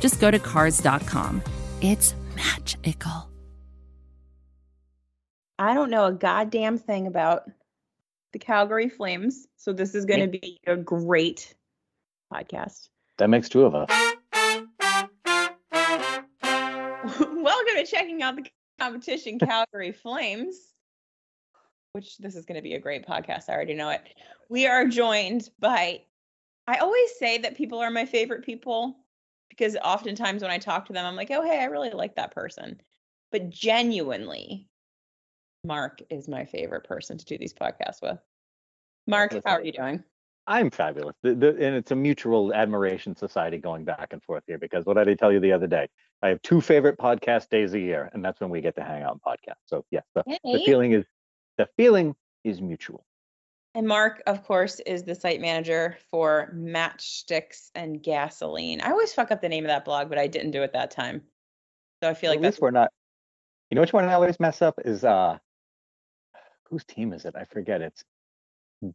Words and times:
just 0.00 0.20
go 0.20 0.30
to 0.30 0.38
Cars.com. 0.38 1.42
It's 1.80 2.14
magical. 2.34 3.30
I 5.58 5.74
don't 5.74 5.90
know 5.90 6.06
a 6.06 6.12
goddamn 6.12 6.78
thing 6.78 7.06
about 7.06 7.42
the 8.32 8.38
Calgary 8.38 8.88
Flames, 8.88 9.46
so 9.56 9.72
this 9.74 9.94
is 9.94 10.06
going 10.06 10.20
to 10.20 10.26
be 10.26 10.58
a 10.66 10.76
great 10.76 11.54
podcast. 12.32 12.88
That 13.18 13.28
makes 13.28 13.50
two 13.50 13.64
of 13.64 13.74
us. 13.74 13.88
Welcome 16.42 17.74
to 17.76 17.86
checking 17.86 18.22
out 18.22 18.36
the 18.36 18.46
competition 18.78 19.38
Calgary 19.38 19.92
Flames, 20.02 20.56
which 21.92 22.16
this 22.18 22.36
is 22.36 22.46
going 22.46 22.56
to 22.56 22.62
be 22.62 22.74
a 22.74 22.80
great 22.80 23.06
podcast. 23.06 23.50
I 23.50 23.52
already 23.52 23.74
know 23.74 23.90
it. 23.90 24.00
We 24.48 24.66
are 24.66 24.86
joined 24.86 25.50
by, 25.58 26.00
I 26.66 26.78
always 26.78 27.10
say 27.18 27.36
that 27.38 27.56
people 27.56 27.80
are 27.80 27.90
my 27.90 28.06
favorite 28.06 28.46
people 28.46 28.96
because 29.50 29.76
oftentimes 29.76 30.40
when 30.40 30.50
I 30.50 30.58
talk 30.58 30.86
to 30.86 30.94
them, 30.94 31.04
I'm 31.04 31.16
like, 31.16 31.30
oh, 31.30 31.42
hey, 31.42 31.60
I 31.60 31.64
really 31.64 31.90
like 31.90 32.16
that 32.16 32.32
person. 32.32 32.80
But 33.30 33.50
genuinely, 33.50 34.68
Mark 35.64 36.00
is 36.08 36.26
my 36.28 36.46
favorite 36.46 36.84
person 36.84 37.18
to 37.18 37.24
do 37.24 37.36
these 37.36 37.52
podcasts 37.52 38.00
with. 38.00 38.18
Mark, 39.06 39.34
how 39.44 39.56
are 39.56 39.62
you 39.62 39.72
doing? 39.72 40.02
I'm 40.46 40.70
fabulous. 40.70 41.14
The, 41.22 41.34
the, 41.34 41.48
and 41.48 41.76
it's 41.76 41.90
a 41.90 41.96
mutual 41.96 42.54
admiration 42.54 43.14
society 43.14 43.58
going 43.58 43.84
back 43.84 44.08
and 44.12 44.22
forth 44.22 44.42
here 44.46 44.58
because 44.58 44.86
what 44.86 44.96
did 44.96 45.08
I 45.08 45.14
tell 45.14 45.32
you 45.32 45.40
the 45.40 45.52
other 45.52 45.66
day? 45.66 45.88
I 46.22 46.28
have 46.28 46.42
two 46.42 46.60
favorite 46.60 46.98
podcast 46.98 47.48
days 47.50 47.74
a 47.74 47.78
year, 47.78 48.10
and 48.12 48.24
that's 48.24 48.40
when 48.40 48.50
we 48.50 48.60
get 48.60 48.74
to 48.76 48.82
hang 48.82 49.02
out 49.02 49.12
and 49.12 49.22
podcast. 49.22 49.58
So 49.66 49.84
yes, 49.90 50.04
the, 50.14 50.24
the 50.44 50.62
feeling 50.64 50.92
is 50.92 51.04
the 51.58 51.68
feeling 51.76 52.14
is 52.44 52.60
mutual. 52.60 53.04
And 53.74 53.86
Mark, 53.86 54.22
of 54.26 54.42
course, 54.42 54.80
is 54.80 55.04
the 55.04 55.14
site 55.14 55.40
manager 55.40 55.96
for 56.10 56.52
Matchsticks 56.56 57.70
and 57.74 58.02
Gasoline. 58.02 58.80
I 58.80 58.90
always 58.90 59.12
fuck 59.12 59.30
up 59.30 59.40
the 59.40 59.48
name 59.48 59.64
of 59.64 59.68
that 59.68 59.84
blog, 59.84 60.08
but 60.08 60.18
I 60.18 60.26
didn't 60.26 60.50
do 60.50 60.62
it 60.62 60.72
that 60.72 60.90
time. 60.90 61.22
So 62.02 62.10
I 62.10 62.14
feel 62.14 62.30
like 62.30 62.38
at 62.38 62.42
that's 62.42 62.56
least 62.56 62.62
we're 62.62 62.72
not. 62.72 62.90
You 63.70 63.76
know 63.76 63.82
which 63.82 63.92
one 63.92 64.04
I 64.04 64.14
always 64.14 64.40
mess 64.40 64.60
up 64.62 64.80
is 64.84 65.04
uh, 65.04 65.38
whose 66.64 66.84
team 66.84 67.12
is 67.12 67.24
it? 67.24 67.36
I 67.36 67.44
forget. 67.44 67.80
It's 67.80 68.02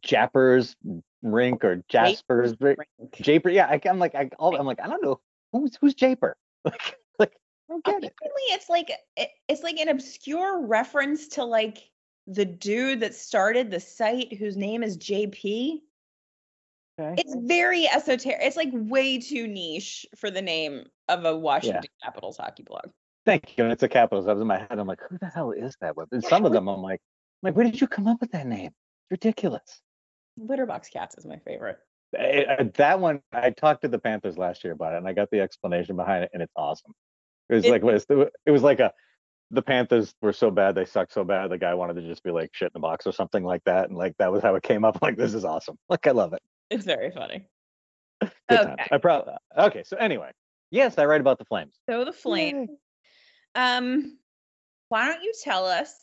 Jappers 0.02 0.76
Rink 1.22 1.64
or 1.64 1.82
Jaspers 1.88 2.54
Rink. 2.60 2.78
Japer. 3.12 3.52
Yeah, 3.52 3.66
I, 3.68 3.80
I'm 3.88 3.98
like 3.98 4.14
I, 4.14 4.28
all, 4.38 4.54
I'm 4.56 4.66
like 4.66 4.80
I 4.82 4.88
don't 4.88 5.02
know 5.02 5.20
who's 5.52 5.76
who's 5.80 5.94
Japer. 5.94 6.34
Like, 6.64 6.98
like 7.20 7.32
I 7.70 7.72
don't 7.72 7.84
get 7.84 8.02
it. 8.02 8.12
Apparently, 8.18 8.42
it's 8.48 8.68
like 8.68 8.90
it, 9.16 9.30
it's 9.46 9.62
like 9.62 9.78
an 9.78 9.88
obscure 9.88 10.66
reference 10.66 11.28
to 11.28 11.44
like 11.44 11.78
the 12.26 12.44
dude 12.44 13.00
that 13.00 13.14
started 13.14 13.70
the 13.70 13.80
site 13.80 14.36
whose 14.36 14.56
name 14.56 14.82
is 14.82 14.96
JP. 14.98 15.80
Okay. 16.98 17.22
It's 17.22 17.36
very 17.46 17.86
esoteric. 17.86 18.38
It's 18.40 18.56
like 18.56 18.70
way 18.72 19.18
too 19.18 19.46
niche 19.46 20.06
for 20.16 20.30
the 20.30 20.42
name 20.42 20.86
of 21.08 21.24
a 21.24 21.36
Washington 21.36 21.82
Capitals 22.02 22.38
hockey 22.38 22.62
blog. 22.62 22.86
Thank 23.26 23.56
you. 23.58 23.64
And 23.64 23.72
it's 23.72 23.82
a 23.82 23.88
Capitals. 23.88 24.28
I 24.28 24.32
was 24.32 24.40
in 24.40 24.48
my 24.48 24.58
head. 24.58 24.78
I'm 24.78 24.86
like, 24.86 25.00
who 25.08 25.18
the 25.18 25.26
hell 25.26 25.50
is 25.50 25.76
that? 25.80 25.94
And 26.10 26.22
Yeah, 26.22 26.28
some 26.28 26.44
of 26.46 26.52
them, 26.52 26.68
I'm 26.68 26.80
like, 26.80 27.00
I'm 27.42 27.48
like, 27.48 27.56
where 27.56 27.64
did 27.64 27.80
you 27.80 27.86
come 27.86 28.06
up 28.06 28.20
with 28.20 28.32
that 28.32 28.46
name? 28.46 28.68
It's 28.68 29.10
ridiculous. 29.10 29.80
Litterbox 30.40 30.90
Cats 30.90 31.16
is 31.18 31.26
my 31.26 31.38
favorite. 31.38 31.78
Eh, 32.16 32.44
eh, 32.48 32.64
that 32.76 33.00
one, 33.00 33.20
I 33.32 33.50
talked 33.50 33.82
to 33.82 33.88
the 33.88 33.98
Panthers 33.98 34.38
last 34.38 34.64
year 34.64 34.72
about 34.72 34.94
it, 34.94 34.98
and 34.98 35.08
I 35.08 35.12
got 35.12 35.28
the 35.30 35.40
explanation 35.40 35.96
behind 35.96 36.24
it, 36.24 36.30
and 36.32 36.42
it's 36.42 36.52
awesome. 36.56 36.92
It 37.48 37.54
was 37.56 37.64
It- 37.64 37.70
like, 37.70 37.82
it 38.46 38.50
was 38.50 38.62
like 38.62 38.80
a, 38.80 38.92
the 39.50 39.62
Panthers 39.62 40.14
were 40.20 40.32
so 40.32 40.50
bad, 40.50 40.74
they 40.74 40.84
sucked 40.84 41.12
so 41.12 41.24
bad, 41.24 41.50
the 41.50 41.58
guy 41.58 41.74
wanted 41.74 41.94
to 41.94 42.02
just 42.02 42.22
be 42.22 42.30
like 42.30 42.50
shit 42.52 42.66
in 42.66 42.72
the 42.74 42.80
box 42.80 43.06
or 43.06 43.12
something 43.12 43.44
like 43.44 43.62
that, 43.64 43.88
and 43.88 43.96
like 43.96 44.16
that 44.18 44.32
was 44.32 44.42
how 44.42 44.54
it 44.54 44.62
came 44.62 44.84
up. 44.84 44.98
Like, 45.02 45.16
this 45.16 45.34
is 45.34 45.44
awesome. 45.44 45.78
Like, 45.88 46.06
I 46.06 46.10
love 46.10 46.32
it. 46.32 46.42
It's 46.68 46.84
very 46.84 47.12
funny. 47.12 47.48
Okay. 48.50 48.74
I 48.90 48.98
probably 48.98 49.34
okay. 49.58 49.82
So 49.84 49.96
anyway, 49.98 50.30
yes, 50.70 50.98
I 50.98 51.04
write 51.04 51.20
about 51.20 51.38
the 51.38 51.44
Flames. 51.44 51.74
So 51.88 52.04
the 52.04 52.12
flame. 52.12 52.66
Um, 53.54 54.18
why 54.88 55.06
don't 55.06 55.22
you 55.22 55.32
tell 55.42 55.66
us 55.66 55.94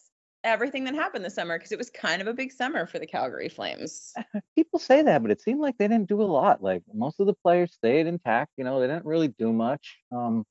everything 0.43 0.83
that 0.85 0.95
happened 0.95 1.25
this 1.25 1.35
summer? 1.35 1.57
Because 1.57 1.71
it 1.71 1.77
was 1.77 1.89
kind 1.89 2.21
of 2.21 2.27
a 2.27 2.33
big 2.33 2.51
summer 2.51 2.85
for 2.85 2.99
the 2.99 3.07
Calgary 3.07 3.49
Flames. 3.49 4.13
people 4.55 4.79
say 4.79 5.01
that, 5.01 5.21
but 5.21 5.31
it 5.31 5.41
seemed 5.41 5.59
like 5.59 5.77
they 5.77 5.87
didn't 5.87 6.09
do 6.09 6.21
a 6.21 6.23
lot. 6.23 6.61
Like 6.61 6.83
most 6.93 7.19
of 7.19 7.27
the 7.27 7.33
players 7.33 7.73
stayed 7.73 8.07
intact. 8.07 8.51
You 8.57 8.63
know, 8.63 8.79
they 8.79 8.87
didn't 8.87 9.05
really 9.05 9.29
do 9.29 9.51
much. 9.51 9.97
Um, 10.11 10.45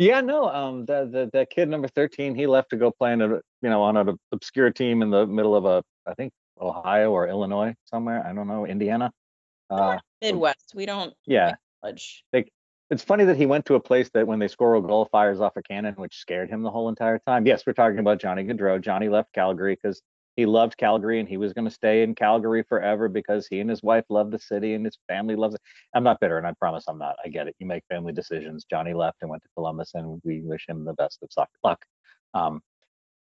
yeah, 0.00 0.22
no. 0.22 0.48
Um, 0.48 0.86
the 0.86 1.08
the 1.12 1.30
the 1.30 1.46
kid 1.46 1.68
number 1.68 1.86
thirteen, 1.86 2.34
he 2.34 2.46
left 2.46 2.70
to 2.70 2.76
go 2.76 2.90
play 2.90 3.12
in 3.12 3.20
a 3.20 3.28
you 3.28 3.42
know 3.62 3.82
on 3.82 3.98
an 3.98 4.16
obscure 4.32 4.70
team 4.70 5.02
in 5.02 5.10
the 5.10 5.26
middle 5.26 5.54
of 5.54 5.66
a 5.66 5.82
I 6.06 6.14
think 6.14 6.32
Ohio 6.58 7.12
or 7.12 7.28
Illinois 7.28 7.74
somewhere. 7.84 8.26
I 8.26 8.32
don't 8.32 8.48
know 8.48 8.66
Indiana. 8.66 9.12
Uh, 9.68 9.98
Midwest. 10.22 10.72
We 10.74 10.86
don't 10.86 11.12
yeah, 11.26 11.54
acknowledge. 11.82 12.24
it's 12.32 13.04
funny 13.04 13.24
that 13.24 13.36
he 13.36 13.44
went 13.44 13.66
to 13.66 13.74
a 13.74 13.80
place 13.80 14.10
that 14.14 14.26
when 14.26 14.38
they 14.38 14.48
score 14.48 14.74
a 14.76 14.80
goal 14.82 15.06
fires 15.12 15.40
off 15.40 15.52
a 15.56 15.62
cannon, 15.62 15.94
which 15.94 16.16
scared 16.16 16.48
him 16.48 16.62
the 16.62 16.70
whole 16.70 16.88
entire 16.88 17.18
time. 17.18 17.46
Yes, 17.46 17.64
we're 17.66 17.74
talking 17.74 17.98
about 17.98 18.20
Johnny 18.20 18.42
Gaudreau. 18.44 18.80
Johnny 18.80 19.10
left 19.10 19.34
Calgary 19.34 19.78
because 19.80 20.00
he 20.40 20.46
loved 20.46 20.78
Calgary 20.78 21.20
and 21.20 21.28
he 21.28 21.36
was 21.36 21.52
going 21.52 21.66
to 21.66 21.70
stay 21.70 22.02
in 22.02 22.14
Calgary 22.14 22.62
forever 22.62 23.10
because 23.10 23.46
he 23.46 23.60
and 23.60 23.68
his 23.68 23.82
wife 23.82 24.06
love 24.08 24.30
the 24.30 24.38
city 24.38 24.72
and 24.72 24.86
his 24.86 24.96
family 25.06 25.36
loves 25.36 25.54
it. 25.54 25.60
I'm 25.94 26.02
not 26.02 26.18
bitter, 26.18 26.38
and 26.38 26.46
I 26.46 26.54
promise 26.58 26.84
I'm 26.88 26.96
not. 26.96 27.16
I 27.22 27.28
get 27.28 27.46
it. 27.46 27.54
You 27.58 27.66
make 27.66 27.84
family 27.90 28.14
decisions. 28.14 28.64
Johnny 28.70 28.94
left 28.94 29.18
and 29.20 29.28
went 29.28 29.42
to 29.42 29.50
Columbus, 29.54 29.90
and 29.92 30.18
we 30.24 30.40
wish 30.40 30.64
him 30.66 30.86
the 30.86 30.94
best 30.94 31.22
of 31.22 31.46
luck 31.62 31.84
um, 32.32 32.62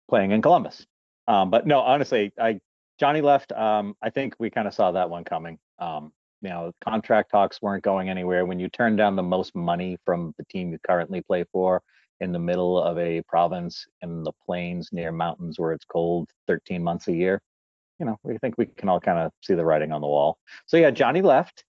playing 0.08 0.32
in 0.32 0.42
Columbus. 0.42 0.84
Um, 1.28 1.50
but 1.50 1.68
no, 1.68 1.78
honestly, 1.82 2.32
I 2.36 2.58
Johnny 2.98 3.20
left. 3.20 3.52
Um, 3.52 3.94
I 4.02 4.10
think 4.10 4.34
we 4.40 4.50
kind 4.50 4.66
of 4.66 4.74
saw 4.74 4.90
that 4.90 5.08
one 5.08 5.22
coming. 5.22 5.60
Um, 5.78 6.12
you 6.42 6.50
know, 6.50 6.72
contract 6.82 7.30
talks 7.30 7.62
weren't 7.62 7.84
going 7.84 8.08
anywhere. 8.08 8.44
When 8.44 8.58
you 8.58 8.68
turn 8.68 8.96
down 8.96 9.14
the 9.14 9.22
most 9.22 9.54
money 9.54 9.98
from 10.04 10.34
the 10.36 10.44
team 10.46 10.72
you 10.72 10.78
currently 10.84 11.22
play 11.22 11.44
for 11.52 11.80
in 12.20 12.32
the 12.32 12.38
middle 12.38 12.80
of 12.80 12.98
a 12.98 13.22
province 13.28 13.86
in 14.02 14.22
the 14.22 14.32
plains 14.46 14.90
near 14.92 15.12
mountains 15.12 15.58
where 15.58 15.72
it's 15.72 15.84
cold 15.84 16.28
13 16.46 16.82
months 16.82 17.08
a 17.08 17.12
year, 17.12 17.40
you 17.98 18.06
know, 18.06 18.16
we 18.22 18.38
think 18.38 18.56
we 18.58 18.66
can 18.66 18.88
all 18.88 19.00
kind 19.00 19.18
of 19.18 19.32
see 19.42 19.54
the 19.54 19.64
writing 19.64 19.92
on 19.92 20.00
the 20.00 20.06
wall. 20.06 20.38
So 20.66 20.76
yeah, 20.76 20.90
Johnny 20.90 21.22
left. 21.22 21.64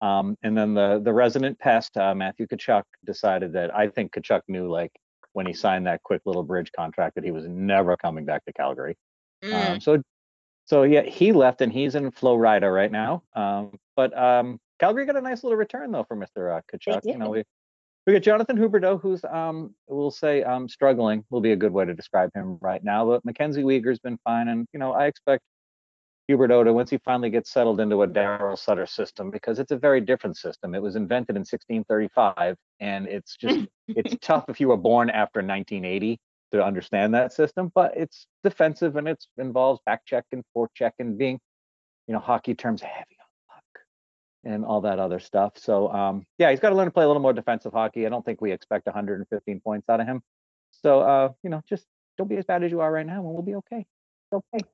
Um, 0.00 0.36
and 0.42 0.56
then 0.56 0.74
the 0.74 1.00
the 1.02 1.12
resident 1.12 1.58
pest, 1.58 1.96
uh, 1.96 2.14
Matthew 2.14 2.46
Tkachuk, 2.46 2.82
decided 3.06 3.52
that 3.54 3.74
I 3.74 3.88
think 3.88 4.12
Tkachuk 4.12 4.42
knew 4.48 4.70
like 4.70 4.92
when 5.32 5.46
he 5.46 5.52
signed 5.52 5.86
that 5.86 6.02
quick 6.02 6.22
little 6.26 6.42
bridge 6.42 6.70
contract 6.76 7.14
that 7.14 7.24
he 7.24 7.30
was 7.30 7.46
never 7.46 7.96
coming 7.96 8.24
back 8.24 8.44
to 8.44 8.52
Calgary. 8.52 8.96
Mm. 9.42 9.70
Um, 9.70 9.80
so, 9.80 10.02
so 10.64 10.82
yeah, 10.82 11.02
he 11.02 11.32
left 11.32 11.60
and 11.60 11.72
he's 11.72 11.94
in 11.94 12.10
Florida 12.10 12.70
right 12.70 12.90
now. 12.90 13.22
Um, 13.34 13.78
but 13.96 14.16
um, 14.16 14.58
Calgary 14.78 15.06
got 15.06 15.16
a 15.16 15.20
nice 15.20 15.42
little 15.42 15.56
return 15.56 15.90
though 15.90 16.04
for 16.04 16.16
Mr. 16.16 16.56
Uh, 16.56 16.60
Tkachuk. 16.72 17.00
You 17.04 17.18
know, 17.18 17.30
we 17.30 17.44
we 18.06 18.12
got 18.12 18.22
Jonathan 18.22 18.58
Huberdeau, 18.58 19.00
who's 19.00 19.24
um, 19.24 19.74
we'll 19.88 20.10
say 20.10 20.42
um, 20.42 20.68
struggling. 20.68 21.24
Will 21.30 21.40
be 21.40 21.52
a 21.52 21.56
good 21.56 21.72
way 21.72 21.84
to 21.84 21.94
describe 21.94 22.30
him 22.34 22.58
right 22.60 22.82
now. 22.84 23.06
But 23.06 23.24
MacKenzie 23.24 23.64
Weegar's 23.64 23.98
been 23.98 24.18
fine, 24.24 24.48
and 24.48 24.66
you 24.72 24.78
know, 24.78 24.92
I 24.92 25.06
expect 25.06 25.42
Huberdeau 26.30 26.64
to 26.64 26.72
once 26.72 26.90
he 26.90 26.98
finally 26.98 27.30
gets 27.30 27.50
settled 27.50 27.80
into 27.80 28.02
a 28.02 28.08
Daryl 28.08 28.58
Sutter 28.58 28.86
system 28.86 29.30
because 29.30 29.58
it's 29.58 29.72
a 29.72 29.78
very 29.78 30.00
different 30.00 30.36
system. 30.36 30.74
It 30.74 30.82
was 30.82 30.96
invented 30.96 31.36
in 31.36 31.40
1635, 31.40 32.56
and 32.80 33.06
it's 33.06 33.36
just 33.36 33.66
it's 33.88 34.16
tough 34.20 34.44
if 34.48 34.60
you 34.60 34.68
were 34.68 34.76
born 34.76 35.08
after 35.08 35.40
1980 35.40 36.18
to 36.52 36.64
understand 36.64 37.14
that 37.14 37.32
system, 37.32 37.72
but 37.74 37.96
it's 37.96 38.26
defensive 38.44 38.96
and 38.96 39.08
it 39.08 39.24
involves 39.38 39.80
back 39.86 40.04
check 40.04 40.24
and 40.30 40.44
forecheck 40.56 40.92
and 40.98 41.18
being, 41.18 41.40
you 42.06 42.14
know, 42.14 42.20
hockey 42.20 42.54
terms 42.54 42.82
heavy 42.82 43.13
and 44.44 44.64
all 44.64 44.80
that 44.82 44.98
other 44.98 45.18
stuff. 45.20 45.52
So 45.56 45.90
um, 45.92 46.26
yeah, 46.38 46.50
he's 46.50 46.60
got 46.60 46.70
to 46.70 46.74
learn 46.76 46.86
to 46.86 46.90
play 46.90 47.04
a 47.04 47.06
little 47.06 47.22
more 47.22 47.32
defensive 47.32 47.72
hockey. 47.72 48.06
I 48.06 48.08
don't 48.08 48.24
think 48.24 48.40
we 48.40 48.52
expect 48.52 48.86
115 48.86 49.60
points 49.60 49.88
out 49.88 50.00
of 50.00 50.06
him. 50.06 50.22
So 50.70 51.00
uh, 51.00 51.28
you 51.42 51.50
know, 51.50 51.62
just 51.68 51.84
don't 52.18 52.28
be 52.28 52.36
as 52.36 52.44
bad 52.44 52.62
as 52.62 52.70
you 52.70 52.80
are 52.80 52.90
right 52.92 53.06
now, 53.06 53.16
and 53.16 53.24
we'll 53.24 53.42
be 53.42 53.56
okay. 53.56 53.86
It's 54.32 54.42
okay. 54.54 54.64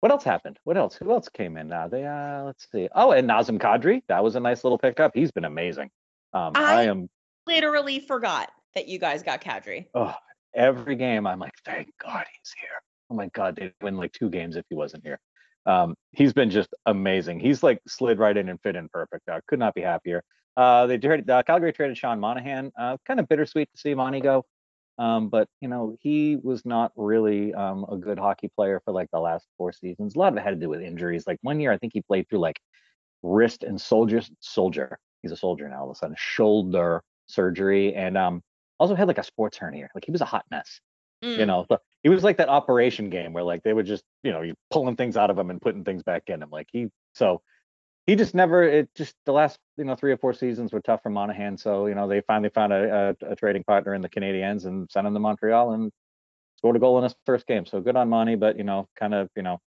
What 0.00 0.10
else 0.10 0.24
happened? 0.24 0.58
What 0.64 0.76
else? 0.78 0.96
Who 0.96 1.10
else 1.10 1.28
came 1.28 1.56
in? 1.56 1.72
Uh, 1.72 1.88
they 1.88 2.04
uh, 2.06 2.44
let's 2.44 2.66
see. 2.72 2.88
Oh, 2.94 3.12
and 3.12 3.28
Nazem 3.28 3.58
Kadri. 3.58 4.02
That 4.08 4.24
was 4.24 4.34
a 4.36 4.40
nice 4.40 4.64
little 4.64 4.78
pickup. 4.78 5.12
He's 5.14 5.30
been 5.30 5.44
amazing. 5.44 5.90
Um, 6.32 6.52
I 6.54 6.74
I- 6.74 6.82
am 6.84 7.08
Literally 7.46 8.00
forgot 8.00 8.50
that 8.74 8.86
you 8.86 8.98
guys 8.98 9.22
got 9.22 9.40
Kadri. 9.40 9.86
oh, 9.94 10.14
every 10.54 10.94
game 10.94 11.26
I'm 11.26 11.40
like, 11.40 11.54
thank 11.64 11.88
God 12.02 12.24
he's 12.30 12.54
here. 12.60 12.68
Oh 13.10 13.14
my 13.14 13.28
God, 13.28 13.56
they'd 13.56 13.72
win 13.82 13.96
like 13.96 14.12
two 14.12 14.30
games 14.30 14.56
if 14.56 14.64
he 14.68 14.76
wasn't 14.76 15.02
here. 15.04 15.18
Um, 15.66 15.94
he's 16.12 16.32
been 16.32 16.50
just 16.50 16.70
amazing. 16.86 17.40
He's 17.40 17.62
like 17.62 17.80
slid 17.86 18.18
right 18.18 18.36
in 18.36 18.48
and 18.48 18.60
fit 18.62 18.76
in 18.76 18.88
perfect. 18.88 19.28
I 19.28 19.40
could 19.46 19.58
not 19.58 19.74
be 19.74 19.82
happier. 19.82 20.22
Uh, 20.56 20.86
they 20.86 20.98
traded 20.98 21.28
uh, 21.30 21.42
Calgary 21.42 21.72
traded 21.72 21.96
Sean 21.96 22.18
Monahan. 22.20 22.72
Uh, 22.78 22.96
kind 23.06 23.20
of 23.20 23.28
bittersweet 23.28 23.68
to 23.72 23.80
see 23.80 23.94
Monty 23.94 24.20
go, 24.20 24.44
um, 24.98 25.28
but 25.28 25.48
you 25.60 25.68
know 25.68 25.96
he 26.00 26.36
was 26.42 26.64
not 26.66 26.92
really 26.96 27.54
um, 27.54 27.86
a 27.90 27.96
good 27.96 28.18
hockey 28.18 28.50
player 28.56 28.80
for 28.84 28.92
like 28.92 29.08
the 29.12 29.20
last 29.20 29.46
four 29.56 29.72
seasons. 29.72 30.16
A 30.16 30.18
lot 30.18 30.32
of 30.32 30.38
it 30.38 30.42
had 30.42 30.50
to 30.50 30.56
do 30.56 30.68
with 30.68 30.80
injuries. 30.82 31.24
Like 31.26 31.38
one 31.42 31.60
year, 31.60 31.72
I 31.72 31.78
think 31.78 31.92
he 31.94 32.02
played 32.02 32.28
through 32.28 32.40
like 32.40 32.60
wrist 33.22 33.62
and 33.62 33.80
soldier 33.80 34.22
soldier. 34.40 34.98
He's 35.22 35.32
a 35.32 35.36
soldier 35.36 35.68
now. 35.68 35.82
All 35.82 35.90
of 35.90 35.96
a 35.96 35.98
sudden, 35.98 36.16
shoulder 36.18 37.02
surgery, 37.26 37.94
and 37.94 38.16
um, 38.18 38.42
also 38.78 38.94
had 38.94 39.08
like 39.08 39.18
a 39.18 39.22
sports 39.24 39.58
hernia. 39.58 39.88
Like 39.94 40.04
he 40.04 40.12
was 40.12 40.20
a 40.20 40.26
hot 40.26 40.44
mess. 40.50 40.80
You 41.22 41.44
Mm. 41.44 41.46
know, 41.46 41.66
so 41.70 41.78
he 42.02 42.08
was 42.08 42.24
like 42.24 42.38
that 42.38 42.48
operation 42.48 43.10
game 43.10 43.32
where 43.32 43.44
like 43.44 43.62
they 43.62 43.72
would 43.72 43.86
just, 43.86 44.04
you 44.22 44.32
know, 44.32 44.42
you 44.42 44.54
pulling 44.70 44.96
things 44.96 45.16
out 45.16 45.30
of 45.30 45.38
him 45.38 45.50
and 45.50 45.60
putting 45.60 45.84
things 45.84 46.02
back 46.02 46.24
in 46.28 46.42
him. 46.42 46.50
Like 46.50 46.68
he, 46.72 46.88
so 47.14 47.42
he 48.06 48.16
just 48.16 48.34
never. 48.34 48.62
It 48.62 48.88
just 48.94 49.14
the 49.26 49.32
last, 49.32 49.58
you 49.76 49.84
know, 49.84 49.94
three 49.94 50.12
or 50.12 50.16
four 50.16 50.32
seasons 50.32 50.72
were 50.72 50.80
tough 50.80 51.02
for 51.02 51.10
Monahan. 51.10 51.58
So 51.58 51.86
you 51.86 51.94
know, 51.94 52.08
they 52.08 52.22
finally 52.22 52.50
found 52.50 52.72
a, 52.72 53.16
a, 53.22 53.32
a 53.32 53.36
trading 53.36 53.64
partner 53.64 53.94
in 53.94 54.00
the 54.00 54.08
Canadians 54.08 54.64
and 54.64 54.90
sent 54.90 55.06
him 55.06 55.14
to 55.14 55.20
Montreal 55.20 55.72
and 55.72 55.92
scored 56.56 56.76
a 56.76 56.78
goal 56.78 56.98
in 56.98 57.04
his 57.04 57.14
first 57.26 57.46
game. 57.46 57.66
So 57.66 57.80
good 57.80 57.96
on 57.96 58.08
Monty, 58.08 58.34
but 58.34 58.56
you 58.56 58.64
know, 58.64 58.88
kind 58.98 59.14
of, 59.14 59.28
you 59.36 59.42
know, 59.42 59.58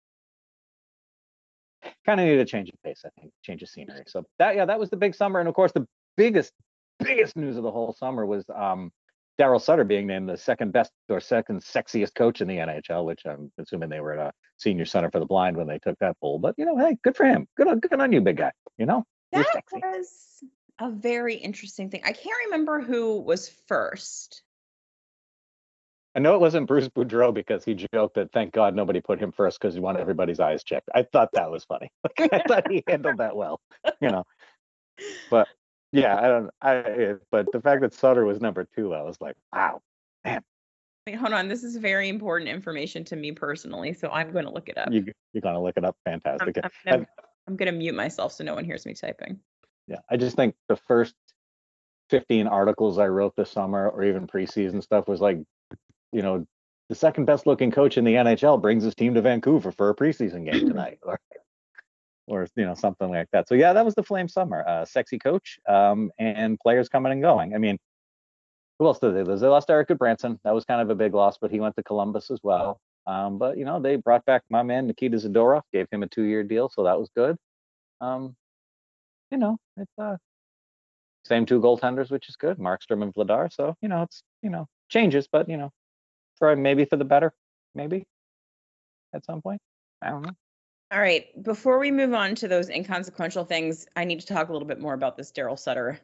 kind 2.05 2.19
of 2.19 2.25
needed 2.25 2.41
a 2.41 2.45
change 2.45 2.69
of 2.69 2.75
pace. 2.83 3.03
I 3.05 3.09
think 3.19 3.31
change 3.43 3.63
of 3.63 3.69
scenery. 3.69 4.03
So 4.07 4.25
that, 4.39 4.55
yeah, 4.55 4.65
that 4.65 4.79
was 4.79 4.89
the 4.89 4.97
big 4.97 5.15
summer, 5.15 5.39
and 5.39 5.47
of 5.47 5.55
course 5.55 5.71
the 5.71 5.87
biggest, 6.17 6.51
biggest 6.99 7.35
news 7.35 7.57
of 7.57 7.63
the 7.63 7.71
whole 7.71 7.93
summer 7.93 8.25
was 8.25 8.43
um 8.53 8.91
Daryl 9.39 9.61
Sutter 9.61 9.83
being 9.83 10.07
named 10.07 10.29
the 10.29 10.37
second 10.37 10.71
best 10.73 10.91
or 11.09 11.19
second 11.19 11.61
sexiest 11.61 12.13
coach 12.13 12.41
in 12.41 12.47
the 12.47 12.57
NHL, 12.57 13.05
which 13.05 13.21
I'm 13.25 13.51
assuming 13.57 13.89
they 13.89 13.99
were 13.99 14.13
at 14.13 14.27
a 14.27 14.31
senior 14.57 14.85
center 14.85 15.09
for 15.09 15.19
the 15.19 15.25
blind 15.25 15.57
when 15.57 15.67
they 15.67 15.79
took 15.79 15.97
that 15.99 16.17
poll. 16.19 16.39
But 16.39 16.55
you 16.57 16.65
know, 16.65 16.77
hey, 16.77 16.97
good 17.03 17.15
for 17.15 17.25
him. 17.25 17.47
Good 17.57 17.67
on, 17.67 17.79
good 17.79 17.99
on 17.99 18.11
you, 18.11 18.21
big 18.21 18.37
guy. 18.37 18.51
You 18.77 18.85
know, 18.85 19.03
That 19.31 19.63
was 19.73 20.43
a 20.79 20.89
very 20.89 21.35
interesting 21.35 21.89
thing. 21.89 22.01
I 22.03 22.11
can't 22.11 22.37
remember 22.45 22.81
who 22.81 23.21
was 23.21 23.49
first. 23.67 24.43
I 26.15 26.19
know 26.19 26.35
it 26.35 26.41
wasn't 26.41 26.67
Bruce 26.67 26.87
Boudreau 26.89 27.33
because 27.33 27.65
he 27.65 27.73
joked 27.73 28.15
that 28.15 28.31
thank 28.31 28.53
God 28.53 28.75
nobody 28.75 29.01
put 29.01 29.19
him 29.19 29.31
first 29.31 29.59
because 29.59 29.73
he 29.73 29.79
wanted 29.79 30.01
everybody's 30.01 30.39
eyes 30.39 30.63
checked. 30.63 30.89
I 30.93 31.03
thought 31.03 31.29
that 31.33 31.49
was 31.49 31.63
funny. 31.63 31.91
Like, 32.03 32.33
I 32.33 32.43
thought 32.47 32.71
he 32.71 32.83
handled 32.87 33.17
that 33.17 33.35
well. 33.35 33.59
You 33.99 34.09
know, 34.09 34.23
but 35.31 35.47
yeah, 35.93 36.17
I 36.17 36.27
don't. 36.27 36.49
I 36.61 36.75
eh, 36.75 37.13
but 37.31 37.51
the 37.51 37.61
fact 37.61 37.81
that 37.81 37.93
Sutter 37.93 38.25
was 38.25 38.41
number 38.41 38.67
two, 38.75 38.93
I 38.93 39.01
was 39.03 39.17
like, 39.21 39.35
wow. 39.53 39.81
man. 40.25 40.41
Wait, 41.05 41.15
hold 41.15 41.33
on. 41.33 41.49
This 41.49 41.63
is 41.63 41.75
very 41.75 42.09
important 42.09 42.49
information 42.49 43.03
to 43.05 43.15
me 43.15 43.31
personally, 43.31 43.93
so 43.93 44.09
I'm 44.09 44.31
going 44.31 44.45
to 44.45 44.51
look 44.51 44.69
it 44.69 44.77
up. 44.77 44.91
You 44.91 45.05
you're 45.33 45.41
gonna 45.41 45.61
look 45.61 45.77
it 45.77 45.83
up. 45.83 45.95
I'm, 46.05 46.19
Fantastic. 46.21 46.57
I'm 46.63 46.71
gonna, 46.85 47.07
I'm 47.47 47.55
gonna 47.57 47.71
mute 47.73 47.95
myself 47.95 48.33
so 48.33 48.43
no 48.43 48.55
one 48.55 48.65
hears 48.65 48.85
me 48.85 48.93
typing. 48.93 49.39
Yeah, 49.87 49.99
I 50.09 50.17
just 50.17 50.35
think 50.35 50.55
the 50.69 50.77
first 50.77 51.13
15 52.09 52.47
articles 52.47 52.99
I 52.99 53.07
wrote 53.07 53.35
this 53.35 53.51
summer 53.51 53.89
or 53.89 54.03
even 54.03 54.27
preseason 54.27 54.81
stuff 54.81 55.07
was 55.07 55.19
like, 55.19 55.39
you 56.11 56.21
know, 56.21 56.45
the 56.89 56.95
second 56.95 57.25
best 57.25 57.47
looking 57.47 57.71
coach 57.71 57.97
in 57.97 58.05
the 58.05 58.13
NHL 58.13 58.61
brings 58.61 58.83
his 58.83 58.95
team 58.95 59.13
to 59.15 59.21
Vancouver 59.21 59.71
for 59.71 59.89
a 59.89 59.95
preseason 59.95 60.49
game 60.49 60.67
tonight 60.67 60.99
or 62.27 62.47
you 62.55 62.65
know 62.65 62.75
something 62.75 63.09
like 63.09 63.27
that. 63.31 63.47
So 63.47 63.55
yeah, 63.55 63.73
that 63.73 63.85
was 63.85 63.95
the 63.95 64.03
flame 64.03 64.27
summer. 64.27 64.63
Uh 64.67 64.85
sexy 64.85 65.19
coach 65.19 65.59
um 65.67 66.11
and 66.19 66.59
players 66.59 66.89
coming 66.89 67.11
and 67.11 67.21
going. 67.21 67.53
I 67.53 67.57
mean, 67.57 67.77
who 68.79 68.87
else 68.87 68.99
did 68.99 69.15
they 69.15 69.23
lose? 69.23 69.41
They 69.41 69.47
lost 69.47 69.69
Eric 69.69 69.89
Branson. 69.97 70.39
That 70.43 70.53
was 70.53 70.65
kind 70.65 70.81
of 70.81 70.89
a 70.89 70.95
big 70.95 71.13
loss, 71.13 71.37
but 71.39 71.51
he 71.51 71.59
went 71.59 71.75
to 71.75 71.83
Columbus 71.83 72.31
as 72.31 72.39
well. 72.43 72.79
Um, 73.05 73.37
but 73.37 73.57
you 73.57 73.65
know, 73.65 73.79
they 73.81 73.97
brought 73.97 74.25
back 74.25 74.43
my 74.49 74.63
man 74.63 74.87
Nikita 74.87 75.17
Zadorov, 75.17 75.61
gave 75.73 75.87
him 75.91 76.03
a 76.03 76.07
two-year 76.07 76.43
deal, 76.43 76.69
so 76.69 76.83
that 76.83 76.97
was 76.99 77.09
good. 77.15 77.35
Um, 78.01 78.35
you 79.31 79.37
know, 79.37 79.57
it's 79.77 79.91
uh 79.99 80.17
same 81.25 81.45
two 81.45 81.61
goaltenders, 81.61 82.11
which 82.11 82.27
is 82.29 82.35
good, 82.35 82.57
Markstrom 82.57 83.01
and 83.01 83.13
Vladar. 83.13 83.51
So, 83.51 83.75
you 83.81 83.89
know, 83.89 84.03
it's 84.03 84.23
you 84.41 84.49
know, 84.49 84.67
changes, 84.89 85.27
but 85.31 85.49
you 85.49 85.57
know, 85.57 85.71
for 86.37 86.55
maybe 86.55 86.85
for 86.85 86.97
the 86.97 87.05
better, 87.05 87.33
maybe 87.75 88.05
at 89.13 89.25
some 89.25 89.41
point. 89.41 89.61
I 90.01 90.09
don't 90.09 90.23
know. 90.23 90.33
All 90.93 90.99
right. 90.99 91.25
Before 91.43 91.79
we 91.79 91.89
move 91.89 92.13
on 92.13 92.35
to 92.35 92.47
those 92.47 92.69
inconsequential 92.69 93.45
things, 93.45 93.87
I 93.95 94.05
need 94.05 94.19
to 94.19 94.27
talk 94.27 94.49
a 94.49 94.53
little 94.53 94.67
bit 94.67 94.79
more 94.79 94.93
about 94.93 95.17
this 95.17 95.31
Daryl 95.31 95.57
Sutter 95.57 95.99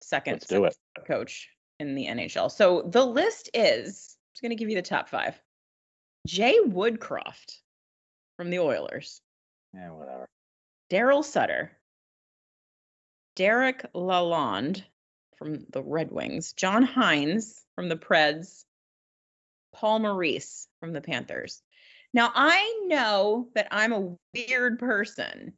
second 0.00 0.34
Let's 0.34 0.46
do 0.46 0.64
it. 0.64 0.76
second 0.94 1.08
coach 1.12 1.48
in 1.80 1.96
the 1.96 2.06
NHL. 2.06 2.48
So 2.48 2.82
the 2.82 3.04
list 3.04 3.50
is 3.52 4.16
I'm 4.16 4.34
just 4.34 4.42
going 4.42 4.50
to 4.50 4.56
give 4.56 4.68
you 4.68 4.76
the 4.76 4.82
top 4.82 5.08
five. 5.08 5.40
Jay 6.28 6.56
Woodcroft 6.64 7.58
from 8.36 8.50
the 8.50 8.60
Oilers, 8.60 9.20
Yeah, 9.74 9.90
whatever. 9.90 10.28
Daryl 10.88 11.24
Sutter, 11.24 11.72
Derek 13.34 13.92
Lalonde 13.92 14.84
from 15.36 15.66
the 15.70 15.82
Red 15.82 16.12
Wings, 16.12 16.52
John 16.52 16.86
Hynes 16.86 17.64
from 17.74 17.88
the 17.88 17.96
Preds, 17.96 18.64
Paul 19.74 19.98
Maurice 19.98 20.68
from 20.78 20.92
the 20.92 21.00
Panthers. 21.00 21.60
Now, 22.14 22.32
I 22.34 22.82
know 22.86 23.48
that 23.54 23.68
I'm 23.70 23.92
a 23.92 24.16
weird 24.34 24.78
person. 24.78 25.52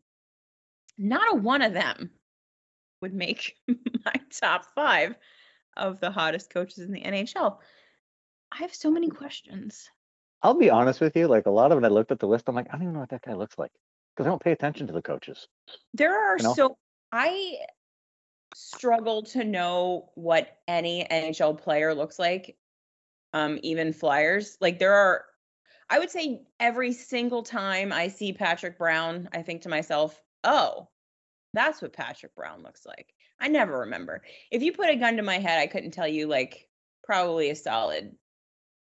Not 0.99 1.33
a 1.33 1.37
one 1.37 1.63
of 1.63 1.73
them 1.73 2.11
would 3.01 3.15
make 3.15 3.57
my 3.69 4.15
top 4.31 4.67
five 4.75 5.15
of 5.77 6.01
the 6.01 6.11
hottest 6.11 6.53
coaches 6.53 6.79
in 6.79 6.93
the 6.93 7.01
NHL. 7.01 7.59
I 8.53 8.59
have 8.59 8.75
so 8.75 8.91
many 8.91 9.09
questions. 9.09 9.89
I'll 10.43 10.55
be 10.55 10.71
honest 10.71 11.01
with 11.01 11.17
you, 11.17 11.29
like 11.29 11.47
a 11.47 11.51
lot 11.51 11.73
of 11.73 11.79
it 11.79 11.85
I 11.85 11.89
looked 11.89 12.13
at 12.13 12.19
the 12.19 12.27
list, 12.27 12.49
I'm 12.49 12.55
like, 12.55 12.67
I 12.69 12.73
don't 12.73 12.83
even 12.83 12.95
know 12.95 13.01
what 13.01 13.11
that 13.11 13.23
guy 13.23 13.35
looks 13.35 13.59
like. 13.59 13.73
Because 14.15 14.27
I 14.27 14.31
don't 14.31 14.43
pay 14.43 14.53
attention 14.53 14.87
to 14.89 14.93
the 14.93 15.03
coaches. 15.03 15.47
There 15.95 16.15
are 16.15 16.37
You 16.39 16.45
know? 16.45 16.55
so 16.55 16.77
I 17.13 17.59
struggle 18.55 19.23
to 19.23 19.45
know 19.45 20.11
what 20.15 20.59
any 20.67 21.07
NHL 21.11 21.59
player 21.59 21.95
looks 21.95 22.19
like. 22.19 22.57
Um, 23.33 23.59
even 23.63 23.93
Flyers. 23.93 24.57
Like 24.61 24.79
there 24.79 24.95
are 24.95 25.25
I 25.91 25.99
would 25.99 26.11
say 26.11 26.43
every 26.61 26.93
single 26.93 27.43
time 27.43 27.93
I 27.93 28.09
see 28.09 28.33
Patrick 28.33 28.79
Brown, 28.79 29.29
I 29.33 29.43
think 29.43 29.63
to 29.63 29.69
myself, 29.69 30.19
oh, 30.45 30.89
that's 31.53 31.83
what 31.83 31.93
Patrick 31.93 32.35
Brown 32.37 32.63
looks 32.63 32.87
like. 32.87 33.13
I 33.41 33.49
never 33.49 33.81
remember. 33.81 34.23
If 34.53 34.63
you 34.63 34.73
put 34.73 34.89
a 34.91 34.97
gun 34.97 35.17
to 35.17 35.23
my 35.23 35.39
head, 35.39 35.59
I 35.59 35.67
couldn't 35.67 35.91
tell 35.91 36.07
you 36.07 36.27
like 36.29 36.69
probably 37.05 37.51
a 37.51 37.57
solid 37.57 38.15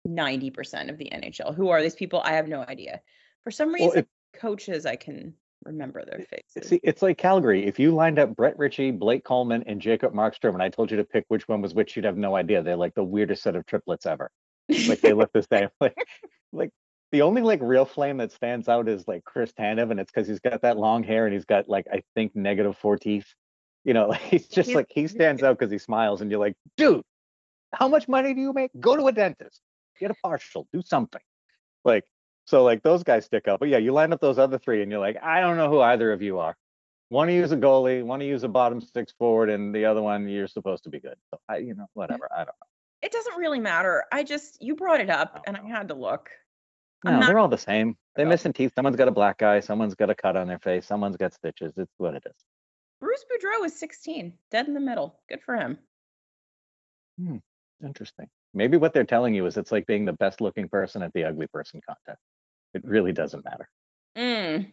90% 0.07 0.89
of 0.89 0.97
the 0.97 1.09
NHL. 1.13 1.53
Who 1.55 1.69
are 1.69 1.81
these 1.81 1.95
people? 1.95 2.21
I 2.23 2.31
have 2.33 2.47
no 2.47 2.61
idea. 2.61 3.01
For 3.43 3.51
some 3.51 3.71
Well, 3.73 3.87
reason, 3.87 3.99
if- 3.99 4.39
coaches 4.41 4.85
I 4.85 4.95
can 4.95 5.33
remember 5.65 6.03
their 6.05 6.25
faces. 6.25 6.69
See, 6.69 6.79
it's 6.83 7.01
like 7.01 7.17
Calgary. 7.17 7.65
If 7.65 7.77
you 7.79 7.91
lined 7.93 8.17
up 8.19 8.35
Brett 8.35 8.57
Ritchie, 8.57 8.91
Blake 8.91 9.23
Coleman, 9.23 9.63
and 9.67 9.81
Jacob 9.81 10.13
Markstrom, 10.13 10.53
and 10.53 10.63
I 10.63 10.69
told 10.69 10.89
you 10.91 10.97
to 10.97 11.03
pick 11.03 11.25
which 11.27 11.47
one 11.47 11.61
was 11.61 11.73
which, 11.73 11.95
you'd 11.95 12.05
have 12.05 12.17
no 12.17 12.35
idea. 12.35 12.63
They're 12.63 12.75
like 12.75 12.95
the 12.95 13.03
weirdest 13.03 13.43
set 13.43 13.55
of 13.55 13.65
triplets 13.65 14.05
ever. 14.05 14.31
Like 14.87 15.01
they 15.01 15.13
look 15.13 15.31
the 15.33 15.43
same. 15.43 15.69
Like, 15.81 15.95
like 16.53 16.71
the 17.11 17.21
only 17.21 17.41
like 17.41 17.59
real 17.61 17.85
flame 17.85 18.17
that 18.17 18.31
stands 18.31 18.67
out 18.67 18.89
is 18.89 19.07
like 19.07 19.23
Chris 19.23 19.51
Tanev, 19.53 19.91
and 19.91 19.99
it's 19.99 20.11
because 20.11 20.27
he's 20.27 20.39
got 20.39 20.61
that 20.61 20.77
long 20.77 21.03
hair 21.03 21.25
and 21.25 21.33
he's 21.33 21.45
got 21.45 21.69
like 21.69 21.87
I 21.91 22.03
think 22.15 22.35
negative 22.35 22.77
four 22.77 22.97
teeth. 22.97 23.27
You 23.83 23.93
know, 23.93 24.07
like 24.09 24.21
he's 24.21 24.47
just 24.47 24.73
like 24.73 24.87
he 24.89 25.07
stands 25.07 25.43
out 25.43 25.57
because 25.57 25.71
he 25.71 25.77
smiles, 25.77 26.21
and 26.21 26.29
you're 26.29 26.39
like, 26.39 26.55
dude, 26.75 27.03
how 27.73 27.87
much 27.87 28.07
money 28.07 28.33
do 28.33 28.41
you 28.41 28.53
make? 28.53 28.71
Go 28.79 28.95
to 28.95 29.07
a 29.07 29.11
dentist, 29.11 29.61
get 29.99 30.11
a 30.11 30.15
partial, 30.23 30.67
do 30.73 30.81
something. 30.81 31.21
Like 31.85 32.03
so, 32.45 32.63
like 32.63 32.83
those 32.83 33.03
guys 33.03 33.25
stick 33.25 33.47
out. 33.47 33.59
But 33.59 33.69
yeah, 33.69 33.77
you 33.77 33.91
line 33.91 34.13
up 34.13 34.21
those 34.21 34.39
other 34.39 34.57
three, 34.57 34.81
and 34.81 34.91
you're 34.91 35.01
like, 35.01 35.17
I 35.21 35.41
don't 35.41 35.57
know 35.57 35.69
who 35.69 35.81
either 35.81 36.11
of 36.11 36.21
you 36.21 36.39
are. 36.39 36.55
One 37.09 37.29
of 37.29 37.35
you 37.35 37.43
is 37.43 37.53
a 37.53 37.57
goalie, 37.57 38.03
one 38.03 38.21
of 38.21 38.27
you 38.27 38.35
is 38.35 38.43
a 38.43 38.49
bottom 38.49 38.81
six 38.81 39.13
forward, 39.17 39.49
and 39.49 39.73
the 39.73 39.85
other 39.85 40.01
one 40.01 40.27
you're 40.27 40.47
supposed 40.47 40.83
to 40.83 40.89
be 40.89 40.99
good. 40.99 41.15
So 41.31 41.39
I, 41.47 41.57
you 41.57 41.73
know, 41.73 41.83
mm. 41.83 41.93
whatever. 41.93 42.29
I 42.33 42.39
don't 42.39 42.47
know. 42.47 42.67
it 43.01 43.11
doesn't 43.13 43.37
really 43.37 43.59
matter. 43.59 44.03
I 44.11 44.23
just 44.23 44.61
you 44.61 44.75
brought 44.75 44.99
it 44.99 45.09
up 45.09 45.43
and 45.47 45.55
I 45.55 45.65
had 45.65 45.87
to 45.89 45.93
look. 45.93 46.29
No, 47.03 47.11
not- 47.19 47.27
they're 47.27 47.39
all 47.39 47.47
the 47.47 47.57
same. 47.57 47.95
They're 48.15 48.25
missing 48.27 48.53
teeth. 48.53 48.71
Someone's 48.75 48.97
got 48.97 49.07
a 49.07 49.11
black 49.11 49.41
eye. 49.43 49.59
Someone's 49.59 49.95
got 49.95 50.09
a 50.09 50.15
cut 50.15 50.35
on 50.35 50.47
their 50.47 50.59
face. 50.59 50.85
Someone's 50.87 51.17
got 51.17 51.33
stitches. 51.33 51.73
It's 51.77 51.91
what 51.97 52.15
it 52.15 52.23
is. 52.25 52.33
Bruce 52.99 53.23
Boudreau 53.31 53.63
is 53.65 53.77
16, 53.79 54.33
dead 54.49 54.67
in 54.67 54.73
the 54.73 54.79
middle. 54.79 55.19
Good 55.29 55.41
for 55.43 55.55
him. 55.55 55.77
Hmm. 57.19 57.37
Interesting. 57.85 58.27
Maybe 58.55 58.77
what 58.77 58.93
they're 58.93 59.03
telling 59.03 59.35
you 59.35 59.45
is 59.45 59.55
it's 59.57 59.71
like 59.71 59.85
being 59.85 60.05
the 60.05 60.13
best 60.13 60.41
looking 60.41 60.67
person 60.67 61.03
at 61.03 61.13
the 61.13 61.25
ugly 61.25 61.45
person 61.45 61.79
contest. 61.87 62.21
It 62.73 62.83
really 62.83 63.11
doesn't 63.13 63.45
matter. 63.45 63.69
Mm. 64.17 64.71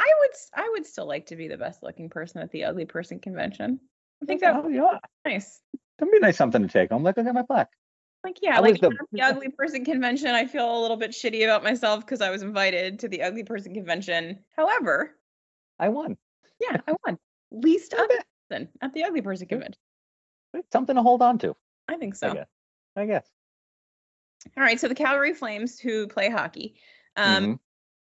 I 0.00 0.12
would 0.20 0.30
I 0.54 0.68
would 0.72 0.86
still 0.86 1.06
like 1.06 1.26
to 1.26 1.36
be 1.36 1.48
the 1.48 1.56
best 1.58 1.82
looking 1.82 2.08
person 2.08 2.40
at 2.40 2.50
the 2.50 2.64
ugly 2.64 2.86
person 2.86 3.20
convention. 3.20 3.80
I 4.22 4.26
think 4.26 4.40
that 4.40 4.56
Oh, 4.56 4.62
would 4.62 4.70
be 4.70 4.76
yeah. 4.76 4.98
nice. 5.26 5.60
That'd 5.98 6.12
be 6.12 6.18
nice 6.20 6.36
something 6.38 6.62
to 6.62 6.68
take 6.68 6.90
home. 6.90 7.02
Look, 7.04 7.16
look 7.18 7.26
at 7.26 7.34
my 7.34 7.42
plaque. 7.42 7.70
Like 8.24 8.38
yeah, 8.40 8.56
I 8.56 8.60
like 8.60 8.80
the- 8.80 8.96
the 9.12 9.20
ugly 9.20 9.50
person 9.50 9.84
convention, 9.84 10.28
I 10.30 10.46
feel 10.46 10.78
a 10.78 10.80
little 10.80 10.96
bit 10.96 11.10
shitty 11.10 11.44
about 11.44 11.62
myself 11.62 12.00
because 12.00 12.22
I 12.22 12.30
was 12.30 12.40
invited 12.42 12.98
to 13.00 13.08
the 13.08 13.22
ugly 13.22 13.44
person 13.44 13.74
convention. 13.74 14.42
However, 14.56 15.14
I 15.78 15.90
won. 15.90 16.16
yeah, 16.58 16.78
I 16.88 16.94
won. 17.04 17.18
Least 17.50 17.92
ugly 17.94 18.16
person 18.48 18.68
at 18.80 18.94
the 18.94 19.04
ugly 19.04 19.20
person 19.20 19.46
Yeah. 19.48 19.56
convention. 19.56 19.80
It's 20.54 20.72
something 20.72 20.96
to 20.96 21.02
hold 21.02 21.20
on 21.20 21.38
to. 21.40 21.54
I 21.88 21.96
think 21.98 22.14
I 22.14 22.16
so. 22.16 22.32
guess. 22.34 22.48
I 22.96 23.06
guess. 23.06 23.30
All 24.56 24.62
right, 24.62 24.80
so 24.80 24.88
the 24.88 24.94
Calgary 24.94 25.34
Flames 25.34 25.78
who 25.78 26.06
play 26.06 26.30
hockey, 26.30 26.76
um, 27.16 27.44
Mhm. 27.44 27.58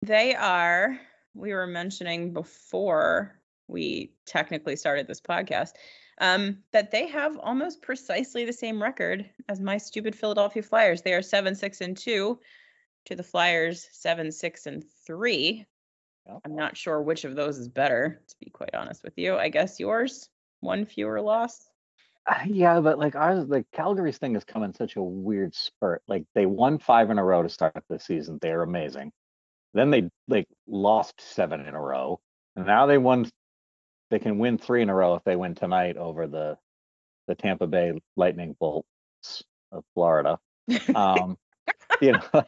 they 0.03 0.35
are. 0.35 1.01
We 1.35 1.53
were 1.55 1.67
mentioning 1.67 2.33
before 2.33 3.41
we 3.67 4.15
technically 4.27 4.77
started 4.77 5.07
this 5.09 5.21
podcast, 5.21 5.73
um, 6.19 6.59
that 6.73 6.91
they 6.91 7.07
have 7.09 7.39
almost 7.39 7.83
precisely 7.83 8.45
the 8.45 8.53
same 8.53 8.83
record 8.83 9.29
as 9.49 9.61
my 9.61 9.77
stupid 9.77 10.15
Philadelphia 10.15 10.63
Flyers. 10.63 11.03
They 11.03 11.15
are 11.15 11.23
seven, 11.23 11.55
six, 11.55 11.81
and 11.81 11.97
two 11.97 12.39
to 13.07 13.17
the 13.17 13.23
Flyers, 13.23 13.89
seven, 13.93 14.31
six, 14.31 14.67
and 14.67 14.85
three. 15.07 15.67
Yep. 16.27 16.41
I'm 16.45 16.57
not 16.57 16.77
sure 16.77 17.03
which 17.03 17.25
of 17.25 17.37
those 17.37 17.59
is 17.59 17.69
better, 17.69 18.23
to 18.27 18.37
be 18.41 18.51
quite 18.51 18.75
honest 18.75 19.03
with 19.03 19.15
you. 19.17 19.37
I 19.37 19.49
guess 19.49 19.79
yours, 19.79 20.29
one 20.61 20.87
fewer 20.87 21.21
loss. 21.21 21.69
Uh, 22.27 22.39
yeah, 22.47 22.81
but 22.81 22.99
like 22.99 23.15
ours, 23.15 23.47
like 23.49 23.67
Calgary's 23.73 24.17
thing 24.17 24.35
has 24.35 24.45
come 24.45 24.63
in 24.63 24.73
such 24.73 24.97
a 24.97 25.03
weird 25.03 25.55
spurt. 25.55 26.03
Like 26.09 26.25
they 26.35 26.47
won 26.47 26.79
five 26.79 27.11
in 27.11 27.19
a 27.19 27.25
row 27.25 27.43
to 27.43 27.49
start 27.51 27.75
the 27.91 27.99
season. 27.99 28.39
They're 28.41 28.63
amazing. 28.63 29.13
Then 29.75 29.91
they 29.91 30.09
like 30.29 30.47
lost 30.67 31.21
seven 31.21 31.67
in 31.67 31.75
a 31.75 31.81
row. 31.81 32.21
And 32.57 32.67
now 32.67 32.87
they 32.87 32.97
won 32.97 33.29
they 34.11 34.19
can 34.19 34.39
win 34.39 34.59
three 34.59 34.83
in 34.83 34.89
a 34.89 34.95
row 34.95 35.15
if 35.15 35.25
they 35.25 35.37
win 35.37 35.55
tonight 35.55 35.97
over 35.97 36.27
the 36.27 36.57
the 37.27 37.35
Tampa 37.35 37.67
Bay 37.67 38.01
Lightning 38.17 38.55
Bolts 38.59 39.43
of 39.73 39.85
Florida. 39.95 40.39
Um, 40.95 41.37
you 42.01 42.13
know, 42.13 42.23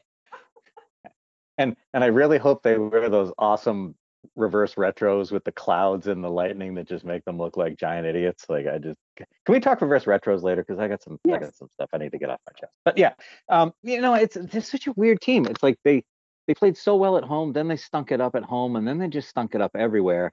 and 1.59 1.77
and 1.93 2.05
I 2.05 2.09
really 2.09 2.39
hope 2.39 2.63
they 2.63 2.79
wear 2.79 3.09
those 3.09 3.33
awesome 3.39 3.95
reverse 4.35 4.75
retros 4.75 5.31
with 5.31 5.45
the 5.45 5.53
clouds 5.53 6.09
and 6.09 6.23
the 6.23 6.31
lightning 6.31 6.75
that 6.75 6.89
just 6.89 7.05
make 7.05 7.25
them 7.25 7.39
look 7.39 7.57
like 7.57 7.79
giant 7.79 8.07
idiots. 8.07 8.47
Like 8.49 8.67
I 8.67 8.79
just 8.79 8.99
can 9.17 9.27
we 9.49 9.61
talk 9.61 9.81
reverse 9.81 10.05
retros 10.05 10.43
later 10.43 10.63
because 10.63 10.81
I 10.81 10.89
got 10.89 11.03
some 11.03 11.19
I 11.27 11.39
got 11.39 11.55
some 11.55 11.69
stuff 11.73 11.89
I 11.93 11.99
need 11.99 12.13
to 12.13 12.19
get 12.19 12.31
off 12.31 12.41
my 12.47 12.59
chest. 12.59 12.73
But 12.85 12.99
yeah, 12.99 13.15
um, 13.49 13.73
you 13.83 14.01
know, 14.01 14.15
it's 14.15 14.37
it's 14.37 14.71
such 14.71 14.87
a 14.87 14.93
weird 14.93 15.21
team. 15.21 15.47
It's 15.47 15.63
like 15.63 15.79
they 15.85 16.05
they 16.47 16.55
played 16.55 16.77
so 16.77 16.97
well 16.97 17.17
at 17.17 17.25
home, 17.25 17.53
then 17.53 17.69
they 17.69 17.77
stunk 17.77 18.13
it 18.13 18.21
up 18.21 18.35
at 18.35 18.45
home, 18.45 18.77
and 18.77 18.87
then 18.87 18.99
they 18.99 19.09
just 19.09 19.29
stunk 19.29 19.55
it 19.55 19.61
up 19.61 19.73
everywhere. 19.75 20.33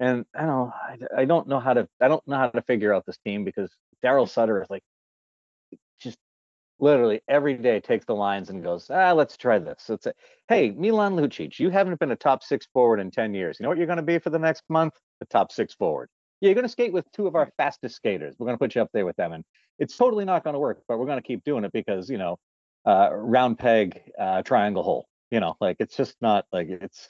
And 0.00 0.24
I 0.34 0.40
don't 0.40 0.48
know, 0.48 0.72
I, 1.16 1.22
I 1.22 1.24
don't 1.26 1.46
know 1.46 1.60
how 1.60 1.74
to 1.74 1.86
I 2.00 2.08
don't 2.08 2.26
know 2.26 2.36
how 2.36 2.48
to 2.48 2.62
figure 2.62 2.92
out 2.94 3.04
this 3.06 3.18
team 3.18 3.44
because 3.44 3.70
Daryl 4.04 4.28
Sutter 4.28 4.62
is 4.62 4.70
like 4.70 4.82
just 6.00 6.18
literally 6.80 7.20
every 7.28 7.54
day 7.54 7.80
takes 7.80 8.06
the 8.06 8.14
lines 8.14 8.50
and 8.50 8.62
goes, 8.62 8.90
ah, 8.90 9.12
let's 9.12 9.36
try 9.36 9.58
this. 9.58 9.84
Let's 9.88 10.04
say, 10.04 10.12
hey, 10.48 10.70
Milan 10.70 11.14
Lucic, 11.16 11.58
you 11.58 11.70
haven't 11.70 12.00
been 12.00 12.10
a 12.10 12.16
top 12.16 12.42
six 12.42 12.66
forward 12.72 13.00
in 13.00 13.10
10 13.10 13.34
years. 13.34 13.58
You 13.60 13.64
know 13.64 13.68
what 13.68 13.78
you're 13.78 13.86
going 13.86 13.98
to 13.98 14.02
be 14.02 14.18
for 14.18 14.30
the 14.30 14.38
next 14.38 14.64
month? 14.68 14.94
The 15.20 15.26
top 15.26 15.52
six 15.52 15.74
forward. 15.74 16.08
Yeah, 16.40 16.48
you're 16.48 16.54
going 16.54 16.64
to 16.64 16.70
skate 16.70 16.92
with 16.92 17.04
two 17.12 17.26
of 17.26 17.34
our 17.34 17.50
fastest 17.58 17.96
skaters. 17.96 18.34
We're 18.38 18.46
going 18.46 18.56
to 18.56 18.58
put 18.58 18.74
you 18.74 18.80
up 18.80 18.88
there 18.94 19.04
with 19.04 19.16
them. 19.16 19.32
And 19.32 19.44
it's 19.78 19.96
totally 19.96 20.24
not 20.24 20.42
going 20.42 20.54
to 20.54 20.60
work, 20.60 20.82
but 20.88 20.98
we're 20.98 21.06
going 21.06 21.20
to 21.20 21.26
keep 21.26 21.44
doing 21.44 21.64
it 21.64 21.72
because, 21.72 22.08
you 22.08 22.16
know, 22.16 22.38
uh, 22.86 23.10
round 23.12 23.58
peg, 23.58 24.00
uh, 24.18 24.42
triangle 24.42 24.82
hole. 24.82 25.06
You 25.30 25.40
know, 25.40 25.54
like 25.60 25.76
it's 25.78 25.96
just 25.96 26.16
not 26.20 26.46
like 26.50 26.68
it's, 26.68 27.08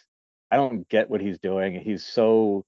I 0.50 0.56
don't 0.56 0.86
get 0.88 1.08
what 1.08 1.20
he's 1.20 1.38
doing. 1.38 1.80
He's 1.80 2.04
so 2.04 2.64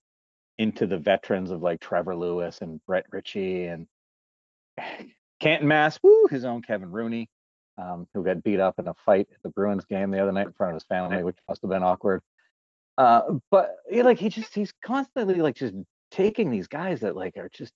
into 0.63 0.87
the 0.87 0.99
veterans 0.99 1.51
of 1.51 1.63
like 1.63 1.81
Trevor 1.81 2.15
Lewis 2.15 2.61
and 2.63 2.81
Brett 2.87 3.07
Ritchie 3.11 3.67
and 3.67 3.87
Canton 5.41 5.69
Mass, 5.69 5.99
woo, 6.03 6.29
his 6.31 6.45
own 6.45 6.63
Kevin 6.63 6.93
Rooney, 6.93 7.29
um, 7.77 8.07
who 8.15 8.23
got 8.25 8.45
beat 8.45 8.61
up 8.61 8.79
in 8.79 8.87
a 8.87 8.95
fight 9.05 9.27
at 9.33 9.43
the 9.43 9.49
Bruins 9.51 9.85
game 9.85 10.11
the 10.11 10.21
other 10.21 10.33
night 10.33 10.47
in 10.47 10.53
front 10.53 10.71
of 10.71 10.77
his 10.77 10.87
family, 10.89 11.25
which 11.25 11.37
must 11.49 11.63
have 11.63 11.71
been 11.71 11.83
awkward. 11.83 12.23
Uh, 12.97 13.23
but 13.51 13.77
yeah, 13.91 14.05
like 14.05 14.19
he 14.19 14.29
just 14.29 14.55
he's 14.55 14.73
constantly 14.85 15.35
like 15.37 15.57
just 15.57 15.75
taking 16.11 16.51
these 16.51 16.69
guys 16.69 17.01
that 17.01 17.17
like 17.17 17.37
are 17.37 17.51
just 17.53 17.73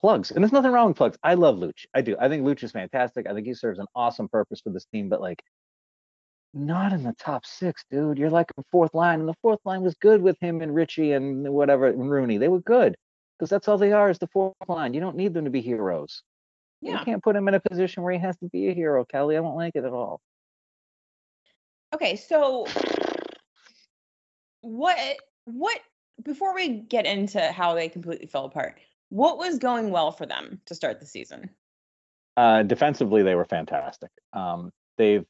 plugs. 0.00 0.30
And 0.30 0.42
there's 0.42 0.52
nothing 0.52 0.72
wrong 0.72 0.88
with 0.88 0.96
plugs. 0.96 1.18
I 1.22 1.34
love 1.34 1.56
Luch. 1.56 1.84
I 1.94 2.00
do. 2.00 2.16
I 2.18 2.28
think 2.28 2.44
Luch 2.44 2.62
is 2.62 2.72
fantastic. 2.72 3.26
I 3.28 3.34
think 3.34 3.46
he 3.46 3.54
serves 3.54 3.78
an 3.78 3.86
awesome 3.94 4.28
purpose 4.28 4.60
for 4.60 4.70
this 4.70 4.86
team, 4.86 5.08
but 5.08 5.20
like 5.20 5.42
not 6.54 6.92
in 6.92 7.02
the 7.02 7.14
top 7.14 7.46
six, 7.46 7.84
dude. 7.90 8.18
You're 8.18 8.30
like 8.30 8.50
a 8.56 8.62
fourth 8.70 8.94
line, 8.94 9.20
and 9.20 9.28
the 9.28 9.34
fourth 9.42 9.60
line 9.64 9.82
was 9.82 9.94
good 9.94 10.22
with 10.22 10.38
him 10.40 10.60
and 10.60 10.74
Ritchie 10.74 11.12
and 11.12 11.48
whatever 11.52 11.86
and 11.86 12.10
Rooney. 12.10 12.38
They 12.38 12.48
were 12.48 12.60
good 12.60 12.96
because 13.38 13.50
that's 13.50 13.68
all 13.68 13.78
they 13.78 13.92
are 13.92 14.10
is 14.10 14.18
the 14.18 14.28
fourth 14.28 14.54
line. 14.68 14.94
You 14.94 15.00
don't 15.00 15.16
need 15.16 15.34
them 15.34 15.44
to 15.44 15.50
be 15.50 15.60
heroes. 15.60 16.22
Yeah. 16.80 16.98
You 16.98 17.04
can't 17.04 17.22
put 17.22 17.36
him 17.36 17.48
in 17.48 17.54
a 17.54 17.60
position 17.60 18.02
where 18.02 18.12
he 18.12 18.18
has 18.18 18.36
to 18.38 18.48
be 18.48 18.68
a 18.68 18.74
hero, 18.74 19.04
Kelly. 19.04 19.36
I 19.36 19.40
don't 19.40 19.56
like 19.56 19.76
it 19.76 19.84
at 19.84 19.92
all. 19.92 20.20
Okay, 21.94 22.16
so 22.16 22.66
what 24.62 24.96
what 25.44 25.78
before 26.22 26.54
we 26.54 26.68
get 26.68 27.06
into 27.06 27.40
how 27.52 27.74
they 27.74 27.88
completely 27.88 28.26
fell 28.26 28.44
apart, 28.44 28.78
what 29.08 29.38
was 29.38 29.58
going 29.58 29.90
well 29.90 30.12
for 30.12 30.26
them 30.26 30.60
to 30.66 30.74
start 30.74 31.00
the 31.00 31.06
season? 31.06 31.50
Uh, 32.36 32.62
defensively, 32.62 33.22
they 33.22 33.34
were 33.34 33.44
fantastic. 33.44 34.10
Um, 34.32 34.70
they've 34.96 35.26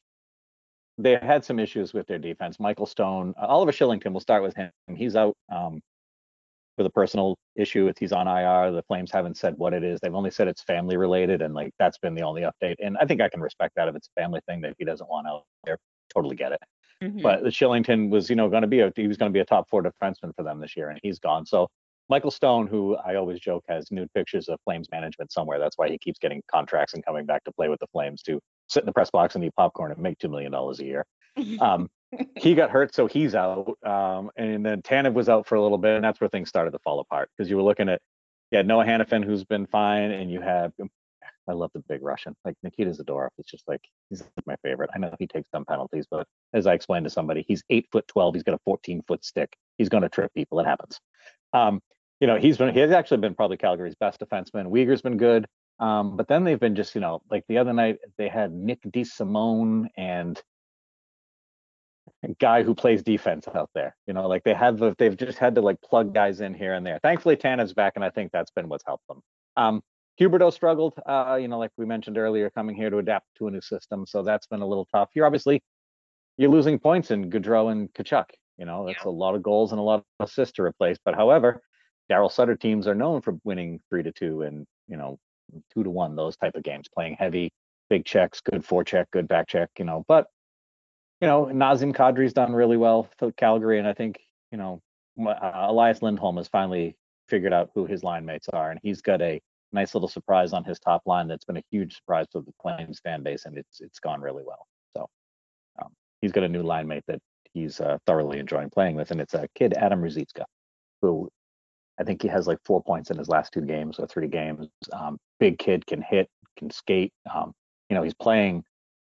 they 0.97 1.15
had 1.15 1.43
some 1.43 1.59
issues 1.59 1.93
with 1.93 2.07
their 2.07 2.19
defense. 2.19 2.59
Michael 2.59 2.85
Stone, 2.85 3.33
uh, 3.41 3.45
Oliver 3.45 3.71
Kylington. 3.71 4.11
We'll 4.11 4.19
start 4.19 4.43
with 4.43 4.55
him. 4.55 4.71
He's 4.95 5.15
out 5.15 5.35
um, 5.51 5.81
with 6.77 6.85
a 6.85 6.89
personal 6.91 7.37
issue. 7.55 7.87
If 7.87 7.97
he's 7.97 8.11
on 8.11 8.27
IR, 8.27 8.71
the 8.71 8.83
Flames 8.87 9.11
haven't 9.11 9.37
said 9.37 9.55
what 9.57 9.73
it 9.73 9.83
is. 9.83 9.99
They've 10.01 10.13
only 10.13 10.31
said 10.31 10.47
it's 10.47 10.61
family 10.63 10.97
related, 10.97 11.41
and 11.41 11.53
like 11.53 11.71
that's 11.79 11.97
been 11.97 12.15
the 12.15 12.23
only 12.23 12.43
update. 12.43 12.75
And 12.79 12.97
I 12.97 13.05
think 13.05 13.21
I 13.21 13.29
can 13.29 13.41
respect 13.41 13.73
that 13.75 13.87
if 13.87 13.95
it's 13.95 14.09
a 14.15 14.21
family 14.21 14.41
thing 14.47 14.61
that 14.61 14.75
he 14.77 14.85
doesn't 14.85 15.09
want 15.09 15.27
out 15.27 15.43
there. 15.63 15.77
Totally 16.13 16.35
get 16.35 16.51
it. 16.51 16.59
Mhm. 17.01 17.21
But 17.21 17.43
the 17.43 17.49
Kylington 17.49 18.09
was, 18.09 18.29
you 18.29 18.35
know, 18.35 18.49
going 18.49 18.61
to 18.61 18.67
be 18.67 18.81
a 18.81 18.91
he 18.95 19.07
was 19.07 19.17
going 19.17 19.31
to 19.31 19.33
be 19.33 19.41
a 19.41 19.45
top 19.45 19.69
four 19.69 19.81
defenseman 19.83 20.35
for 20.35 20.43
them 20.43 20.59
this 20.59 20.77
year, 20.77 20.89
and 20.89 20.99
he's 21.01 21.19
gone. 21.19 21.45
So 21.45 21.67
Michael 22.09 22.31
Stone, 22.31 22.67
who 22.67 22.95
I 22.97 23.15
always 23.15 23.39
joke 23.39 23.63
has 23.67 23.91
nude 23.91 24.11
pictures 24.13 24.49
of 24.49 24.59
Flames 24.65 24.87
management 24.91 25.31
somewhere. 25.31 25.59
That's 25.59 25.77
why 25.77 25.89
he 25.89 25.97
keeps 25.97 26.19
getting 26.19 26.41
contracts 26.51 26.93
and 26.93 27.03
coming 27.05 27.25
back 27.25 27.43
to 27.45 27.51
play 27.51 27.69
with 27.69 27.79
the 27.79 27.87
Flames 27.87 28.21
to 28.23 28.39
sit 28.73 28.83
in 28.83 28.87
the 28.87 28.93
press 28.93 29.11
box 29.11 29.35
and 29.35 29.43
eat 29.43 29.55
popcorn 29.55 29.91
and 29.91 30.01
make 30.01 30.19
two 30.19 30.29
million 30.29 30.51
dollars 30.51 30.79
a 30.79 30.85
year. 30.85 31.05
Um, 31.59 31.89
he 32.37 32.53
got 32.53 32.69
hurt, 32.69 32.93
so 32.93 33.07
he's 33.07 33.33
out. 33.33 33.75
Um, 33.83 34.29
and 34.37 34.63
then 34.63 34.83
Tanev 34.83 35.13
was 35.13 35.29
out 35.29 35.47
for 35.47 35.55
a 35.55 35.61
little 35.63 35.79
bit, 35.79 35.95
and 35.95 36.03
that's 36.03 36.21
where 36.21 36.29
things 36.29 36.47
started 36.47 36.69
to 36.71 36.79
fall 36.79 36.99
apart 36.99 37.29
because 37.35 37.49
you 37.49 37.57
were 37.57 37.63
looking 37.63 37.89
at 37.89 38.01
you 38.51 38.57
had 38.57 38.67
Noah 38.67 38.85
Hanifin, 38.85 39.25
who's 39.25 39.43
been 39.43 39.65
fine, 39.65 40.11
and 40.11 40.31
you 40.31 40.39
have 40.39 40.73
I 41.47 41.53
love 41.53 41.71
the 41.73 41.83
big 41.89 42.01
Russian, 42.01 42.35
like 42.45 42.55
Nikita 42.63 42.91
Zadorov. 42.91 43.29
It's 43.37 43.49
just 43.49 43.67
like 43.67 43.81
he's 44.09 44.23
my 44.45 44.55
favorite. 44.63 44.89
I 44.95 44.99
know 44.99 45.13
he 45.19 45.27
takes 45.27 45.49
some 45.51 45.65
penalties, 45.65 46.05
but 46.09 46.27
as 46.53 46.67
I 46.67 46.73
explained 46.73 47.05
to 47.05 47.09
somebody, 47.09 47.43
he's 47.47 47.63
eight 47.69 47.87
foot 47.91 48.07
twelve. 48.07 48.35
He's 48.35 48.43
got 48.43 48.55
a 48.55 48.59
fourteen 48.63 49.01
foot 49.07 49.25
stick. 49.25 49.55
He's 49.77 49.89
going 49.89 50.03
to 50.03 50.09
trip 50.09 50.31
people. 50.33 50.59
It 50.59 50.65
happens. 50.65 50.99
Um, 51.53 51.81
you 52.19 52.27
know, 52.27 52.37
he's 52.37 52.57
been 52.57 52.73
he's 52.73 52.91
actually 52.91 53.17
been 53.17 53.35
probably 53.35 53.57
Calgary's 53.57 53.95
best 53.95 54.19
defenseman. 54.19 54.67
Weegar's 54.67 55.01
been 55.01 55.17
good. 55.17 55.45
Um, 55.79 56.15
but 56.15 56.27
then 56.27 56.43
they've 56.43 56.59
been 56.59 56.75
just, 56.75 56.95
you 56.95 57.01
know, 57.01 57.21
like 57.29 57.43
the 57.47 57.57
other 57.57 57.73
night 57.73 57.97
they 58.17 58.29
had 58.29 58.53
Nick 58.53 58.81
DeSimone 58.83 59.87
and 59.97 60.41
a 62.23 62.29
guy 62.39 62.63
who 62.63 62.73
plays 62.75 63.03
defense 63.03 63.47
out 63.53 63.69
there. 63.73 63.95
You 64.07 64.13
know, 64.13 64.27
like 64.27 64.43
they 64.43 64.53
have 64.53 64.77
the, 64.77 64.95
they've 64.97 65.17
just 65.17 65.37
had 65.37 65.55
to 65.55 65.61
like 65.61 65.81
plug 65.81 66.13
guys 66.13 66.41
in 66.41 66.53
here 66.53 66.73
and 66.73 66.85
there. 66.85 66.99
Thankfully, 67.01 67.35
Tanev's 67.35 67.73
back, 67.73 67.93
and 67.95 68.03
I 68.03 68.09
think 68.09 68.31
that's 68.31 68.51
been 68.51 68.69
what's 68.69 68.85
helped 68.85 69.07
them. 69.07 69.21
Um, 69.57 69.81
Huberdeau 70.19 70.53
struggled, 70.53 70.93
uh, 71.05 71.37
you 71.41 71.47
know, 71.47 71.57
like 71.57 71.71
we 71.75 71.85
mentioned 71.85 72.17
earlier, 72.17 72.49
coming 72.49 72.75
here 72.75 72.89
to 72.89 72.99
adapt 72.99 73.25
to 73.37 73.47
a 73.47 73.51
new 73.51 73.61
system. 73.61 74.05
So 74.05 74.21
that's 74.21 74.47
been 74.47 74.61
a 74.61 74.67
little 74.67 74.87
tough. 74.93 75.09
You're 75.15 75.25
obviously 75.25 75.63
you're 76.37 76.51
losing 76.51 76.79
points 76.79 77.11
in 77.11 77.29
Gaudreau 77.29 77.71
and 77.71 77.91
Tkachuk. 77.93 78.25
You 78.57 78.65
know, 78.65 78.85
that's 78.85 79.03
a 79.05 79.09
lot 79.09 79.35
of 79.35 79.41
goals 79.41 79.71
and 79.71 79.79
a 79.79 79.83
lot 79.83 80.05
of 80.19 80.27
assists 80.27 80.53
to 80.55 80.63
replace. 80.63 80.97
But 81.03 81.15
however, 81.15 81.61
Daryl 82.11 82.31
Sutter 82.31 82.55
teams 82.55 82.87
are 82.87 82.95
known 82.95 83.21
for 83.21 83.37
winning 83.43 83.79
three 83.89 84.03
to 84.03 84.11
two 84.11 84.43
and 84.43 84.67
you 84.87 84.97
know 84.97 85.17
two 85.73 85.83
to 85.83 85.89
one 85.89 86.15
those 86.15 86.37
type 86.37 86.55
of 86.55 86.63
games, 86.63 86.87
playing 86.93 87.15
heavy, 87.19 87.51
big 87.89 88.05
checks, 88.05 88.41
good 88.41 88.65
forecheck, 88.65 89.05
good 89.11 89.27
back 89.27 89.47
check. 89.47 89.69
You 89.77 89.85
know, 89.85 90.03
but 90.07 90.27
you 91.21 91.27
know 91.27 91.45
Nazem 91.45 91.95
Kadri's 91.95 92.33
done 92.33 92.53
really 92.53 92.77
well 92.77 93.09
for 93.17 93.31
Calgary, 93.33 93.79
and 93.79 93.87
I 93.87 93.93
think 93.93 94.19
you 94.51 94.57
know 94.57 94.81
uh, 95.25 95.51
Elias 95.53 96.01
Lindholm 96.01 96.37
has 96.37 96.47
finally 96.47 96.95
figured 97.27 97.53
out 97.53 97.71
who 97.73 97.85
his 97.85 98.03
line 98.03 98.25
mates 98.25 98.49
are, 98.49 98.71
and 98.71 98.79
he's 98.83 99.01
got 99.01 99.21
a 99.21 99.41
nice 99.71 99.93
little 99.93 100.09
surprise 100.09 100.53
on 100.53 100.63
his 100.63 100.79
top 100.79 101.01
line 101.05 101.27
that's 101.27 101.45
been 101.45 101.57
a 101.57 101.63
huge 101.71 101.95
surprise 101.95 102.27
to 102.31 102.41
the 102.41 102.53
Flames 102.61 102.99
fan 102.99 103.23
base, 103.23 103.45
and 103.45 103.57
it's 103.57 103.81
it's 103.81 103.99
gone 103.99 104.21
really 104.21 104.43
well. 104.45 104.67
So 104.95 105.07
um, 105.81 105.89
he's 106.21 106.31
got 106.31 106.43
a 106.43 106.49
new 106.49 106.63
line 106.63 106.87
mate 106.87 107.03
that 107.07 107.19
he's 107.53 107.79
uh, 107.79 107.97
thoroughly 108.05 108.39
enjoying 108.39 108.69
playing 108.69 108.95
with, 108.95 109.11
and 109.11 109.21
it's 109.21 109.33
a 109.33 109.47
kid 109.55 109.73
Adam 109.73 110.01
Ruzicka, 110.01 110.43
who 111.01 111.29
I 111.99 112.03
think 112.03 112.21
he 112.21 112.27
has 112.27 112.47
like 112.47 112.59
four 112.65 112.81
points 112.81 113.11
in 113.11 113.17
his 113.17 113.29
last 113.29 113.53
two 113.53 113.61
games 113.61 113.99
or 113.99 114.07
three 114.07 114.27
games. 114.27 114.67
Um, 114.91 115.17
big 115.39 115.59
kid, 115.59 115.85
can 115.85 116.01
hit, 116.01 116.29
can 116.57 116.69
skate. 116.71 117.13
Um, 117.33 117.53
you 117.89 117.95
know, 117.95 118.03
he's 118.03 118.13
playing 118.13 118.63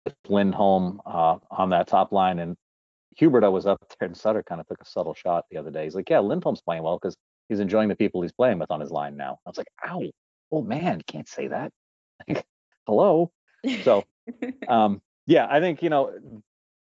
with 0.05 0.15
Lindholm 0.27 1.01
uh, 1.05 1.37
on 1.51 1.69
that 1.69 1.87
top 1.87 2.11
line, 2.11 2.39
and 2.39 2.55
Huberdeau 3.19 3.51
was 3.51 3.65
up 3.65 3.79
there, 3.99 4.07
and 4.07 4.17
Sutter 4.17 4.43
kind 4.43 4.59
of 4.59 4.67
took 4.67 4.81
a 4.81 4.85
subtle 4.85 5.13
shot 5.13 5.45
the 5.49 5.57
other 5.57 5.71
day. 5.71 5.85
He's 5.85 5.95
like, 5.95 6.09
"Yeah, 6.09 6.19
Lindholm's 6.19 6.61
playing 6.61 6.83
well 6.83 6.99
because 7.01 7.15
he's 7.49 7.59
enjoying 7.59 7.89
the 7.89 7.95
people 7.95 8.21
he's 8.21 8.33
playing 8.33 8.59
with 8.59 8.71
on 8.71 8.81
his 8.81 8.91
line 8.91 9.15
now." 9.15 9.39
I 9.45 9.49
was 9.49 9.57
like, 9.57 9.67
"Ow, 9.87 10.03
oh 10.51 10.61
man, 10.61 10.97
you 10.97 11.03
can't 11.07 11.29
say 11.29 11.47
that." 11.47 11.71
Hello. 12.85 13.31
So, 13.83 14.03
um, 14.67 15.01
yeah, 15.25 15.47
I 15.49 15.61
think 15.61 15.81
you 15.81 15.89
know 15.89 16.13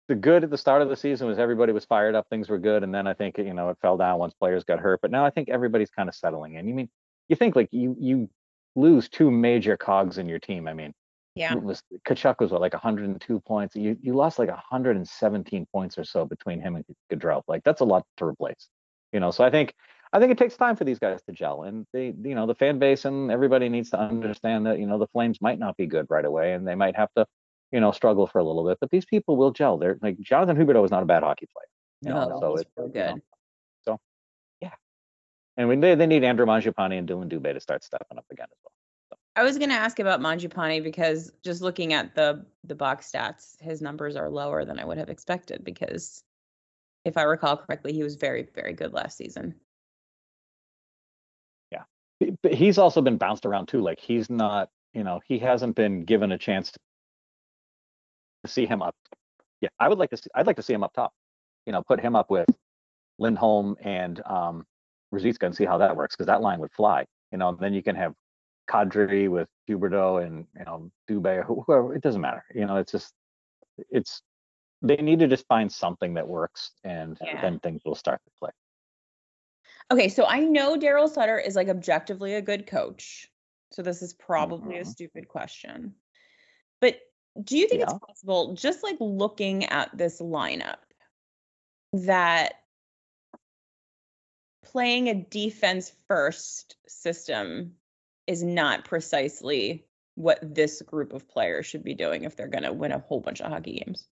the 0.07 0.15
good 0.15 0.43
at 0.43 0.49
the 0.49 0.57
start 0.57 0.81
of 0.81 0.89
the 0.89 0.95
season 0.95 1.27
was 1.27 1.39
everybody 1.39 1.71
was 1.71 1.85
fired 1.85 2.15
up, 2.15 2.27
things 2.29 2.49
were 2.49 2.59
good, 2.59 2.83
and 2.83 2.93
then 2.93 3.07
I 3.07 3.13
think 3.13 3.37
you 3.37 3.53
know 3.53 3.69
it 3.69 3.77
fell 3.81 3.97
down 3.97 4.19
once 4.19 4.33
players 4.33 4.63
got 4.63 4.79
hurt. 4.79 5.01
But 5.01 5.11
now 5.11 5.25
I 5.25 5.29
think 5.29 5.49
everybody's 5.49 5.89
kind 5.89 6.09
of 6.09 6.15
settling 6.15 6.55
in. 6.55 6.67
You 6.67 6.73
mean 6.73 6.89
you 7.27 7.35
think 7.35 7.55
like 7.55 7.69
you 7.71 7.95
you 7.99 8.29
lose 8.75 9.09
two 9.09 9.31
major 9.31 9.77
cogs 9.77 10.17
in 10.17 10.27
your 10.27 10.39
team. 10.39 10.67
I 10.67 10.73
mean, 10.73 10.93
yeah. 11.35 11.53
it 11.53 11.61
was 11.61 11.81
Tkachuk 12.07 12.39
was 12.39 12.51
what 12.51 12.61
like 12.61 12.73
102 12.73 13.39
points. 13.41 13.75
You 13.75 13.97
you 14.01 14.13
lost 14.13 14.37
like 14.37 14.49
117 14.49 15.65
points 15.71 15.97
or 15.97 16.03
so 16.03 16.25
between 16.25 16.61
him 16.61 16.75
and 16.75 16.85
Gaudreau. 17.11 17.41
Like 17.47 17.63
that's 17.63 17.81
a 17.81 17.85
lot 17.85 18.05
to 18.17 18.25
replace. 18.25 18.69
You 19.11 19.19
know, 19.19 19.31
so 19.31 19.43
I 19.43 19.49
think 19.49 19.73
I 20.13 20.19
think 20.19 20.31
it 20.31 20.37
takes 20.37 20.55
time 20.55 20.75
for 20.75 20.85
these 20.85 20.99
guys 20.99 21.21
to 21.23 21.33
gel, 21.33 21.63
and 21.63 21.85
they, 21.91 22.13
you 22.23 22.35
know, 22.35 22.45
the 22.45 22.55
fan 22.55 22.79
base 22.79 23.05
and 23.05 23.31
everybody 23.31 23.67
needs 23.69 23.89
to 23.89 23.99
understand 23.99 24.65
that 24.65 24.79
you 24.79 24.85
know 24.85 24.97
the 24.97 25.07
Flames 25.07 25.41
might 25.41 25.59
not 25.59 25.75
be 25.77 25.87
good 25.87 26.05
right 26.09 26.23
away, 26.23 26.53
and 26.53 26.67
they 26.67 26.75
might 26.75 26.95
have 26.95 27.09
to, 27.17 27.25
you 27.71 27.79
know, 27.79 27.91
struggle 27.91 28.27
for 28.27 28.39
a 28.39 28.43
little 28.43 28.65
bit. 28.67 28.77
But 28.79 28.89
these 28.91 29.05
people 29.05 29.37
will 29.37 29.51
gel. 29.51 29.77
They're 29.77 29.97
like 30.01 30.19
Jonathan 30.19 30.57
Huberdeau 30.57 30.85
is 30.85 30.91
not 30.91 31.03
a 31.03 31.05
bad 31.05 31.23
hockey 31.23 31.47
player. 31.53 31.65
You 32.01 32.09
No, 32.09 32.29
know, 32.29 32.39
so 32.39 32.55
it's 32.55 32.69
real 32.77 32.87
you 32.87 32.93
good. 32.93 33.15
know, 33.15 33.21
so 33.83 33.99
yeah, 34.61 34.71
and 35.57 35.67
when 35.67 35.79
they 35.79 35.95
they 35.95 36.07
need 36.07 36.23
Andrew 36.23 36.45
Mangiapane 36.45 36.97
and 36.97 37.07
Dillon 37.07 37.29
Dubé 37.29 37.53
to 37.53 37.59
start 37.59 37.83
stepping 37.83 38.17
up 38.17 38.25
again 38.31 38.47
as 38.51 38.57
well. 38.63 38.71
I 39.37 39.43
was 39.43 39.57
going 39.57 39.69
to 39.69 39.75
ask 39.75 39.99
about 39.99 40.21
Mangiapane 40.21 40.81
because 40.81 41.31
just 41.43 41.61
looking 41.61 41.91
at 41.93 42.15
the 42.15 42.45
the 42.63 42.75
box 42.75 43.11
stats, 43.11 43.61
his 43.61 43.81
numbers 43.81 44.15
are 44.15 44.29
lower 44.29 44.63
than 44.63 44.79
I 44.79 44.85
would 44.85 44.97
have 44.97 45.09
expected 45.09 45.63
because 45.63 46.23
if 47.03 47.17
I 47.17 47.23
recall 47.23 47.57
correctly, 47.57 47.93
he 47.93 48.03
was 48.03 48.15
very 48.15 48.47
very 48.55 48.73
good 48.73 48.93
last 48.93 49.17
season. 49.17 49.55
Yeah. 51.71 51.83
But 52.41 52.53
he's 52.53 52.77
also 52.77 53.01
been 53.01 53.17
bounced 53.17 53.45
around 53.45 53.67
too. 53.67 53.81
Like 53.81 53.99
he's 53.99 54.29
not, 54.29 54.69
you 54.93 55.03
know, 55.03 55.19
he 55.25 55.39
hasn't 55.39 55.75
been 55.75 56.05
given 56.05 56.31
a 56.31 56.37
chance 56.37 56.71
to 56.71 56.79
see 58.47 58.65
him 58.65 58.81
up. 58.81 58.95
Yeah, 59.61 59.69
I 59.79 59.89
would 59.89 59.97
like 59.97 60.09
to 60.11 60.17
see. 60.17 60.29
I'd 60.35 60.47
like 60.47 60.55
to 60.57 60.61
see 60.61 60.73
him 60.73 60.83
up 60.83 60.93
top. 60.93 61.13
You 61.65 61.73
know, 61.73 61.81
put 61.83 61.99
him 61.99 62.15
up 62.15 62.29
with 62.29 62.49
Lindholm 63.17 63.75
and 63.81 64.21
um 64.25 64.65
Ruzicka 65.13 65.43
and 65.43 65.55
see 65.55 65.65
how 65.65 65.77
that 65.77 65.95
works 65.95 66.15
because 66.15 66.27
that 66.27 66.41
line 66.41 66.59
would 66.59 66.71
fly. 66.71 67.05
You 67.31 67.37
know, 67.37 67.53
then 67.53 67.73
you 67.73 67.81
can 67.81 67.95
have 67.95 68.13
Kadri 68.69 69.29
with 69.29 69.47
Huberdeau 69.69 70.23
and 70.25 70.47
you 70.57 70.65
know 70.65 70.91
Dubé 71.09 71.47
or 71.47 71.63
whoever. 71.65 71.95
It 71.95 72.01
doesn't 72.01 72.21
matter. 72.21 72.43
You 72.53 72.65
know, 72.65 72.77
it's 72.77 72.91
just 72.91 73.13
it's 73.89 74.21
they 74.81 74.97
need 74.97 75.19
to 75.19 75.27
just 75.27 75.47
find 75.47 75.71
something 75.71 76.13
that 76.15 76.27
works 76.27 76.71
and 76.83 77.17
Yeah. 77.21 77.41
then 77.41 77.59
things 77.59 77.81
will 77.85 77.95
start 77.95 78.21
to 78.25 78.31
click. 78.39 78.53
Okay, 79.91 80.09
so 80.09 80.25
I 80.25 80.39
know 80.39 80.77
Daryl 80.77 81.09
Sutter 81.09 81.39
is 81.39 81.55
like 81.55 81.69
objectively 81.69 82.35
a 82.35 82.41
good 82.41 82.67
coach. 82.67 83.29
So 83.71 83.81
this 83.81 84.01
is 84.01 84.13
probably 84.13 84.77
a 84.77 84.81
Mhm. 84.81 84.87
stupid 84.87 85.27
question. 85.27 85.95
But 86.81 86.99
do 87.43 87.57
you 87.57 87.67
think 87.67 87.81
Yeah. 87.81 87.87
it's 87.89 87.99
possible, 88.05 88.53
just 88.53 88.83
like 88.83 88.97
looking 88.99 89.65
at 89.65 89.95
this 89.97 90.21
lineup, 90.21 90.77
that 91.93 92.61
playing 94.63 95.09
a 95.09 95.13
defense 95.13 95.93
first 96.07 96.75
system 96.87 97.75
is 98.27 98.43
not 98.43 98.85
precisely 98.85 99.85
what 100.15 100.39
this 100.41 100.81
group 100.81 101.13
of 101.13 101.27
players 101.27 101.65
should 101.65 101.83
be 101.83 101.93
doing 101.93 102.23
if 102.23 102.35
they're 102.35 102.47
going 102.47 102.63
to 102.63 102.73
win 102.73 102.91
a 102.91 102.99
whole 102.99 103.19
bunch 103.19 103.41
of 103.41 103.51
hockey 103.51 103.81
games? 103.85 104.07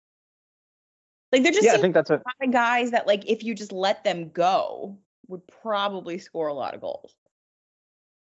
Like 1.30 1.42
they're 1.42 1.52
just 1.52 1.64
Yeah, 1.64 1.74
I 1.74 1.78
think 1.78 1.94
that's 1.94 2.10
a 2.10 2.14
a 2.14 2.16
lot 2.16 2.36
of 2.42 2.52
guys 2.52 2.90
that 2.90 3.06
like 3.06 3.28
if 3.28 3.44
you 3.44 3.54
just 3.54 3.72
let 3.72 4.02
them 4.02 4.30
go 4.30 4.98
would 5.28 5.46
probably 5.46 6.18
score 6.18 6.48
a 6.48 6.54
lot 6.54 6.74
of 6.74 6.80
goals. 6.80 7.14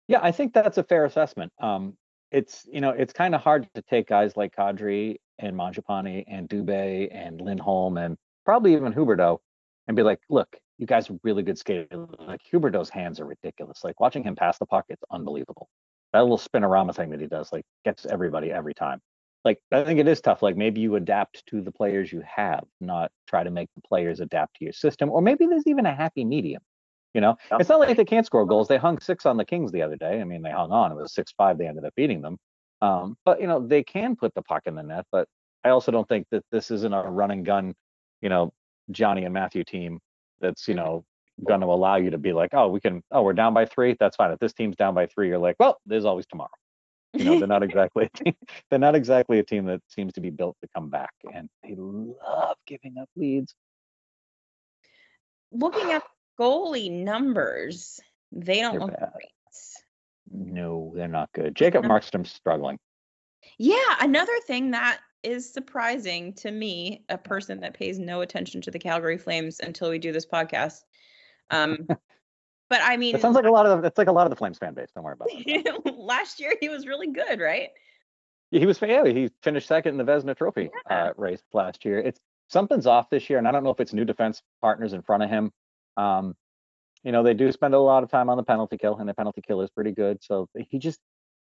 Yeah, 0.08 0.20
I 0.22 0.32
think 0.32 0.54
that's 0.54 0.77
a 0.77 0.84
fair 0.84 1.06
assessment. 1.06 1.54
Um, 1.60 1.98
it's 2.31 2.65
you 2.72 2.81
know 2.81 2.91
it's 2.91 3.13
kind 3.13 3.36
of 3.36 3.41
hard 3.41 3.67
to 3.75 3.81
take 3.81 4.07
guys 4.07 4.36
like 4.36 4.55
Kadri 4.55 5.17
and 5.39 5.55
Mangiapane 5.55 6.25
and 6.27 6.50
Dubé 6.50 7.10
and 7.12 7.39
Lindholm 7.39 7.98
and 7.98 8.17
probably 8.46 8.74
even 8.74 8.93
Huberdeau 8.93 9.39
and 9.88 9.96
be 9.96 10.03
like, 10.03 10.19
look, 10.29 10.55
you 10.77 10.88
guys 10.88 11.10
are 11.10 11.17
really 11.24 11.43
good 11.43 11.57
skaters. 11.57 12.07
Like 12.19 12.41
Huberdeau's 12.51 12.89
hands 12.89 13.19
are 13.19 13.25
ridiculous. 13.25 13.84
Like 13.84 14.00
watching 14.00 14.24
him 14.24 14.36
pass 14.36 14.57
the 14.57 14.65
puck, 14.65 14.86
it's 14.89 15.03
unbelievable. 15.12 15.69
That 16.13 16.22
little 16.22 16.38
spinorama 16.38 16.96
thing 16.96 17.10
that 17.12 17.22
he 17.22 17.27
does, 17.27 17.51
like 17.51 17.65
gets 17.86 18.05
everybody 18.05 18.51
every 18.51 18.74
time. 18.74 19.00
Like 19.46 19.60
I 19.72 19.84
think 19.84 20.00
it 20.00 20.07
is 20.07 20.22
tough. 20.22 20.41
Like 20.41 20.57
maybe 20.57 20.81
you 20.81 20.96
adapt 20.96 21.46
to 21.48 21.62
the 21.62 21.72
players 21.72 22.12
you 22.12 22.22
have, 22.25 22.63
not 22.81 23.12
try 23.27 23.43
to 23.43 23.51
make 23.51 23.69
the 23.75 23.81
players 23.81 24.19
adapt 24.19 24.57
to 24.57 24.65
your 24.65 24.74
system. 24.74 25.10
Or 25.10 25.22
maybe 25.22 25.46
there's 25.46 25.67
even 25.67 25.86
a 25.86 25.96
happy 25.96 26.25
medium. 26.25 26.62
You 27.17 27.21
know, 27.21 27.36
Yep. 27.50 27.62
it's 27.62 27.69
not 27.69 27.79
like 27.79 27.97
they 27.97 28.05
can't 28.05 28.27
score 28.27 28.45
goals. 28.45 28.67
They 28.67 28.77
hung 28.77 29.00
six 29.00 29.25
on 29.25 29.38
the 29.38 29.43
Kings 29.43 29.71
the 29.71 29.81
other 29.81 29.95
day. 29.95 30.21
I 30.21 30.24
mean, 30.24 30.43
they 30.43 30.51
hung 30.51 30.71
on. 30.71 30.91
It 30.91 30.95
was 30.95 31.15
six 31.15 31.31
five. 31.31 31.57
They 31.57 31.65
ended 31.65 31.83
up 31.83 31.95
beating 31.95 32.21
them. 32.21 32.38
Um, 32.83 33.17
but 33.25 33.41
you 33.41 33.47
know, 33.47 33.59
they 33.59 33.81
can 33.81 34.15
put 34.15 34.36
the 34.36 34.43
puck 34.43 34.67
in 34.67 34.75
the 34.75 34.83
net. 34.83 35.03
But 35.12 35.27
I 35.63 35.69
also 35.69 35.91
don't 35.91 36.07
think 36.07 36.27
that 36.29 36.44
this 36.51 36.70
isn't 36.70 36.94
a 36.94 37.01
run 37.09 37.31
and 37.31 37.44
gun, 37.44 37.74
you 38.22 38.29
know, 38.29 38.53
Johnny 38.92 39.24
and 39.25 39.33
Matthew 39.33 39.63
team 39.63 40.00
that's 40.42 40.68
you 40.68 40.75
know 40.75 41.03
going 41.44 41.61
to 41.61 41.65
allow 41.65 41.96
you 41.96 42.11
to 42.11 42.20
be 42.20 42.33
like, 42.33 42.51
oh, 42.53 42.68
we 42.68 42.79
can. 42.79 43.01
Oh, 43.09 43.24
we're 43.24 43.33
down 43.33 43.55
by 43.55 43.65
three. 43.65 43.98
That's 44.00 44.15
fine. 44.15 44.29
If 44.29 44.37
this 44.37 44.53
team's 44.53 44.75
down 44.75 44.94
by 44.94 45.07
three, 45.07 45.27
you're 45.27 45.39
like, 45.39 45.55
well, 45.59 45.79
there's 45.87 46.05
always 46.05 46.27
tomorrow. 46.27 46.51
You 47.13 47.24
know, 47.24 47.39
they're 47.39 47.48
not 47.48 47.63
exactly 47.63 48.11
they're 48.70 48.77
not 48.77 48.94
exactly 48.94 49.39
a 49.39 49.44
team 49.44 49.65
that 49.65 49.81
seems 49.87 50.13
to 50.13 50.22
be 50.22 50.29
built 50.29 50.55
to 50.61 50.70
come 50.75 50.92
back, 50.92 51.15
and 51.33 51.50
they 51.63 51.74
love 51.75 52.57
giving 52.68 53.00
up 53.01 53.09
leads. 53.15 53.55
Looking 55.51 55.94
at 55.94 56.03
goalie 56.39 56.91
numbers, 56.91 58.00
they 58.31 58.61
don't 58.61 58.73
They're 58.73 58.81
look 58.81 59.00
bad. 59.00 59.11
great. 59.13 59.31
No, 60.31 60.91
they're 60.95 61.07
not 61.07 61.31
good. 61.33 61.55
Jacob 61.55 61.83
Number- 61.83 62.00
Markstrom's 62.00 62.31
struggling. 62.31 62.77
Yeah, 63.57 63.95
another 64.01 64.37
thing 64.45 64.71
that 64.71 65.00
is 65.23 65.51
surprising 65.51 66.33
to 66.33 66.51
me, 66.51 67.03
a 67.09 67.17
person 67.17 67.59
that 67.61 67.73
pays 67.73 67.97
no 67.97 68.21
attention 68.21 68.61
to 68.61 68.71
the 68.71 68.79
Calgary 68.79 69.17
Flames 69.17 69.59
until 69.59 69.89
we 69.89 70.00
do 70.00 70.11
this 70.11 70.25
podcast. 70.25 70.79
Um, 71.50 71.87
but 72.69 72.81
I 72.83 72.97
mean, 72.97 73.15
It 73.15 73.21
sounds 73.21 73.35
like 73.35 73.45
a 73.45 73.50
lot 73.51 73.65
of 73.65 73.81
the, 73.81 73.87
it's 73.87 73.97
like 73.97 74.07
a 74.09 74.11
lot 74.11 74.25
of 74.25 74.29
the 74.31 74.35
Flames 74.35 74.57
fan 74.57 74.73
base. 74.73 74.89
Don't 74.93 75.03
worry 75.03 75.13
about 75.13 75.29
it. 75.31 75.95
last 75.97 76.39
year 76.39 76.55
he 76.59 76.69
was 76.69 76.85
really 76.85 77.11
good, 77.11 77.39
right? 77.39 77.69
Yeah, 78.51 78.59
he 78.59 78.65
was 78.65 78.79
yeah, 78.81 79.05
he 79.05 79.29
finished 79.43 79.67
second 79.67 80.00
in 80.00 80.05
the 80.05 80.09
Vezina 80.11 80.35
Trophy 80.37 80.69
Yeah. 80.89 81.05
uh, 81.05 81.13
race 81.17 81.41
last 81.53 81.83
year. 81.85 82.00
It's 82.00 82.19
something's 82.50 82.85
off 82.87 83.09
this 83.09 83.29
year, 83.29 83.39
and 83.39 83.47
I 83.47 83.51
don't 83.51 83.63
know 83.63 83.71
if 83.71 83.79
it's 83.79 83.93
new 83.93 84.05
defense 84.05 84.41
partners 84.61 84.93
in 84.93 85.01
front 85.01 85.23
of 85.23 85.29
him. 85.29 85.51
Um, 85.98 86.36
you 87.03 87.12
know, 87.12 87.24
they 87.24 87.33
do 87.33 87.51
spend 87.51 87.74
a 87.74 87.79
lot 87.79 88.03
of 88.03 88.10
time 88.10 88.29
on 88.29 88.38
the 88.38 88.44
penalty 88.44 88.77
kill, 88.77 88.98
and 88.98 89.07
the 89.07 89.14
penalty 89.14 89.42
kill 89.42 89.62
is 89.62 89.70
pretty 89.70 89.92
good. 89.92 90.24
So 90.24 90.48
he 90.57 90.79
just 90.79 91.00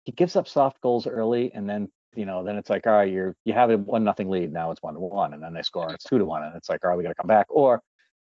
he 0.04 0.12
gives 0.12 0.36
up 0.36 0.48
soft 0.48 0.82
goals 0.82 1.08
early, 1.08 1.52
and 1.54 1.70
then 1.70 1.90
you 2.16 2.26
know, 2.26 2.44
then 2.44 2.58
it's 2.58 2.70
like, 2.70 2.88
all 2.88 2.94
right, 2.94 3.12
you're 3.12 3.36
you 3.46 3.54
have 3.54 3.70
a 3.70 3.78
one 3.78 4.04
nothing 4.04 4.30
lead 4.30 4.52
now, 4.52 4.72
it's 4.72 4.82
one 4.82 4.94
to 4.94 5.00
one, 5.00 5.34
and 5.34 5.42
then 5.42 5.54
they 5.54 5.62
score, 5.62 5.86
and 5.86 5.94
it's 5.94 6.04
two 6.04 6.18
to 6.18 6.26
one, 6.26 6.44
and 6.44 6.56
it's 6.56 6.70
like, 6.70 6.84
all 6.84 6.90
right, 6.90 6.98
we 6.98 7.04
got 7.04 7.10
to 7.10 7.16
come 7.16 7.28
back. 7.28 7.48
Or 7.50 7.82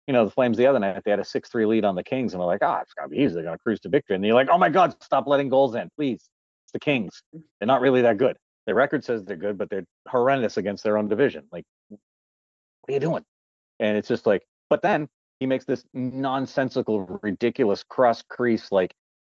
you 0.07 0.13
know, 0.13 0.25
the 0.25 0.31
Flames 0.31 0.57
the 0.57 0.67
other 0.67 0.79
night 0.79 1.01
they 1.03 1.11
had 1.11 1.19
a 1.19 1.25
six 1.25 1.49
three 1.49 1.65
lead 1.65 1.85
on 1.85 1.95
the 1.95 2.03
Kings, 2.03 2.33
and 2.33 2.41
they're 2.41 2.47
like, 2.47 2.63
ah, 2.63 2.79
it's 2.81 2.93
gonna 2.93 3.09
be 3.09 3.17
easy, 3.17 3.35
they're 3.35 3.43
gonna 3.43 3.57
cruise 3.57 3.79
to 3.81 3.89
victory, 3.89 4.15
and 4.15 4.25
you're 4.25 4.35
like, 4.35 4.49
oh 4.49 4.57
my 4.57 4.69
God, 4.69 4.95
stop 5.03 5.27
letting 5.27 5.49
goals 5.49 5.75
in, 5.75 5.89
please. 5.95 6.29
It's 6.65 6.71
the 6.73 6.79
Kings. 6.79 7.21
They're 7.31 7.67
not 7.67 7.81
really 7.81 8.01
that 8.01 8.17
good. 8.17 8.37
Their 8.65 8.75
record 8.75 9.05
says 9.05 9.23
they're 9.23 9.37
good, 9.37 9.57
but 9.57 9.69
they're 9.69 9.85
horrendous 10.09 10.57
against 10.57 10.83
their 10.83 10.97
own 10.97 11.07
division. 11.07 11.45
Like, 11.51 11.63
what 11.89 11.99
are 12.89 12.93
you 12.93 12.99
doing? 12.99 13.23
And 13.79 13.97
it's 13.97 14.09
just 14.09 14.25
like, 14.25 14.45
but 14.69 14.81
then 14.81 15.07
he 15.39 15.45
makes 15.45 15.65
this 15.65 15.83
nonsensical, 15.93 17.19
ridiculous 17.21 17.83
cross 17.83 18.21
crease, 18.21 18.71
like 18.71 18.93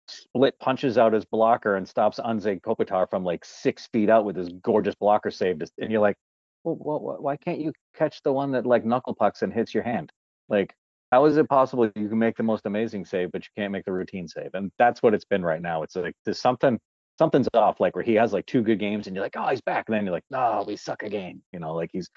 split 0.08 0.58
punches 0.58 0.98
out 0.98 1.12
his 1.12 1.24
blocker 1.24 1.76
and 1.76 1.88
stops 1.88 2.18
Anze 2.18 2.60
Kopitar 2.60 3.08
from 3.08 3.24
like 3.24 3.44
six 3.44 3.88
feet 3.92 4.10
out 4.10 4.24
with 4.24 4.36
his 4.36 4.48
gorgeous 4.62 4.94
blocker 4.94 5.30
save. 5.30 5.62
And 5.78 5.90
you're 5.90 6.00
like, 6.00 6.16
well, 6.64 6.74
wh- 6.74 7.22
why 7.22 7.36
can't 7.36 7.60
you 7.60 7.72
catch 7.94 8.22
the 8.22 8.32
one 8.32 8.52
that 8.52 8.66
like 8.66 8.84
knuckle 8.84 9.14
pucks 9.14 9.42
and 9.42 9.52
hits 9.52 9.72
your 9.74 9.82
hand? 9.82 10.10
Like, 10.48 10.74
how 11.12 11.24
is 11.24 11.36
it 11.36 11.48
possible 11.48 11.90
you 11.94 12.08
can 12.08 12.18
make 12.18 12.36
the 12.36 12.42
most 12.42 12.66
amazing 12.66 13.04
save, 13.04 13.32
but 13.32 13.42
you 13.42 13.50
can't 13.56 13.72
make 13.72 13.84
the 13.84 13.92
routine 13.92 14.28
save? 14.28 14.50
And 14.54 14.70
that's 14.78 15.02
what 15.02 15.14
it's 15.14 15.24
been 15.24 15.44
right 15.44 15.62
now. 15.62 15.82
It's 15.82 15.96
like 15.96 16.14
there's 16.24 16.40
something 16.40 16.78
something's 17.20 17.46
off, 17.52 17.80
like 17.80 17.94
where 17.94 18.02
he 18.02 18.14
has 18.14 18.32
like 18.32 18.46
two 18.46 18.62
good 18.62 18.78
games 18.78 19.06
and 19.06 19.14
you're 19.14 19.22
like, 19.22 19.34
oh, 19.36 19.46
he's 19.50 19.60
back. 19.60 19.84
And 19.86 19.94
then 19.94 20.04
you're 20.06 20.14
like, 20.14 20.24
no, 20.30 20.64
we 20.66 20.74
suck 20.74 21.02
again. 21.02 21.42
You 21.52 21.60
know, 21.60 21.74
like 21.74 21.90
he's 21.92 22.08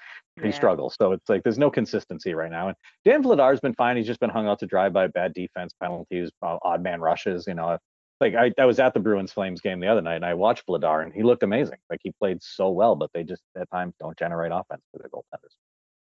he 0.42 0.50
struggles. 0.50 0.96
So 0.98 1.12
it's 1.12 1.28
like 1.28 1.42
there's 1.42 1.58
no 1.58 1.70
consistency 1.70 2.32
right 2.32 2.50
now. 2.50 2.68
And 2.68 2.76
Dan 3.04 3.22
Vladar's 3.22 3.60
been 3.60 3.74
fine. 3.74 3.98
He's 3.98 4.06
just 4.06 4.18
been 4.18 4.30
hung 4.30 4.46
out 4.48 4.60
to 4.60 4.66
dry 4.66 4.88
by 4.88 5.08
bad 5.08 5.34
defense, 5.34 5.74
penalties, 5.78 6.30
uh, 6.40 6.56
odd 6.62 6.82
man 6.82 7.02
rushes. 7.02 7.44
You 7.46 7.52
know, 7.52 7.76
like 8.18 8.34
I, 8.34 8.50
I 8.58 8.64
was 8.64 8.78
at 8.78 8.94
the 8.94 9.00
Bruins 9.00 9.30
Flames 9.30 9.60
game 9.60 9.78
the 9.78 9.88
other 9.88 10.00
night 10.00 10.16
and 10.16 10.24
I 10.24 10.32
watched 10.32 10.66
Vladar 10.66 11.02
and 11.02 11.12
he 11.12 11.22
looked 11.22 11.42
amazing. 11.42 11.78
Like 11.90 12.00
he 12.02 12.10
played 12.18 12.42
so 12.42 12.70
well, 12.70 12.96
but 12.96 13.10
they 13.12 13.24
just 13.24 13.42
at 13.60 13.70
times 13.70 13.92
don't 14.00 14.18
generate 14.18 14.52
offense 14.52 14.82
for 14.90 14.98
their 14.98 15.10
goaltenders. 15.10 15.54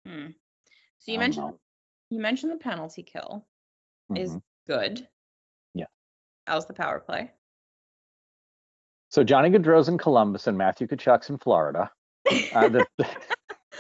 Hmm. 0.07 0.31
So 0.99 1.11
you 1.11 1.19
mentioned 1.19 1.47
know. 1.47 1.59
you 2.11 2.21
mentioned 2.21 2.53
the 2.53 2.59
penalty 2.59 3.03
kill 3.03 3.45
is 4.15 4.37
Mhm. 4.37 4.43
good. 4.69 5.09
Yeah. 5.75 5.87
How's 6.47 6.67
the 6.67 6.75
power 6.75 7.01
play? 7.01 7.33
So 9.15 9.23
Johnny 9.23 9.49
Gaudreau's 9.49 9.89
in 9.89 9.97
Columbus 9.97 10.49
and 10.49 10.59
Matthew 10.59 10.89
Tkachuk's 10.89 11.31
in 11.31 11.39
Florida. 11.39 11.89
Uh, 12.53 12.69
the, 12.69 12.85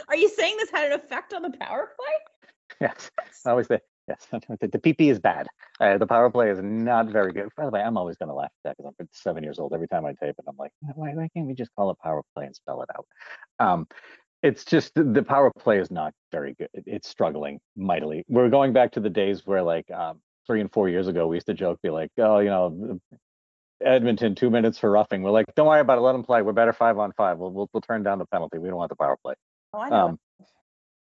Are 0.09 0.14
you 0.14 0.29
saying 0.29 0.57
this 0.59 0.70
had 0.70 0.92
an 0.92 0.92
effect 0.92 1.35
on 1.35 1.42
the 1.42 1.51
power 1.51 1.90
play? 1.99 2.47
yes, 2.81 3.11
I 3.44 3.51
always 3.51 3.66
say 3.66 3.81
yes. 4.07 4.29
The, 4.31 4.79
PP 4.79 5.11
is 5.11 5.18
bad. 5.18 5.49
Uh, 5.81 5.99
the 5.99 6.07
power 6.07 6.31
play 6.31 6.51
is 6.51 6.61
not 6.62 7.09
very 7.09 7.33
good. 7.33 7.49
By 7.57 7.64
the 7.64 7.73
way, 7.73 7.81
I'm 7.81 7.97
always 7.97 8.16
going 8.16 8.29
to 8.29 8.35
laugh 8.35 8.53
at 8.64 8.68
that 8.68 8.77
because 8.77 8.94
I'm 9.01 9.09
seven 9.11 9.42
years 9.42 9.59
old. 9.59 9.73
Every 9.75 9.88
time 9.88 10.07
I 10.07 10.11
tape 10.12 10.37
it, 10.38 10.44
I'm 10.47 10.55
like, 10.57 10.70
why, 10.94 11.11
why 11.14 11.29
can't 11.35 11.49
we 11.49 11.55
just 11.55 11.75
call 11.75 11.90
it 11.90 11.99
power 11.99 12.23
play 12.37 12.47
and 12.47 12.55
spell 12.55 12.83
it 12.83 12.90
out? 12.97 13.07
Um, 13.59 13.88
it's 14.44 14.64
just 14.64 14.94
the- 14.94 15.03
the 15.03 15.25
power 15.25 15.51
play 15.59 15.81
is 15.81 15.90
not 15.90 16.12
very 16.31 16.55
good. 16.55 16.68
It's 16.75 17.09
struggling 17.09 17.59
mightily. 17.75 18.23
We're 18.29 18.51
going 18.51 18.73
back 18.73 18.92
to 18.92 19.01
the 19.01 19.11
days 19.11 19.44
where 19.44 19.62
like 19.62 19.90
um, 19.90 20.20
three 20.47 20.61
and 20.61 20.70
four 20.73 20.88
years 20.88 21.09
ago, 21.09 21.27
we 21.27 21.35
used 21.38 21.47
to 21.47 21.55
joke, 21.55 21.81
be 21.83 21.90
like, 21.90 22.11
oh, 22.18 22.38
you 22.38 22.51
know, 22.51 23.01
Edmonton 23.85 24.35
two 24.35 24.51
minutes 24.51 24.79
for 24.79 24.90
roughing. 24.90 25.23
We're 25.23 25.31
like, 25.31 25.47
don't 25.55 25.66
worry 25.66 25.81
about 25.81 25.99
it. 25.99 26.03
Let 26.03 26.12
them 26.12 26.23
play. 26.25 26.42
We're 26.42 26.53
better 26.53 26.73
five 26.73 26.99
on 26.99 27.12
five. 27.12 27.38
We'll 27.38 27.51
we'll, 27.51 27.68
we'll 27.73 27.81
turn 27.81 28.03
down 28.03 28.18
the 28.18 28.27
penalty. 28.27 28.59
We 28.59 28.68
don't 28.68 28.77
want 28.77 28.90
the 28.90 28.97
power 28.97 29.16
play. 29.23 29.35
Oh, 29.73 29.81
I 29.81 29.88
know. 29.88 29.97
Um, 29.97 30.18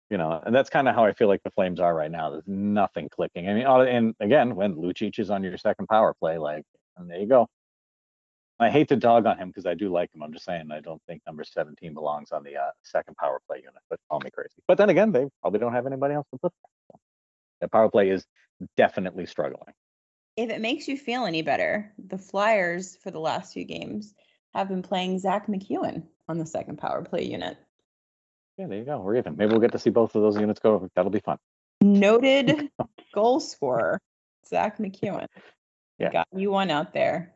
you 0.09 0.17
know, 0.17 0.41
and 0.45 0.53
that's 0.53 0.69
kind 0.69 0.89
of 0.89 0.95
how 0.95 1.05
I 1.05 1.13
feel 1.13 1.29
like 1.29 1.41
the 1.43 1.51
Flames 1.51 1.79
are 1.79 1.95
right 1.95 2.11
now. 2.11 2.31
There's 2.31 2.47
nothing 2.47 3.07
clicking. 3.09 3.47
I 3.47 3.53
mean, 3.53 3.65
and 3.65 4.13
again, 4.19 4.55
when 4.55 4.75
Lucic 4.75 5.17
is 5.19 5.29
on 5.29 5.41
your 5.41 5.57
second 5.57 5.87
power 5.87 6.13
play, 6.13 6.37
like, 6.37 6.63
and 6.97 7.09
there 7.09 7.19
you 7.19 7.27
go. 7.27 7.47
I 8.59 8.69
hate 8.69 8.89
to 8.89 8.95
dog 8.95 9.25
on 9.25 9.39
him 9.39 9.47
because 9.47 9.65
I 9.65 9.73
do 9.73 9.89
like 9.89 10.13
him. 10.13 10.21
I'm 10.21 10.33
just 10.33 10.45
saying 10.45 10.69
I 10.71 10.81
don't 10.81 11.01
think 11.07 11.21
number 11.25 11.43
17 11.43 11.93
belongs 11.95 12.31
on 12.31 12.43
the 12.43 12.57
uh, 12.57 12.71
second 12.83 13.15
power 13.17 13.41
play 13.47 13.57
unit. 13.57 13.81
But 13.89 13.99
call 14.07 14.19
me 14.19 14.29
crazy. 14.29 14.61
But 14.67 14.77
then 14.77 14.89
again, 14.89 15.11
they 15.11 15.27
probably 15.41 15.59
don't 15.59 15.73
have 15.73 15.87
anybody 15.87 16.13
else 16.13 16.27
to 16.31 16.39
put 16.39 16.51
there. 16.51 16.69
So 16.91 16.99
the 17.61 17.69
power 17.69 17.89
play 17.89 18.09
is 18.09 18.23
definitely 18.77 19.25
struggling. 19.25 19.73
If 20.37 20.49
it 20.49 20.61
makes 20.61 20.87
you 20.87 20.97
feel 20.97 21.25
any 21.25 21.41
better, 21.41 21.91
the 21.97 22.17
Flyers 22.17 22.95
for 23.03 23.11
the 23.11 23.19
last 23.19 23.53
few 23.53 23.65
games 23.65 24.13
have 24.53 24.67
been 24.69 24.81
playing 24.81 25.19
Zack 25.19 25.47
MacEwen 25.47 26.03
on 26.27 26.37
the 26.37 26.45
second 26.45 26.77
power 26.77 27.03
play 27.03 27.23
unit. 27.23 27.57
Yeah, 28.57 28.67
there 28.67 28.79
you 28.79 28.85
go. 28.85 28.99
We're 28.99 29.17
even. 29.17 29.35
Maybe 29.37 29.51
we'll 29.51 29.61
get 29.61 29.71
to 29.73 29.79
see 29.79 29.89
both 29.89 30.15
of 30.15 30.21
those 30.21 30.39
units 30.39 30.59
go. 30.59 30.89
That'll 30.95 31.11
be 31.11 31.19
fun. 31.19 31.37
Noted 31.81 32.69
goal 33.13 33.39
scorer, 33.39 33.99
Zack 34.47 34.77
MacEwen. 34.77 35.27
Yeah. 35.97 36.11
Got 36.11 36.27
you 36.35 36.51
one 36.51 36.69
out 36.69 36.93
there. 36.93 37.33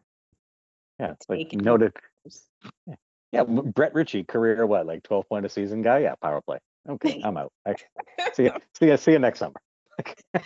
Yeah, 0.99 1.11
it's 1.11 1.27
like 1.27 1.39
Taking 1.39 1.59
noted. 1.59 1.93
Yeah, 2.87 2.95
yeah. 3.31 3.43
Brett 3.43 3.93
Ritchie, 3.93 4.23
career 4.23 4.65
what, 4.65 4.85
like 4.85 5.03
12 5.03 5.27
point 5.27 5.45
a 5.45 5.49
season 5.49 5.81
guy? 5.81 5.99
Yeah, 5.99 6.15
power 6.21 6.41
play. 6.41 6.59
Okay, 6.87 7.21
I'm 7.25 7.37
out. 7.37 7.51
See 8.33 8.45
ya. 8.45 8.57
See 8.79 8.87
ya. 8.87 8.95
See 8.95 9.11
you 9.11 9.19
next 9.19 9.39
summer. 9.39 9.55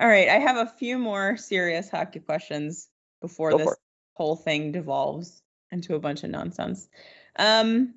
All 0.00 0.08
right, 0.08 0.28
I 0.28 0.38
have 0.38 0.56
a 0.56 0.66
few 0.66 0.98
more 0.98 1.36
serious 1.36 1.90
hockey 1.90 2.20
questions 2.20 2.88
before 3.20 3.50
Go 3.50 3.58
this 3.58 3.76
whole 4.14 4.34
thing 4.34 4.72
devolves 4.72 5.42
into 5.70 5.94
a 5.94 5.98
bunch 5.98 6.24
of 6.24 6.30
nonsense. 6.30 6.88
Um, 7.38 7.92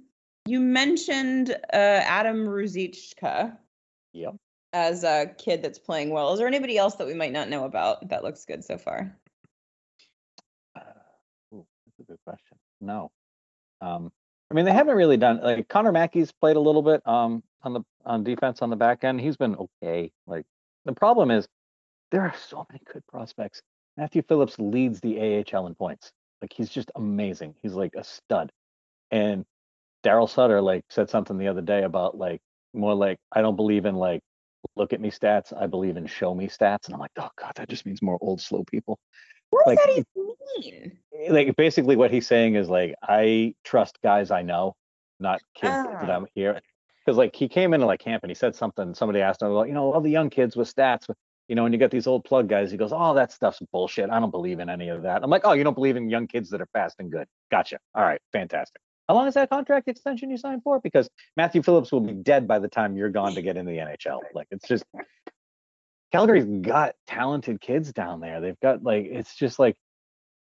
you 0.45 0.59
mentioned 0.59 1.51
uh, 1.51 1.55
Adam 1.71 2.45
Ruzicka 2.45 3.55
Yep. 4.11 4.35
as 4.73 5.05
a 5.05 5.31
kid 5.37 5.61
that's 5.61 5.79
playing 5.79 6.09
well. 6.09 6.33
Is 6.33 6.39
there 6.39 6.47
anybody 6.47 6.77
else 6.77 6.95
that 6.95 7.07
we 7.07 7.13
might 7.13 7.31
not 7.31 7.47
know 7.47 7.63
about 7.63 8.09
that 8.09 8.21
looks 8.21 8.43
good 8.43 8.65
so 8.65 8.77
far? 8.77 9.17
Uh, 10.75 10.81
ooh, 11.53 11.65
that's 11.85 11.99
a 12.01 12.03
good 12.03 12.19
question. 12.25 12.57
No. 12.81 13.11
Um, 13.79 14.11
I 14.51 14.55
mean, 14.55 14.65
they 14.65 14.73
haven't 14.73 14.97
really 14.97 15.17
done 15.17 15.39
like 15.41 15.69
Connor 15.69 15.93
Mackey's 15.93 16.33
played 16.33 16.57
a 16.57 16.59
little 16.59 16.83
bit 16.83 17.01
um 17.07 17.43
on 17.63 17.73
the 17.73 17.81
on 18.05 18.25
defense 18.25 18.61
on 18.61 18.69
the 18.69 18.75
back 18.75 19.05
end. 19.05 19.21
He's 19.21 19.37
been 19.37 19.55
okay. 19.55 20.11
Like 20.27 20.45
the 20.83 20.93
problem 20.93 21.31
is 21.31 21.47
there 22.13 22.21
are 22.21 22.33
so 22.47 22.63
many 22.71 22.79
good 22.93 23.05
prospects. 23.07 23.61
Matthew 23.97 24.21
Phillips 24.21 24.55
leads 24.59 25.01
the 25.01 25.43
AHL 25.51 25.65
in 25.67 25.73
points. 25.75 26.11
Like 26.41 26.53
he's 26.53 26.69
just 26.69 26.91
amazing. 26.95 27.55
He's 27.63 27.73
like 27.73 27.95
a 27.97 28.03
stud. 28.03 28.51
And 29.11 29.43
Daryl 30.05 30.29
Sutter 30.29 30.61
like 30.61 30.83
said 30.89 31.09
something 31.09 31.37
the 31.39 31.47
other 31.47 31.61
day 31.61 31.83
about 31.83 32.15
like 32.15 32.39
more 32.73 32.93
like 32.93 33.17
I 33.31 33.41
don't 33.41 33.55
believe 33.55 33.85
in 33.85 33.95
like 33.95 34.21
look 34.75 34.93
at 34.93 35.01
me 35.01 35.09
stats. 35.09 35.51
I 35.59 35.65
believe 35.65 35.97
in 35.97 36.05
show 36.05 36.35
me 36.35 36.47
stats. 36.47 36.85
And 36.85 36.93
I'm 36.93 36.99
like, 36.99 37.11
oh 37.17 37.29
god, 37.39 37.53
that 37.55 37.67
just 37.67 37.85
means 37.85 38.01
more 38.01 38.19
old 38.21 38.41
slow 38.41 38.63
people. 38.69 38.99
What 39.49 39.65
does 39.65 39.75
Like, 39.75 39.79
that 39.79 39.91
even 39.91 40.35
mean? 40.59 41.33
like 41.33 41.55
basically 41.55 41.95
what 41.95 42.11
he's 42.11 42.27
saying 42.27 42.55
is 42.55 42.69
like 42.69 42.93
I 43.01 43.55
trust 43.63 43.97
guys 44.03 44.29
I 44.29 44.43
know, 44.43 44.75
not 45.19 45.41
kids 45.55 45.73
that 45.73 46.09
Ah. 46.09 46.15
I'm 46.15 46.27
here. 46.35 46.61
Because 47.03 47.17
like 47.17 47.35
he 47.35 47.47
came 47.49 47.73
into 47.73 47.87
like 47.87 48.01
camp 48.01 48.23
and 48.23 48.29
he 48.29 48.35
said 48.35 48.55
something. 48.55 48.93
Somebody 48.93 49.21
asked 49.21 49.41
him 49.41 49.49
about 49.49 49.67
you 49.67 49.73
know 49.73 49.91
all 49.93 50.01
the 50.01 50.11
young 50.11 50.29
kids 50.29 50.55
with 50.55 50.73
stats. 50.73 51.09
You 51.47 51.55
know, 51.55 51.65
and 51.65 51.73
you 51.73 51.79
got 51.79 51.91
these 51.91 52.07
old 52.07 52.23
plug 52.23 52.47
guys. 52.47 52.71
He 52.71 52.77
goes, 52.77 52.91
"Oh, 52.93 53.13
that 53.15 53.31
stuff's 53.31 53.59
bullshit. 53.71 54.09
I 54.09 54.19
don't 54.19 54.31
believe 54.31 54.59
in 54.59 54.69
any 54.69 54.89
of 54.89 55.03
that." 55.03 55.23
I'm 55.23 55.29
like, 55.29 55.41
"Oh, 55.43 55.53
you 55.53 55.63
don't 55.63 55.73
believe 55.73 55.97
in 55.97 56.09
young 56.09 56.27
kids 56.27 56.49
that 56.51 56.61
are 56.61 56.69
fast 56.73 56.95
and 56.99 57.11
good? 57.11 57.27
Gotcha. 57.51 57.79
All 57.95 58.03
right, 58.03 58.21
fantastic. 58.31 58.81
How 59.07 59.15
long 59.15 59.27
is 59.27 59.33
that 59.33 59.49
contract 59.49 59.89
extension 59.89 60.29
you 60.29 60.37
signed 60.37 60.63
for? 60.63 60.79
Because 60.79 61.09
Matthew 61.35 61.61
Phillips 61.61 61.91
will 61.91 61.99
be 61.99 62.13
dead 62.13 62.47
by 62.47 62.59
the 62.59 62.69
time 62.69 62.95
you're 62.95 63.09
gone 63.09 63.35
to 63.35 63.41
get 63.41 63.57
in 63.57 63.65
the 63.65 63.73
NHL. 63.77 64.19
Like 64.33 64.47
it's 64.51 64.67
just 64.67 64.85
Calgary's 66.13 66.45
got 66.45 66.95
talented 67.07 67.59
kids 67.59 67.91
down 67.91 68.21
there. 68.21 68.39
They've 68.39 68.59
got 68.61 68.83
like 68.83 69.07
it's 69.09 69.35
just 69.35 69.59
like 69.59 69.75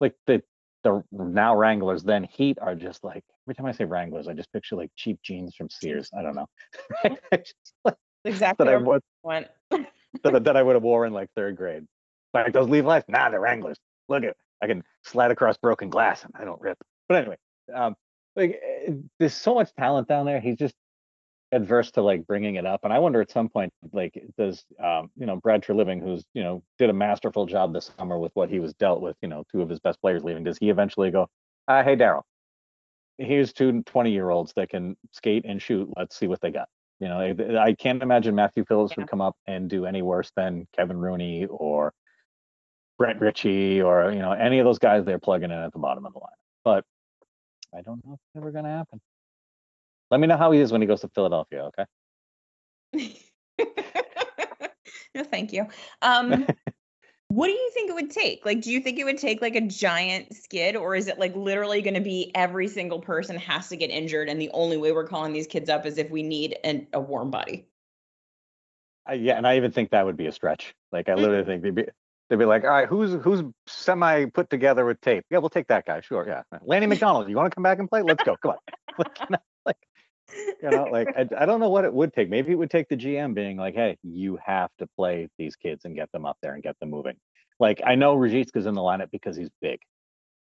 like 0.00 0.14
the 0.26 0.42
the 0.84 1.02
now 1.10 1.56
Wranglers, 1.56 2.04
then 2.04 2.24
Heat 2.24 2.58
are 2.60 2.74
just 2.74 3.02
like 3.02 3.24
every 3.46 3.54
time 3.54 3.66
I 3.66 3.72
say 3.72 3.84
Wranglers, 3.84 4.28
I 4.28 4.34
just 4.34 4.52
picture 4.52 4.76
like 4.76 4.90
cheap 4.94 5.18
jeans 5.22 5.56
from 5.56 5.68
Sears. 5.70 6.10
I 6.16 6.22
don't 6.22 6.36
know. 6.36 6.46
Like 7.84 7.96
Exactly 8.26 8.66
that 8.66 8.74
I 8.74 8.98
went. 9.22 9.48
That, 10.22 10.44
that 10.44 10.56
I 10.56 10.62
would 10.62 10.74
have 10.74 10.82
worn 10.82 11.08
in 11.08 11.12
like 11.12 11.30
third 11.34 11.56
grade. 11.56 11.84
Like 12.32 12.52
those 12.52 12.68
Levi's, 12.68 13.04
nah, 13.08 13.30
they're 13.30 13.40
Wranglers. 13.40 13.78
Look 14.08 14.24
at 14.24 14.36
I 14.62 14.66
can 14.66 14.82
slide 15.02 15.30
across 15.30 15.56
broken 15.56 15.90
glass 15.90 16.24
and 16.24 16.32
I 16.38 16.44
don't 16.44 16.60
rip. 16.60 16.78
But 17.08 17.18
anyway, 17.18 17.36
um, 17.74 17.94
like 18.36 18.60
eh, 18.62 18.92
there's 19.18 19.34
so 19.34 19.54
much 19.54 19.72
talent 19.74 20.08
down 20.08 20.26
there. 20.26 20.40
He's 20.40 20.56
just 20.56 20.74
adverse 21.52 21.90
to 21.92 22.02
like 22.02 22.26
bringing 22.26 22.56
it 22.56 22.66
up. 22.66 22.80
And 22.84 22.92
I 22.92 22.98
wonder 22.98 23.20
at 23.20 23.30
some 23.30 23.48
point, 23.48 23.72
like, 23.92 24.20
does 24.36 24.64
um, 24.82 25.10
you 25.16 25.26
know 25.26 25.36
Brad 25.36 25.62
Treliving, 25.62 26.02
who's 26.02 26.24
you 26.34 26.42
know 26.42 26.62
did 26.78 26.90
a 26.90 26.94
masterful 26.94 27.46
job 27.46 27.72
this 27.72 27.90
summer 27.98 28.18
with 28.18 28.32
what 28.34 28.50
he 28.50 28.60
was 28.60 28.74
dealt 28.74 29.00
with, 29.00 29.16
you 29.22 29.28
know, 29.28 29.44
two 29.52 29.62
of 29.62 29.68
his 29.68 29.80
best 29.80 30.00
players 30.00 30.24
leaving. 30.24 30.44
Does 30.44 30.58
he 30.58 30.70
eventually 30.70 31.10
go, 31.10 31.28
uh, 31.68 31.82
hey 31.84 31.96
Daryl, 31.96 32.22
here's 33.18 33.52
two 33.52 33.82
20 33.82 34.10
year 34.10 34.30
olds 34.30 34.52
that 34.56 34.70
can 34.70 34.96
skate 35.12 35.44
and 35.46 35.60
shoot. 35.60 35.88
Let's 35.96 36.16
see 36.16 36.26
what 36.26 36.40
they 36.40 36.50
got. 36.50 36.68
You 37.00 37.08
know, 37.08 37.58
I, 37.58 37.74
can't 37.74 38.02
imagine 38.02 38.34
Matthew 38.34 38.64
Phillips 38.64 38.92
Yeah. 38.92 39.02
would 39.02 39.10
come 39.10 39.20
up 39.20 39.36
and 39.46 39.68
do 39.68 39.84
any 39.84 40.02
worse 40.02 40.30
than 40.36 40.66
Kevin 40.76 40.96
Rooney 40.96 41.46
or 41.46 41.92
Brett 42.98 43.20
Ritchie 43.20 43.82
or 43.82 44.12
you 44.12 44.20
know 44.20 44.32
any 44.32 44.60
of 44.60 44.64
those 44.64 44.78
guys 44.78 45.04
they're 45.04 45.18
plugging 45.18 45.50
in 45.50 45.58
at 45.58 45.72
the 45.72 45.78
bottom 45.78 46.06
of 46.06 46.12
the 46.12 46.20
line. 46.20 46.28
But 46.64 46.84
I 47.76 47.82
don't 47.82 48.04
know 48.04 48.12
if 48.14 48.20
it's 48.20 48.36
ever 48.36 48.52
going 48.52 48.64
to 48.64 48.70
happen. 48.70 49.00
Let 50.10 50.20
me 50.20 50.28
know 50.28 50.36
how 50.36 50.52
he 50.52 50.60
is 50.60 50.70
when 50.70 50.80
he 50.80 50.86
goes 50.86 51.00
to 51.00 51.08
Philadelphia. 51.08 51.70
Okay. 52.94 53.18
no, 55.14 55.24
thank 55.24 55.52
you. 55.52 55.66
Um, 56.02 56.46
what 57.34 57.48
do 57.48 57.52
you 57.52 57.70
think 57.74 57.90
it 57.90 57.94
would 57.94 58.10
take? 58.10 58.46
Like, 58.46 58.60
do 58.60 58.70
you 58.70 58.78
think 58.78 58.98
it 58.98 59.04
would 59.04 59.18
take 59.18 59.42
like 59.42 59.56
a 59.56 59.60
giant 59.60 60.34
skid, 60.36 60.76
or 60.76 60.94
is 60.94 61.08
it 61.08 61.18
like 61.18 61.34
literally 61.34 61.82
going 61.82 61.94
to 61.94 62.00
be 62.00 62.30
every 62.32 62.68
single 62.68 63.00
person 63.00 63.36
has 63.38 63.68
to 63.70 63.76
get 63.76 63.90
injured, 63.90 64.28
and 64.28 64.40
the 64.40 64.50
only 64.52 64.76
way 64.76 64.92
we're 64.92 65.06
calling 65.06 65.32
these 65.32 65.48
kids 65.48 65.68
up 65.68 65.84
is 65.84 65.98
if 65.98 66.10
we 66.10 66.22
need 66.22 66.56
an, 66.62 66.86
a 66.92 67.00
warm 67.00 67.32
body? 67.32 67.66
I, 69.04 69.14
yeah, 69.14 69.36
and 69.36 69.46
I 69.46 69.56
even 69.56 69.72
think 69.72 69.90
that 69.90 70.06
would 70.06 70.16
be 70.16 70.26
a 70.26 70.32
stretch. 70.32 70.74
Like 70.92 71.08
I 71.08 71.14
literally 71.14 71.42
mm-hmm. 71.42 71.50
think 71.50 71.62
they'd 71.62 71.74
be 71.74 71.84
they'd 72.30 72.38
be 72.38 72.44
like, 72.44 72.62
all 72.62 72.70
right, 72.70 72.88
who's 72.88 73.20
who's 73.24 73.42
semi 73.66 74.26
put 74.26 74.48
together 74.48 74.84
with 74.84 75.00
tape? 75.00 75.24
Yeah, 75.28 75.38
we'll 75.38 75.50
take 75.50 75.66
that 75.66 75.86
guy. 75.86 76.02
Sure, 76.02 76.24
yeah. 76.26 76.42
Lanny 76.62 76.86
McDonald, 76.88 77.28
you 77.28 77.34
want 77.36 77.50
to 77.50 77.54
come 77.54 77.64
back 77.64 77.80
and 77.80 77.88
play? 77.88 78.02
Let's 78.02 78.22
go. 78.22 78.36
Come 78.36 78.52
on. 78.52 79.38
You 80.62 80.70
know, 80.70 80.84
like 80.90 81.08
you 81.08 81.14
know, 81.14 81.24
like 81.24 81.32
I, 81.32 81.42
I 81.42 81.46
don't 81.46 81.60
know 81.60 81.68
what 81.68 81.84
it 81.84 81.92
would 81.92 82.12
take. 82.12 82.30
Maybe 82.30 82.52
it 82.52 82.56
would 82.56 82.70
take 82.70 82.88
the 82.88 82.96
GM 82.96 83.34
being 83.34 83.56
like, 83.56 83.74
hey, 83.74 83.96
you 84.02 84.38
have 84.44 84.70
to 84.78 84.86
play 84.96 85.28
these 85.38 85.56
kids 85.56 85.84
and 85.84 85.94
get 85.94 86.10
them 86.12 86.24
up 86.24 86.38
there 86.42 86.54
and 86.54 86.62
get 86.62 86.78
them 86.80 86.90
moving. 86.90 87.16
Like 87.60 87.80
I 87.84 87.94
know 87.94 88.16
Ruzicka's 88.16 88.66
in 88.66 88.74
the 88.74 88.80
lineup 88.80 89.10
because 89.10 89.36
he's 89.36 89.50
big. 89.60 89.78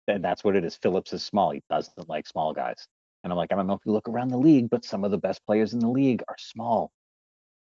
And 0.06 0.22
that's 0.22 0.44
what 0.44 0.54
it 0.54 0.64
is. 0.64 0.76
Phillips 0.76 1.12
is 1.12 1.22
small. 1.22 1.50
He 1.50 1.62
doesn't 1.70 2.08
like 2.08 2.26
small 2.26 2.52
guys. 2.52 2.86
And 3.22 3.32
I'm 3.32 3.38
like, 3.38 3.52
I 3.52 3.56
don't 3.56 3.66
know 3.66 3.72
if 3.72 3.80
you 3.86 3.92
look 3.92 4.08
around 4.08 4.28
the 4.28 4.36
league, 4.38 4.68
but 4.68 4.84
some 4.84 5.02
of 5.02 5.10
the 5.10 5.16
best 5.18 5.40
players 5.46 5.72
in 5.72 5.78
the 5.78 5.88
league 5.88 6.22
are 6.28 6.36
small. 6.38 6.90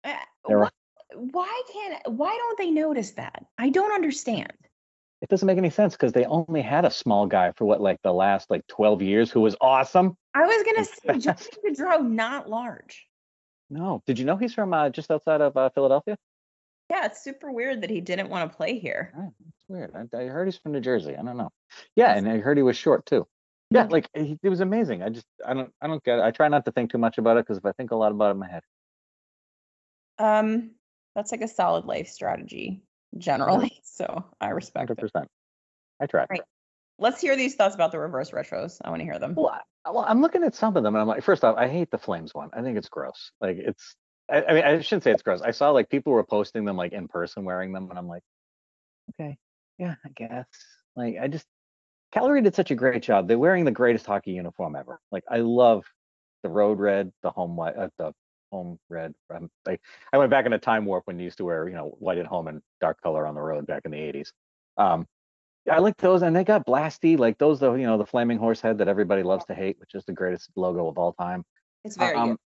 Uh, 0.04 0.14
There 0.46 0.58
are- 0.58 0.70
why, 1.14 1.30
why 1.32 1.62
can't? 1.72 2.16
Why 2.16 2.36
don't 2.36 2.58
they 2.58 2.70
notice 2.70 3.12
that? 3.12 3.44
I 3.56 3.70
don't 3.70 3.92
understand. 3.92 4.52
It 5.22 5.30
doesn't 5.30 5.46
make 5.46 5.56
any 5.56 5.70
sense 5.70 5.94
because 5.94 6.12
they 6.12 6.26
only 6.26 6.60
had 6.60 6.84
a 6.84 6.90
small 6.90 7.26
guy 7.26 7.52
for 7.52 7.64
what, 7.64 7.80
like 7.80 7.98
the 8.02 8.12
last 8.12 8.50
like 8.50 8.66
12 8.66 9.00
years 9.00 9.30
who 9.30 9.40
was 9.40 9.56
awesome. 9.58 10.18
I 10.34 10.46
was 10.46 10.62
gonna 10.64 10.84
say. 10.84 11.18
Johnny 11.20 11.74
Gaudreau, 11.74 12.06
not 12.08 12.48
large. 12.50 13.06
No. 13.70 14.02
Did 14.06 14.18
you 14.18 14.24
know 14.24 14.36
he's 14.36 14.54
from 14.54 14.74
uh, 14.74 14.90
just 14.90 15.10
outside 15.10 15.40
of 15.40 15.56
uh, 15.56 15.70
Philadelphia? 15.70 16.16
Yeah, 16.90 17.06
it's 17.06 17.22
super 17.24 17.50
weird 17.50 17.80
that 17.82 17.90
he 17.90 18.00
didn't 18.00 18.28
want 18.28 18.50
to 18.50 18.56
play 18.56 18.78
here. 18.78 19.12
Oh, 19.16 19.32
that's 19.42 19.68
weird. 19.68 19.94
I, 19.94 20.16
I 20.16 20.26
heard 20.26 20.46
he's 20.46 20.58
from 20.58 20.72
New 20.72 20.80
Jersey. 20.80 21.16
I 21.16 21.22
don't 21.22 21.36
know. 21.38 21.50
Yeah, 21.96 22.14
and 22.14 22.28
I 22.28 22.38
heard 22.38 22.56
he 22.58 22.62
was 22.62 22.76
short 22.76 23.06
too. 23.06 23.26
Yeah, 23.70 23.84
like 23.90 24.08
he, 24.14 24.38
it 24.42 24.48
was 24.48 24.60
amazing. 24.60 25.02
I 25.02 25.08
just 25.08 25.26
I 25.44 25.54
don't 25.54 25.72
I 25.80 25.86
don't 25.86 26.02
get 26.04 26.18
it. 26.18 26.22
I 26.22 26.30
try 26.30 26.48
not 26.48 26.64
to 26.66 26.72
think 26.72 26.92
too 26.92 26.98
much 26.98 27.18
about 27.18 27.38
it 27.38 27.46
because 27.46 27.56
if 27.58 27.64
I 27.64 27.72
think 27.72 27.90
a 27.90 27.96
lot 27.96 28.12
about 28.12 28.28
it 28.28 28.32
in 28.32 28.38
my 28.38 28.48
head, 28.48 28.62
Um, 30.18 30.72
that's 31.14 31.32
like 31.32 31.40
a 31.40 31.48
solid 31.48 31.84
life 31.86 32.08
strategy 32.08 32.82
generally. 33.18 33.72
So 33.84 34.24
I 34.40 34.48
respect 34.48 34.88
hundred 34.88 34.98
it. 34.98 35.00
percent. 35.02 35.28
I 36.00 36.06
try. 36.06 36.26
Right. 36.28 36.40
Let's 36.98 37.20
hear 37.20 37.36
these 37.36 37.54
thoughts 37.54 37.74
about 37.74 37.92
the 37.92 37.98
reverse 37.98 38.30
retros. 38.30 38.78
I 38.84 38.90
want 38.90 39.00
to 39.00 39.04
hear 39.04 39.18
them. 39.18 39.34
Well, 39.34 39.60
I, 39.84 39.90
well, 39.90 40.04
I'm 40.06 40.20
looking 40.20 40.44
at 40.44 40.54
some 40.54 40.76
of 40.76 40.82
them 40.82 40.94
and 40.94 41.02
I'm 41.02 41.08
like, 41.08 41.22
first 41.22 41.44
off, 41.44 41.56
I 41.56 41.68
hate 41.68 41.90
the 41.90 41.98
Flames 41.98 42.34
one. 42.34 42.50
I 42.52 42.62
think 42.62 42.78
it's 42.78 42.88
gross. 42.88 43.32
Like 43.40 43.56
it's. 43.58 43.96
I, 44.30 44.42
I 44.42 44.54
mean, 44.54 44.64
I 44.64 44.80
shouldn't 44.80 45.04
say 45.04 45.10
it's 45.10 45.22
gross. 45.22 45.42
I 45.42 45.50
saw 45.50 45.70
like 45.70 45.90
people 45.90 46.12
were 46.12 46.24
posting 46.24 46.64
them 46.64 46.76
like 46.76 46.92
in 46.92 47.08
person 47.08 47.44
wearing 47.44 47.72
them, 47.72 47.90
and 47.90 47.98
I'm 47.98 48.08
like, 48.08 48.22
okay, 49.10 49.36
yeah, 49.78 49.96
I 50.04 50.08
guess. 50.16 50.46
Like 50.96 51.16
I 51.20 51.28
just 51.28 51.46
Calgary 52.12 52.40
did 52.40 52.54
such 52.54 52.70
a 52.70 52.74
great 52.76 53.02
job. 53.02 53.28
They're 53.28 53.38
wearing 53.38 53.64
the 53.64 53.70
greatest 53.70 54.06
hockey 54.06 54.30
uniform 54.30 54.76
ever. 54.76 55.00
Like 55.10 55.24
I 55.28 55.38
love 55.38 55.84
the 56.44 56.48
road 56.48 56.78
red, 56.78 57.12
the 57.22 57.30
home 57.30 57.56
white, 57.56 57.76
uh, 57.76 57.88
the 57.98 58.12
home 58.52 58.78
red. 58.88 59.12
Um, 59.34 59.50
I 59.66 60.18
went 60.18 60.30
back 60.30 60.46
in 60.46 60.52
a 60.52 60.58
time 60.58 60.84
warp 60.84 61.06
when 61.06 61.18
you 61.18 61.24
used 61.24 61.38
to 61.38 61.44
wear, 61.44 61.68
you 61.68 61.74
know, 61.74 61.96
white 61.98 62.18
at 62.18 62.26
home 62.26 62.46
and 62.46 62.62
dark 62.80 63.00
color 63.02 63.26
on 63.26 63.34
the 63.34 63.40
road 63.40 63.66
back 63.66 63.82
in 63.84 63.90
the 63.90 63.98
80s. 63.98 64.28
Um, 64.76 65.06
I 65.70 65.78
like 65.78 65.96
those, 65.96 66.22
and 66.22 66.34
they 66.36 66.44
got 66.44 66.66
blasty, 66.66 67.18
like 67.18 67.38
those, 67.38 67.60
the 67.60 67.72
you 67.74 67.86
know, 67.86 67.96
the 67.98 68.06
flaming 68.06 68.38
horse 68.38 68.60
head 68.60 68.78
that 68.78 68.88
everybody 68.88 69.22
loves 69.22 69.44
to 69.46 69.54
hate, 69.54 69.78
which 69.80 69.94
is 69.94 70.04
the 70.04 70.12
greatest 70.12 70.50
logo 70.56 70.88
of 70.88 70.98
all 70.98 71.12
time. 71.14 71.44
It's 71.84 71.96
very 71.96 72.14
Um, 72.14 72.30
good. 72.30 72.38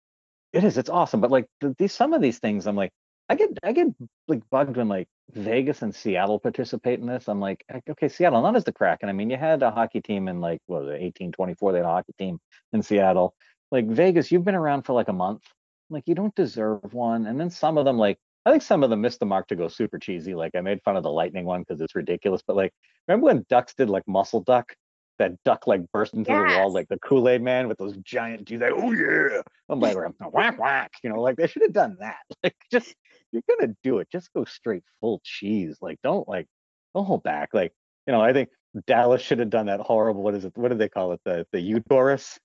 It 0.53 0.63
is. 0.63 0.77
It's 0.77 0.89
awesome. 0.89 1.19
But 1.19 1.31
like 1.31 1.45
the, 1.61 1.75
these, 1.77 1.93
some 1.93 2.13
of 2.13 2.21
these 2.21 2.39
things, 2.39 2.67
I'm 2.67 2.75
like, 2.75 2.91
I 3.29 3.35
get, 3.35 3.49
I 3.63 3.73
get 3.73 3.87
like 4.27 4.47
bugged 4.49 4.77
when 4.77 4.87
like 4.87 5.07
Vegas 5.33 5.81
and 5.81 5.93
Seattle 5.93 6.39
participate 6.39 6.99
in 6.99 7.07
this. 7.07 7.27
I'm 7.27 7.41
like, 7.41 7.65
okay, 7.89 8.07
Seattle, 8.07 8.41
not 8.41 8.55
as 8.55 8.63
the 8.63 8.71
Kraken. 8.71 9.09
I 9.09 9.13
mean, 9.13 9.29
you 9.29 9.37
had 9.37 9.61
a 9.63 9.71
hockey 9.71 9.99
team 9.99 10.27
in 10.27 10.39
like 10.39 10.61
what 10.67 10.81
was 10.83 10.87
it, 10.89 11.01
1824? 11.01 11.71
They 11.71 11.77
had 11.79 11.85
a 11.85 11.89
hockey 11.89 12.13
team 12.17 12.39
in 12.71 12.81
Seattle. 12.81 13.35
Like 13.71 13.87
Vegas, 13.87 14.31
you've 14.31 14.45
been 14.45 14.55
around 14.55 14.83
for 14.83 14.93
like 14.93 15.09
a 15.09 15.13
month. 15.13 15.43
Like 15.89 16.03
you 16.07 16.15
don't 16.15 16.33
deserve 16.35 16.93
one. 16.93 17.25
And 17.25 17.39
then 17.39 17.49
some 17.49 17.77
of 17.77 17.83
them, 17.85 17.97
like 17.97 18.17
I 18.47 18.51
think 18.51 18.63
some 18.63 18.81
of 18.81 18.89
them 18.89 19.01
missed 19.01 19.19
the 19.19 19.25
mark 19.25 19.47
to 19.49 19.57
go 19.57 19.67
super 19.67 19.99
cheesy. 19.99 20.33
Like 20.33 20.55
I 20.55 20.61
made 20.61 20.81
fun 20.81 20.95
of 20.95 21.03
the 21.03 21.11
lightning 21.11 21.43
one 21.43 21.61
because 21.61 21.81
it's 21.81 21.95
ridiculous. 21.95 22.41
But 22.47 22.55
like, 22.55 22.71
remember 23.05 23.25
when 23.25 23.45
Ducks 23.49 23.73
did 23.73 23.89
like 23.89 24.07
Muscle 24.07 24.41
Duck? 24.41 24.73
That 25.19 25.33
duck 25.43 25.67
like 25.67 25.81
burst 25.91 26.13
into 26.13 26.31
yes. 26.31 26.53
the 26.53 26.57
wall 26.59 26.71
like 26.71 26.87
the 26.89 26.99
Kool 26.99 27.27
Aid 27.27 27.41
Man 27.41 27.67
with 27.67 27.77
those 27.77 27.97
giant 27.97 28.47
teeth. 28.47 28.61
Like, 28.61 28.71
oh 28.73 28.91
yeah! 28.91 29.41
I'm 29.67 29.79
like, 29.79 29.97
whack 30.31 30.59
whack. 30.59 30.93
You 31.03 31.09
know, 31.09 31.19
like 31.19 31.35
they 31.35 31.47
should 31.47 31.63
have 31.63 31.73
done 31.73 31.97
that. 31.99 32.19
Like 32.43 32.55
just 32.71 32.95
you're 33.31 33.41
gonna 33.49 33.73
do 33.83 33.97
it, 33.97 34.07
just 34.11 34.31
go 34.33 34.45
straight 34.45 34.83
full 35.01 35.19
cheese. 35.25 35.77
Like 35.81 35.99
don't 36.03 36.27
like 36.29 36.47
don't 36.95 37.03
hold 37.03 37.23
back. 37.23 37.49
Like 37.51 37.73
you 38.05 38.13
know, 38.13 38.21
I 38.21 38.31
think 38.31 38.49
Dallas 38.85 39.21
should 39.21 39.39
have 39.39 39.49
done 39.49 39.65
that 39.65 39.81
horrible. 39.81 40.23
What 40.23 40.35
is 40.35 40.45
it? 40.45 40.53
What 40.55 40.69
do 40.69 40.77
they 40.77 40.87
call 40.87 41.11
it? 41.13 41.21
The 41.25 41.45
the 41.51 41.59
Utaurus, 41.59 42.37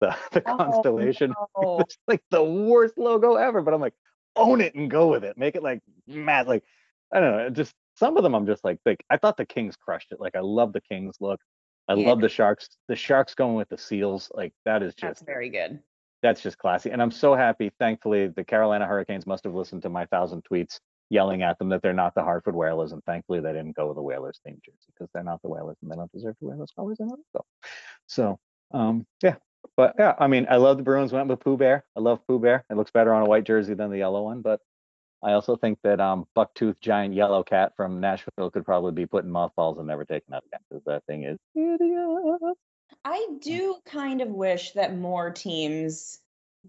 the 0.00 0.16
the 0.32 0.42
oh, 0.46 0.56
constellation. 0.56 1.34
No. 1.60 1.80
it's 1.80 1.98
like 2.06 2.22
the 2.30 2.42
worst 2.42 2.96
logo 2.96 3.34
ever. 3.34 3.62
But 3.62 3.74
I'm 3.74 3.80
like, 3.80 3.94
own 4.36 4.60
it 4.60 4.74
and 4.74 4.90
go 4.90 5.08
with 5.08 5.24
it. 5.24 5.36
Make 5.36 5.56
it 5.56 5.62
like 5.62 5.80
mad. 6.06 6.46
Like 6.46 6.64
I 7.12 7.20
don't 7.20 7.36
know. 7.36 7.50
Just 7.50 7.74
some 7.96 8.16
of 8.16 8.22
them 8.22 8.34
I'm 8.34 8.46
just 8.46 8.64
like 8.64 8.78
like 8.86 9.04
I 9.10 9.16
thought 9.16 9.36
the 9.36 9.46
Kings 9.46 9.76
crushed 9.76 10.12
it. 10.12 10.20
Like 10.20 10.36
I 10.36 10.40
love 10.40 10.72
the 10.72 10.80
Kings 10.80 11.16
look. 11.20 11.40
I 11.88 11.94
yeah. 11.94 12.08
love 12.08 12.20
the 12.20 12.28
Sharks. 12.28 12.68
The 12.88 12.96
Sharks 12.96 13.34
going 13.34 13.54
with 13.54 13.68
the 13.68 13.78
Seals. 13.78 14.30
Like 14.34 14.52
that 14.64 14.82
is 14.82 14.94
just 14.94 15.02
That's 15.02 15.22
very 15.22 15.50
good 15.50 15.80
that's 16.22 16.40
just 16.40 16.58
classy. 16.58 16.90
And 16.90 17.00
I'm 17.00 17.10
so 17.10 17.34
happy. 17.34 17.70
Thankfully, 17.78 18.28
the 18.28 18.44
Carolina 18.44 18.86
Hurricanes 18.86 19.26
must 19.26 19.44
have 19.44 19.54
listened 19.54 19.82
to 19.82 19.88
my 19.88 20.06
thousand 20.06 20.42
tweets 20.50 20.80
yelling 21.08 21.42
at 21.42 21.58
them 21.58 21.68
that 21.68 21.82
they're 21.82 21.92
not 21.92 22.14
the 22.14 22.22
Hartford 22.22 22.56
Whalers. 22.56 22.92
And 22.92 23.02
thankfully, 23.04 23.40
they 23.40 23.52
didn't 23.52 23.76
go 23.76 23.88
with 23.88 23.96
the 23.96 24.02
Whalers 24.02 24.40
theme 24.44 24.58
jersey 24.64 24.92
because 24.92 25.08
they're 25.12 25.22
not 25.22 25.40
the 25.42 25.48
Whalers 25.48 25.76
and 25.82 25.90
they 25.90 25.96
don't 25.96 26.10
deserve 26.12 26.36
to 26.38 26.46
wear 26.46 26.56
those 26.56 26.72
colors 26.74 26.98
anyway. 27.00 27.18
So, 27.32 27.44
so 28.06 28.38
um, 28.72 29.06
yeah. 29.22 29.36
But 29.76 29.94
yeah, 29.98 30.14
I 30.18 30.26
mean, 30.26 30.46
I 30.48 30.56
love 30.56 30.78
the 30.78 30.82
Bruins 30.82 31.12
went 31.12 31.28
with 31.28 31.40
Pooh 31.40 31.56
Bear. 31.56 31.84
I 31.96 32.00
love 32.00 32.26
Pooh 32.26 32.38
Bear. 32.38 32.64
It 32.70 32.76
looks 32.76 32.90
better 32.90 33.12
on 33.12 33.22
a 33.22 33.26
white 33.26 33.44
jersey 33.44 33.74
than 33.74 33.90
the 33.90 33.98
yellow 33.98 34.22
one. 34.22 34.40
But 34.40 34.60
I 35.22 35.32
also 35.32 35.56
think 35.56 35.78
that 35.82 36.00
um, 36.00 36.26
Bucktooth 36.36 36.80
Giant 36.80 37.14
Yellow 37.14 37.42
Cat 37.42 37.72
from 37.76 38.00
Nashville 38.00 38.50
could 38.50 38.64
probably 38.64 38.92
be 38.92 39.06
put 39.06 39.24
in 39.24 39.30
mothballs 39.30 39.78
and 39.78 39.86
never 39.86 40.04
taken 40.04 40.34
out 40.34 40.44
again 40.46 40.60
because 40.70 40.84
that 40.84 41.04
thing 41.06 41.24
is 41.24 41.38
hideous. 41.54 42.56
I 43.04 43.26
do 43.40 43.76
kind 43.84 44.20
of 44.20 44.28
wish 44.28 44.72
that 44.72 44.96
more 44.96 45.30
teams 45.30 46.20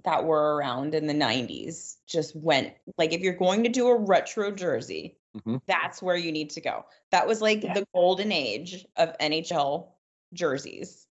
that 0.04 0.26
were 0.26 0.56
around 0.56 0.94
in 0.94 1.08
the 1.08 1.14
90s 1.14 1.96
just 2.08 2.36
went 2.36 2.74
like 2.98 3.14
if 3.14 3.22
you're 3.22 3.34
going 3.34 3.64
to 3.64 3.70
do 3.70 3.88
a 3.88 3.96
retro 3.96 4.52
jersey, 4.52 5.18
mm-hmm. 5.36 5.58
that's 5.68 6.02
where 6.02 6.16
you 6.16 6.32
need 6.32 6.52
to 6.52 6.62
go. 6.62 6.86
That 7.12 7.28
was 7.28 7.42
like 7.42 7.64
yeah. 7.64 7.74
the 7.74 7.88
golden 7.94 8.32
age 8.32 8.86
of 8.96 9.18
NHL 9.20 9.90
jerseys. 10.34 11.07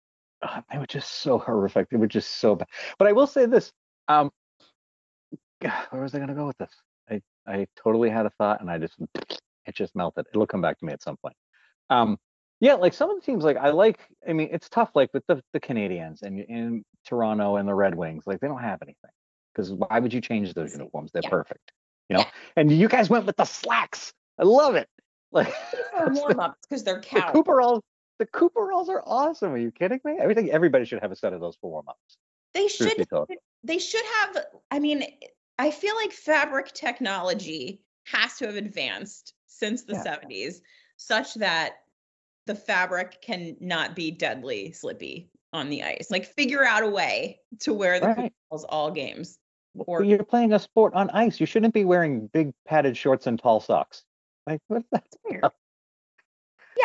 Oh, 0.44 0.60
they 0.70 0.78
were 0.78 0.86
just 0.86 1.22
so 1.22 1.38
horrific. 1.38 1.88
They 1.90 1.96
were 1.96 2.06
just 2.06 2.38
so 2.38 2.56
bad. 2.56 2.68
But 2.98 3.08
I 3.08 3.12
will 3.12 3.26
say 3.26 3.46
this. 3.46 3.72
Um 4.08 4.30
where 5.90 6.02
was 6.02 6.14
I 6.14 6.18
gonna 6.18 6.34
go 6.34 6.46
with 6.46 6.58
this? 6.58 6.72
I, 7.10 7.22
I 7.46 7.66
totally 7.82 8.10
had 8.10 8.26
a 8.26 8.30
thought 8.30 8.60
and 8.60 8.70
I 8.70 8.78
just 8.78 8.94
it 9.66 9.74
just 9.74 9.96
melted. 9.96 10.26
It'll 10.32 10.46
come 10.46 10.60
back 10.60 10.78
to 10.78 10.84
me 10.84 10.92
at 10.92 11.02
some 11.02 11.16
point. 11.16 11.36
Um 11.90 12.18
yeah, 12.60 12.74
like 12.74 12.94
some 12.94 13.10
of 13.10 13.16
the 13.16 13.22
teams, 13.22 13.44
like 13.44 13.56
I 13.56 13.70
like. 13.70 13.98
I 14.26 14.32
mean, 14.32 14.48
it's 14.50 14.68
tough, 14.68 14.90
like 14.94 15.12
with 15.12 15.24
the 15.26 15.42
the 15.52 15.60
Canadiens 15.60 16.22
and 16.22 16.40
in 16.40 16.84
Toronto 17.04 17.56
and 17.56 17.68
the 17.68 17.74
Red 17.74 17.94
Wings, 17.94 18.24
like 18.26 18.40
they 18.40 18.46
don't 18.46 18.62
have 18.62 18.80
anything. 18.80 19.10
Because 19.52 19.72
why 19.72 19.98
would 19.98 20.12
you 20.12 20.20
change 20.20 20.54
those 20.54 20.72
uniforms? 20.72 21.10
They're 21.12 21.22
yeah. 21.24 21.30
perfect, 21.30 21.72
you 22.08 22.16
know. 22.16 22.22
Yeah. 22.22 22.30
And 22.56 22.72
you 22.72 22.88
guys 22.88 23.10
went 23.10 23.26
with 23.26 23.36
the 23.36 23.44
slacks. 23.44 24.12
I 24.38 24.44
love 24.44 24.74
it. 24.76 24.88
Like 25.34 25.52
warm 26.12 26.38
ups 26.38 26.60
because 26.68 26.84
they're 26.84 27.00
cow. 27.00 27.26
The 27.26 27.32
Cooperalls, 27.32 27.82
the 28.18 28.26
Cooperalls 28.26 28.88
are 28.88 29.02
awesome. 29.06 29.52
Are 29.52 29.58
you 29.58 29.70
kidding 29.70 30.00
me? 30.04 30.18
I 30.20 30.32
think 30.34 30.50
everybody 30.50 30.84
should 30.84 31.00
have 31.00 31.12
a 31.12 31.16
set 31.16 31.32
of 31.32 31.40
those 31.40 31.56
for 31.60 31.70
warm 31.70 31.88
ups. 31.88 32.16
They 32.52 32.68
should. 32.68 33.06
They 33.64 33.78
should 33.78 34.04
have. 34.16 34.44
I 34.70 34.78
mean, 34.78 35.04
I 35.58 35.70
feel 35.70 35.96
like 35.96 36.12
fabric 36.12 36.72
technology 36.72 37.82
has 38.06 38.36
to 38.38 38.46
have 38.46 38.56
advanced 38.56 39.34
since 39.46 39.84
the 39.84 39.94
yeah. 39.94 40.16
70s, 40.16 40.56
such 40.96 41.34
that 41.34 41.76
the 42.46 42.54
fabric 42.54 43.20
can 43.22 43.56
not 43.60 43.96
be 43.96 44.10
deadly 44.10 44.72
slippy 44.72 45.30
on 45.52 45.70
the 45.70 45.82
ice. 45.82 46.10
Like 46.10 46.26
figure 46.26 46.64
out 46.64 46.82
a 46.82 46.88
way 46.88 47.40
to 47.60 47.72
wear 47.72 48.00
the 48.00 48.08
right. 48.08 48.32
all 48.68 48.90
games. 48.90 49.38
Or 49.76 50.04
you're 50.04 50.22
playing 50.22 50.52
a 50.52 50.58
sport 50.58 50.94
on 50.94 51.10
ice. 51.10 51.40
You 51.40 51.46
shouldn't 51.46 51.74
be 51.74 51.84
wearing 51.84 52.28
big 52.28 52.52
padded 52.66 52.96
shorts 52.96 53.26
and 53.26 53.38
tall 53.38 53.60
socks. 53.60 54.04
Like 54.46 54.60
what's 54.68 54.86
that? 54.92 55.04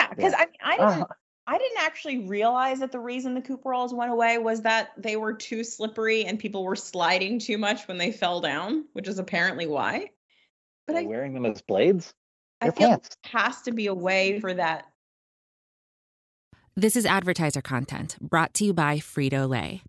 Yeah, 0.09 0.15
because 0.15 0.33
yeah. 0.33 0.45
I 0.61 0.73
I 0.73 0.77
didn't 0.77 1.03
uh, 1.03 1.07
I 1.47 1.57
didn't 1.57 1.79
actually 1.79 2.27
realize 2.27 2.79
that 2.79 2.91
the 2.91 2.99
reason 2.99 3.33
the 3.33 3.41
Cooperalls 3.41 3.93
went 3.93 4.11
away 4.11 4.37
was 4.37 4.61
that 4.61 4.91
they 4.97 5.15
were 5.15 5.33
too 5.33 5.63
slippery 5.63 6.25
and 6.25 6.37
people 6.37 6.63
were 6.63 6.75
sliding 6.75 7.39
too 7.39 7.57
much 7.57 7.87
when 7.87 7.97
they 7.97 8.11
fell 8.11 8.41
down, 8.41 8.85
which 8.93 9.07
is 9.07 9.19
apparently 9.19 9.65
why. 9.65 10.11
But 10.85 10.97
I, 10.97 11.03
wearing 11.03 11.33
them 11.33 11.45
as 11.45 11.61
blades. 11.61 12.13
I 12.61 12.71
feel 12.71 12.89
pants. 12.89 13.15
has 13.23 13.61
to 13.63 13.71
be 13.71 13.87
a 13.87 13.93
way 13.93 14.39
for 14.39 14.53
that 14.53 14.85
this 16.79 16.95
is 16.95 17.05
advertiser 17.05 17.61
content 17.61 18.15
brought 18.21 18.53
to 18.53 18.63
you 18.63 18.73
by 18.73 18.99
Frito 18.99 19.49
Lay. 19.49 19.83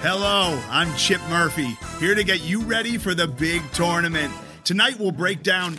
Hello, 0.00 0.60
I'm 0.70 0.94
Chip 0.96 1.20
Murphy, 1.28 1.76
here 1.98 2.14
to 2.14 2.22
get 2.22 2.42
you 2.42 2.60
ready 2.60 2.96
for 2.96 3.12
the 3.12 3.26
big 3.26 3.62
tournament. 3.72 4.32
Tonight 4.62 5.00
we'll 5.00 5.10
break 5.10 5.42
down. 5.42 5.78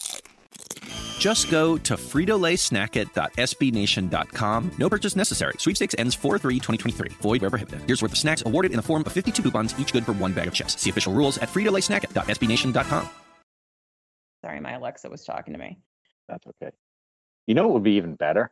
Just 1.21 1.49
go 1.51 1.77
to 1.77 1.95
fritolaysnacket.sbnation.com. 1.95 4.71
No 4.79 4.89
purchase 4.89 5.15
necessary. 5.15 5.53
Sweepstakes 5.59 5.93
ends 5.99 6.17
4-3-2023. 6.17 7.11
Void 7.21 7.41
where 7.41 7.51
prohibited. 7.51 7.83
Here's 7.85 8.01
worth 8.01 8.13
of 8.13 8.17
snacks 8.17 8.41
awarded 8.43 8.71
in 8.71 8.77
the 8.77 8.81
form 8.81 9.03
of 9.05 9.13
52 9.13 9.43
coupons, 9.43 9.79
each 9.79 9.93
good 9.93 10.03
for 10.03 10.13
one 10.13 10.33
bag 10.33 10.47
of 10.47 10.55
chips. 10.55 10.81
See 10.81 10.89
official 10.89 11.13
rules 11.13 11.37
at 11.37 11.49
fritolaysnacket.sbnation.com. 11.49 13.07
Sorry, 14.43 14.59
my 14.59 14.71
Alexa 14.71 15.11
was 15.11 15.23
talking 15.23 15.53
to 15.53 15.59
me. 15.59 15.77
That's 16.27 16.47
okay. 16.47 16.71
You 17.45 17.53
know 17.53 17.67
what 17.67 17.75
would 17.75 17.83
be 17.83 17.91
even 17.91 18.15
better? 18.15 18.51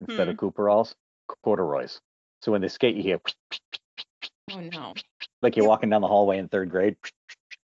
Instead 0.00 0.26
hmm. 0.26 0.30
of 0.30 0.36
Cooperalls? 0.36 0.96
Corduroys. 1.44 2.00
So 2.42 2.50
when 2.50 2.60
they 2.60 2.66
skate, 2.66 2.96
you 2.96 3.04
hear... 3.04 3.20
Oh, 4.50 4.58
no. 4.58 4.94
Like 5.42 5.56
you're 5.56 5.68
walking 5.68 5.90
down 5.90 6.00
the 6.00 6.08
hallway 6.08 6.38
in 6.38 6.48
third 6.48 6.70
grade. 6.70 6.96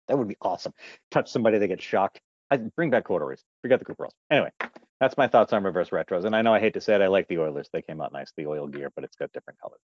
That 0.09 0.17
would 0.17 0.27
be 0.27 0.35
awesome. 0.41 0.73
Touch 1.11 1.31
somebody, 1.31 1.59
they 1.59 1.69
get 1.69 1.81
shocked. 1.81 2.19
I 2.49 2.57
bring 2.57 2.89
back 2.89 3.03
corduroys. 3.03 3.43
Forget 3.61 3.79
the 3.79 3.85
Cooperalls. 3.85 4.13
Anyway, 4.31 4.51
that's 4.99 5.17
my 5.17 5.27
thoughts 5.27 5.53
on 5.53 5.63
reverse 5.63 5.89
retros. 5.89 6.25
And 6.25 6.35
I 6.35 6.41
know 6.41 6.53
I 6.53 6.59
hate 6.59 6.73
to 6.75 6.81
say 6.81 6.95
it, 6.95 7.01
I 7.01 7.07
like 7.07 7.27
the 7.27 7.39
Oilers. 7.39 7.69
They 7.71 7.81
came 7.81 8.01
out 8.01 8.13
nice, 8.13 8.31
the 8.37 8.47
oil 8.47 8.67
gear, 8.67 8.91
but 8.95 9.03
it's 9.03 9.15
got 9.15 9.31
different 9.33 9.59
colors. 9.59 9.81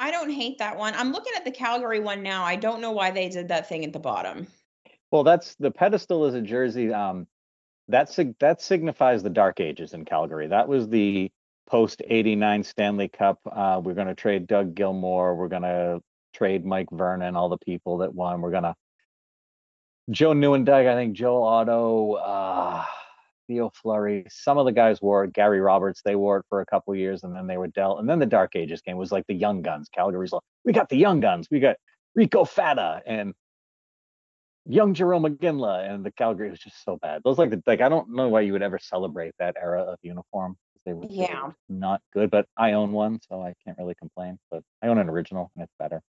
I 0.00 0.10
don't 0.10 0.30
hate 0.30 0.58
that 0.58 0.78
one. 0.78 0.94
I'm 0.94 1.12
looking 1.12 1.32
at 1.36 1.44
the 1.44 1.50
Calgary 1.50 2.00
one 2.00 2.22
now. 2.22 2.44
I 2.44 2.56
don't 2.56 2.80
know 2.80 2.92
why 2.92 3.10
they 3.10 3.28
did 3.28 3.48
that 3.48 3.68
thing 3.68 3.84
at 3.84 3.92
the 3.92 3.98
bottom. 3.98 4.46
Well, 5.10 5.24
that's 5.24 5.56
the 5.56 5.70
pedestal 5.70 6.26
is 6.26 6.34
a 6.34 6.40
jersey. 6.40 6.92
Um, 6.92 7.26
that 7.88 8.16
that 8.38 8.62
signifies 8.62 9.22
the 9.22 9.30
dark 9.30 9.60
ages 9.60 9.94
in 9.94 10.04
Calgary. 10.04 10.46
That 10.46 10.68
was 10.68 10.88
the 10.88 11.32
post 11.68 12.02
'89 12.06 12.62
Stanley 12.62 13.08
Cup. 13.08 13.40
Uh, 13.50 13.80
we're 13.82 13.94
going 13.94 14.06
to 14.06 14.14
trade 14.14 14.46
Doug 14.46 14.74
Gilmour. 14.74 15.34
We're 15.34 15.48
going 15.48 15.62
to 15.62 16.00
trade 16.32 16.64
Mike 16.64 16.88
Vernon. 16.92 17.34
All 17.34 17.48
the 17.48 17.58
people 17.58 17.98
that 17.98 18.14
won. 18.14 18.40
We're 18.40 18.50
going 18.50 18.64
to 18.64 18.74
Joe 20.10 20.32
Nieuwendyk, 20.32 20.88
I 20.88 20.94
think 20.94 21.14
Joe 21.14 21.42
Otto, 21.42 22.12
uh, 22.14 22.84
Theo 23.46 23.70
Fleury. 23.74 24.26
Some 24.30 24.58
of 24.58 24.64
the 24.66 24.72
guys 24.72 25.02
wore 25.02 25.24
it. 25.24 25.32
Gary 25.32 25.60
Roberts, 25.60 26.02
they 26.04 26.16
wore 26.16 26.38
it 26.38 26.46
for 26.48 26.60
a 26.60 26.66
couple 26.66 26.94
years, 26.94 27.24
and 27.24 27.34
then 27.34 27.46
they 27.46 27.56
were 27.56 27.68
dealt. 27.68 28.00
And 28.00 28.08
then 28.08 28.18
the 28.18 28.26
Dark 28.26 28.56
Ages 28.56 28.80
game 28.82 28.96
was 28.96 29.12
like 29.12 29.26
the 29.26 29.34
young 29.34 29.62
guns. 29.62 29.88
Calgary's 29.94 30.32
like, 30.32 30.42
we 30.64 30.72
got 30.72 30.88
the 30.88 30.96
young 30.96 31.20
guns. 31.20 31.48
We 31.50 31.60
got 31.60 31.76
Rico 32.14 32.44
Fata 32.44 33.02
and 33.06 33.34
young 34.66 34.94
Jarome 34.94 35.36
Iginla, 35.36 35.90
and 35.90 36.04
the 36.04 36.12
Calgary 36.12 36.50
was 36.50 36.58
just 36.60 36.84
so 36.84 36.96
bad. 36.96 37.22
Those 37.24 37.38
like 37.38 37.50
the 37.50 37.62
like 37.66 37.80
I 37.80 37.88
don't 37.88 38.10
know 38.10 38.28
why 38.28 38.42
you 38.42 38.52
would 38.52 38.62
ever 38.62 38.78
celebrate 38.78 39.34
that 39.38 39.56
era 39.60 39.82
of 39.82 39.98
uniform. 40.02 40.56
They 40.86 40.94
were, 40.94 41.04
Yeah. 41.10 41.50
not 41.68 42.00
good, 42.14 42.30
but 42.30 42.46
I 42.56 42.72
own 42.72 42.92
one, 42.92 43.20
so 43.28 43.42
I 43.42 43.52
can't 43.64 43.76
really 43.76 43.94
complain. 43.96 44.38
But 44.50 44.62
I 44.82 44.86
own 44.86 44.96
an 44.98 45.10
original, 45.10 45.50
and 45.54 45.64
it's 45.64 45.74
better. 45.78 46.00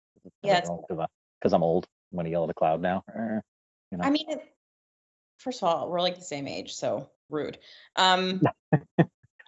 Yeah, 0.41 0.61
because 0.61 1.53
I'm 1.53 1.63
old. 1.63 1.85
I'm 2.11 2.17
gonna 2.17 2.29
yell 2.29 2.43
at 2.45 2.49
a 2.49 2.53
cloud 2.53 2.81
now. 2.81 3.03
You 3.91 3.97
know. 3.97 4.03
I 4.03 4.09
mean, 4.09 4.27
first 5.37 5.61
of 5.61 5.69
all, 5.69 5.89
we're 5.89 6.01
like 6.01 6.15
the 6.15 6.21
same 6.21 6.47
age, 6.47 6.73
so 6.73 7.09
rude. 7.29 7.57
Um, 7.95 8.41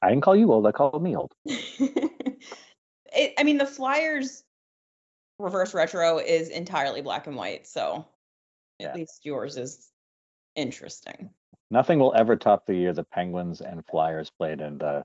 I 0.02 0.10
didn't 0.10 0.22
call 0.22 0.36
you 0.36 0.52
old. 0.52 0.66
I 0.66 0.72
called 0.72 1.02
me 1.04 1.16
old. 1.16 1.32
it, 1.46 3.34
I 3.38 3.44
mean, 3.44 3.58
the 3.58 3.66
Flyers 3.66 4.44
reverse 5.38 5.74
retro 5.74 6.20
is 6.20 6.50
entirely 6.50 7.02
black 7.02 7.28
and 7.28 7.36
white, 7.36 7.68
so 7.68 8.06
Yeah. 8.80 8.90
at 8.90 8.96
least 8.96 9.26
yours 9.26 9.58
is 9.58 9.90
interesting. 10.56 11.30
Nothing 11.70 12.00
will 12.00 12.14
ever 12.16 12.36
top 12.36 12.66
the 12.66 12.76
year 12.76 12.94
the 12.94 13.04
Penguins 13.04 13.62
and 13.62 13.86
Flyers 13.86 14.30
played 14.30 14.60
in 14.62 14.78
the 14.78 15.04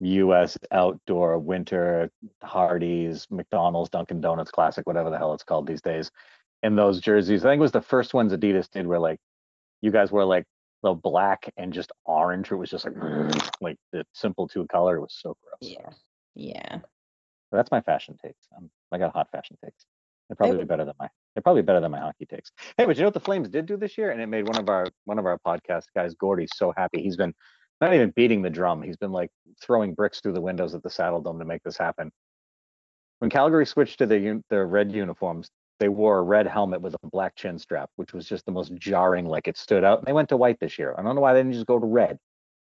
U.S. 0.00 0.56
outdoor 0.70 1.38
winter 1.38 2.10
Hardee's, 2.42 3.26
McDonald's, 3.30 3.90
Dunkin' 3.90 4.20
Donuts 4.20 4.50
Classic, 4.50 4.86
whatever 4.86 5.10
the 5.10 5.18
hell 5.18 5.34
it's 5.34 5.44
called 5.44 5.66
these 5.66 5.82
days. 5.82 6.10
In 6.62 6.74
those 6.74 7.00
jerseys, 7.00 7.44
I 7.44 7.50
think 7.50 7.60
it 7.60 7.62
was 7.62 7.72
the 7.72 7.80
first 7.80 8.14
ones 8.14 8.32
Adidas 8.32 8.68
did 8.70 8.86
where 8.86 8.98
like 8.98 9.20
you 9.80 9.90
guys 9.90 10.10
were 10.10 10.24
like 10.24 10.44
the 10.82 10.92
black 10.92 11.52
and 11.56 11.72
just 11.72 11.92
orange. 12.04 12.50
It 12.50 12.56
was 12.56 12.70
just 12.70 12.84
like 12.84 12.94
like 13.60 13.76
the 13.92 14.04
simple 14.12 14.48
two 14.48 14.66
color. 14.66 14.96
It 14.96 15.00
was 15.00 15.16
so 15.16 15.36
gross. 15.42 15.72
Yeah. 15.72 15.90
Yeah. 16.34 16.78
But 17.50 17.56
that's 17.56 17.70
my 17.70 17.80
fashion 17.80 18.16
takes. 18.22 18.46
Um, 18.56 18.70
I 18.92 18.98
got 18.98 19.12
hot 19.12 19.30
fashion 19.30 19.56
takes. 19.64 19.86
They're 20.28 20.36
probably 20.36 20.64
better 20.64 20.84
than 20.84 20.94
my. 20.98 21.08
They're 21.34 21.42
probably 21.42 21.62
better 21.62 21.80
than 21.80 21.90
my 21.90 22.00
hockey 22.00 22.26
takes. 22.26 22.50
Hey, 22.76 22.84
but 22.84 22.96
you 22.96 23.02
know 23.02 23.06
what 23.06 23.14
the 23.14 23.20
Flames 23.20 23.48
did 23.48 23.66
do 23.66 23.76
this 23.76 23.96
year, 23.96 24.10
and 24.10 24.20
it 24.20 24.26
made 24.26 24.46
one 24.46 24.58
of 24.58 24.68
our 24.68 24.86
one 25.04 25.18
of 25.18 25.26
our 25.26 25.38
podcast 25.46 25.84
guys, 25.94 26.14
Gordy, 26.14 26.46
so 26.54 26.72
happy. 26.76 27.02
He's 27.02 27.16
been 27.16 27.32
not 27.80 27.94
even 27.94 28.10
beating 28.10 28.42
the 28.42 28.50
drum. 28.50 28.82
He's 28.82 28.96
been 28.96 29.12
like 29.12 29.30
throwing 29.62 29.94
bricks 29.94 30.20
through 30.20 30.34
the 30.34 30.40
windows 30.40 30.74
at 30.74 30.82
the 30.82 30.90
Saddle 30.90 31.22
Dome 31.22 31.38
to 31.38 31.44
make 31.44 31.62
this 31.62 31.78
happen. 31.78 32.10
When 33.20 33.30
Calgary 33.30 33.66
switched 33.66 33.98
to 33.98 34.06
the 34.06 34.30
un- 34.30 34.44
the 34.50 34.64
red 34.64 34.92
uniforms, 34.92 35.50
they 35.80 35.88
wore 35.88 36.18
a 36.18 36.22
red 36.22 36.46
helmet 36.46 36.80
with 36.80 36.94
a 37.02 37.06
black 37.06 37.36
chin 37.36 37.58
strap, 37.58 37.90
which 37.96 38.12
was 38.12 38.26
just 38.26 38.44
the 38.46 38.52
most 38.52 38.74
jarring. 38.74 39.26
Like 39.26 39.46
it 39.48 39.56
stood 39.56 39.84
out. 39.84 40.04
They 40.04 40.12
went 40.12 40.28
to 40.30 40.36
white 40.36 40.58
this 40.60 40.78
year. 40.78 40.94
I 40.98 41.02
don't 41.02 41.14
know 41.14 41.20
why 41.20 41.32
they 41.34 41.40
didn't 41.40 41.52
just 41.54 41.66
go 41.66 41.78
to 41.78 41.86
red, 41.86 42.18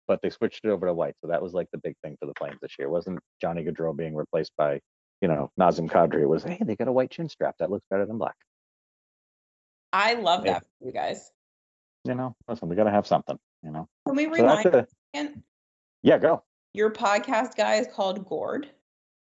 but 0.07 0.21
they 0.21 0.29
switched 0.29 0.63
it 0.65 0.69
over 0.69 0.85
to 0.85 0.93
white. 0.93 1.15
So 1.21 1.27
that 1.27 1.41
was 1.41 1.53
like 1.53 1.67
the 1.71 1.79
big 1.79 1.95
thing 2.03 2.15
for 2.19 2.25
the 2.27 2.33
Flames 2.37 2.57
this 2.61 2.75
year. 2.77 2.87
It 2.87 2.91
wasn't 2.91 3.19
Johnny 3.41 3.63
Gaudreau 3.63 3.95
being 3.95 4.15
replaced 4.15 4.51
by 4.57 4.79
you 5.21 5.27
know, 5.27 5.51
Nazem 5.59 5.89
Kadri 5.89 6.25
was, 6.25 6.43
hey, 6.43 6.57
they 6.61 6.77
got 6.77 6.87
a 6.87 6.91
white 6.93 7.11
chin 7.11 7.27
strap. 7.27 7.55
That 7.59 7.69
looks 7.69 7.85
better 7.89 8.05
than 8.05 8.17
black. 8.17 8.35
I 9.91 10.13
love 10.13 10.45
Yeah. 10.45 10.53
that 10.53 10.63
for 10.63 10.85
you 10.85 10.91
guys. 10.93 11.31
You 12.05 12.15
know, 12.15 12.35
listen, 12.47 12.69
we 12.69 12.75
got 12.77 12.85
to 12.85 12.91
have 12.91 13.05
something, 13.05 13.37
you 13.61 13.71
know. 13.71 13.87
Can 14.07 14.15
we 14.15 14.33
So 14.33 14.43
that's 14.63 14.87
a, 15.13 15.33
yeah, 16.03 16.17
go. 16.17 16.43
Your 16.73 16.89
podcast 16.89 17.57
guy 17.57 17.75
is 17.75 17.87
called 17.93 18.23
Gord. 18.25 18.69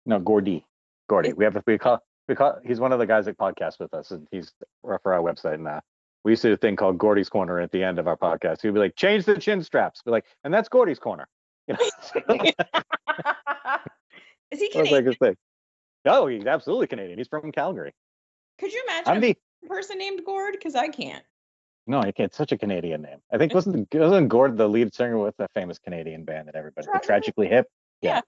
No, 0.07 0.21
Gordy. 0.21 0.65
Gordy. 1.09 1.33
We 1.33 1.45
have, 1.45 1.57
a- 1.57 1.65
we 1.67 1.77
call, 1.79 2.01
call, 2.35 2.59
he's 2.65 2.81
one 2.81 2.93
of 2.93 2.99
the 2.99 3.07
guys 3.07 3.27
that 3.27 3.39
podcasts 3.39 3.79
with 3.79 3.93
us 3.95 4.11
and 4.11 4.27
he's 4.31 4.53
for 4.83 5.01
our 5.13 5.21
website. 5.21 5.55
And 5.55 5.69
uh, 5.69 5.81
we 6.25 6.33
used 6.33 6.43
to 6.43 6.49
do 6.49 6.55
a 6.55 6.57
thing 6.57 6.77
called 6.77 6.99
Gordy's 6.99 7.29
Corner 7.29 7.61
at 7.61 7.73
the 7.73 7.83
end 7.83 7.99
of 7.99 8.07
our 8.07 8.17
podcast. 8.17 8.63
He'd 8.63 8.75
be 8.75 8.81
like, 8.81 8.97
change 8.97 9.25
the 9.25 9.39
chin 9.39 9.63
straps. 9.63 10.03
Be 10.03 10.11
like, 10.11 10.25
and 10.45 10.53
that's 10.53 10.69
Gordy's 10.69 10.99
Corner. 10.99 11.27
You 11.67 11.75
know, 11.75 11.81
is 14.51 14.61
he 14.61 14.69
Canadian? 14.71 15.05
like 15.07 15.19
thing. 15.19 15.37
Oh, 16.07 16.27
he's 16.27 16.47
absolutely 16.47 16.87
Canadian. 16.87 17.19
He's 17.19 17.29
from 17.29 17.53
Calgary. 17.53 17.93
Could 18.59 18.73
you 18.73 18.83
imagine 18.89 19.09
I'm 19.13 19.19
a 19.19 19.21
the, 19.21 19.37
person 19.69 19.99
named 19.99 20.23
Gord? 20.25 20.53
Because 20.53 20.75
I 20.75 20.89
can't. 20.89 21.25
no, 21.87 22.03
he 22.03 22.13
can't. 22.13 22.35
Such 22.35 22.53
a 22.53 22.59
Canadian 22.59 23.03
name. 23.03 23.19
I 23.33 23.39
think 23.39 23.55
wasn't, 23.55 23.89
wasn't 23.95 24.29
Gord 24.29 24.57
the 24.57 24.69
lead 24.69 24.95
singer 24.95 25.19
with 25.19 25.35
a 25.39 25.49
famous 25.55 25.79
Canadian 25.79 26.25
band 26.25 26.49
that 26.49 26.55
everybody, 26.57 26.87
the 26.87 26.93
Tragically- 26.93 27.07
Tragically 27.07 27.49
Hip? 27.49 27.67
Yeah. 28.03 28.21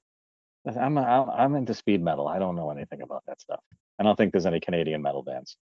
I'm, 0.66 0.96
I'm 0.98 1.30
I'm 1.30 1.54
into 1.56 1.74
speed 1.74 2.02
metal. 2.02 2.28
I 2.28 2.38
don't 2.38 2.56
know 2.56 2.70
anything 2.70 3.02
about 3.02 3.24
that 3.26 3.40
stuff. 3.40 3.60
I 3.98 4.02
don't 4.02 4.16
think 4.16 4.32
there's 4.32 4.46
any 4.46 4.60
Canadian 4.60 5.02
metal 5.02 5.22
bands. 5.22 5.56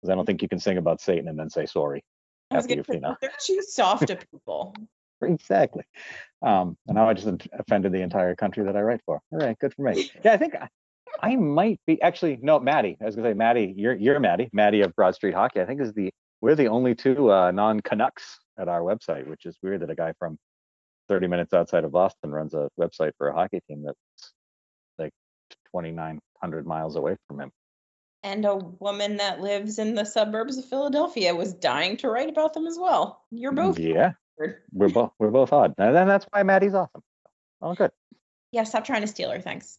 Because 0.00 0.12
I 0.12 0.14
don't 0.14 0.26
think 0.26 0.42
you 0.42 0.48
can 0.48 0.60
sing 0.60 0.78
about 0.78 1.00
Satan 1.00 1.28
and 1.28 1.38
then 1.38 1.50
say 1.50 1.66
sorry 1.66 2.04
I 2.50 2.56
was 2.56 2.64
after 2.64 2.68
gonna 2.68 2.78
you've 2.78 2.86
say, 2.86 2.92
seen 2.92 3.16
they're 3.20 3.30
too 3.40 3.62
soft 3.62 4.06
to 4.08 4.16
people. 4.16 4.74
Exactly. 5.20 5.82
Um, 6.42 6.76
and 6.86 6.94
now 6.94 7.08
I 7.08 7.12
just 7.12 7.26
offended 7.52 7.90
the 7.90 8.02
entire 8.02 8.36
country 8.36 8.64
that 8.64 8.76
I 8.76 8.82
write 8.82 9.00
for. 9.04 9.20
All 9.32 9.38
right, 9.40 9.58
good 9.58 9.74
for 9.74 9.82
me. 9.82 10.08
Yeah, 10.24 10.34
I 10.34 10.36
think 10.36 10.54
I, 10.54 10.68
I 11.20 11.34
might 11.34 11.80
be 11.88 12.00
actually 12.00 12.38
no, 12.40 12.60
Maddie. 12.60 12.96
I 13.00 13.04
was 13.04 13.16
gonna 13.16 13.30
say 13.30 13.34
Maddie. 13.34 13.74
You're 13.76 13.96
you're 13.96 14.20
Maddie. 14.20 14.48
Maddie 14.52 14.82
of 14.82 14.94
Broad 14.94 15.16
Street 15.16 15.34
Hockey. 15.34 15.60
I 15.60 15.64
think 15.64 15.80
is 15.80 15.92
the 15.92 16.12
we're 16.40 16.54
the 16.54 16.68
only 16.68 16.94
two 16.94 17.32
uh, 17.32 17.50
non 17.50 17.80
Canucks 17.80 18.38
at 18.58 18.68
our 18.68 18.80
website, 18.80 19.26
which 19.26 19.44
is 19.44 19.58
weird 19.60 19.80
that 19.80 19.90
a 19.90 19.96
guy 19.96 20.12
from 20.20 20.38
30 21.08 21.26
minutes 21.26 21.52
outside 21.54 21.84
of 21.84 21.92
Boston 21.92 22.30
runs 22.30 22.54
a 22.54 22.68
website 22.78 23.12
for 23.18 23.28
a 23.28 23.34
hockey 23.34 23.60
team 23.68 23.82
that's 23.82 24.32
like 24.98 25.12
2,900 25.72 26.66
miles 26.66 26.96
away 26.96 27.16
from 27.26 27.40
him. 27.40 27.50
And 28.22 28.44
a 28.44 28.56
woman 28.56 29.16
that 29.18 29.40
lives 29.40 29.78
in 29.78 29.94
the 29.94 30.04
suburbs 30.04 30.58
of 30.58 30.64
Philadelphia 30.64 31.34
was 31.34 31.54
dying 31.54 31.96
to 31.98 32.08
write 32.10 32.28
about 32.28 32.52
them 32.52 32.66
as 32.66 32.76
well. 32.78 33.22
You're 33.30 33.52
both 33.52 33.78
Yeah, 33.78 34.12
weird. 34.38 34.62
we're 34.72 34.88
both 34.88 35.12
we're 35.18 35.30
both 35.30 35.52
odd, 35.52 35.74
and 35.78 35.94
then 35.94 36.08
that's 36.08 36.26
why 36.30 36.42
Maddie's 36.42 36.74
awesome. 36.74 37.02
Oh, 37.62 37.74
good. 37.74 37.92
Yeah, 38.50 38.64
stop 38.64 38.84
trying 38.84 39.02
to 39.02 39.06
steal 39.06 39.30
her. 39.30 39.40
Thanks. 39.40 39.78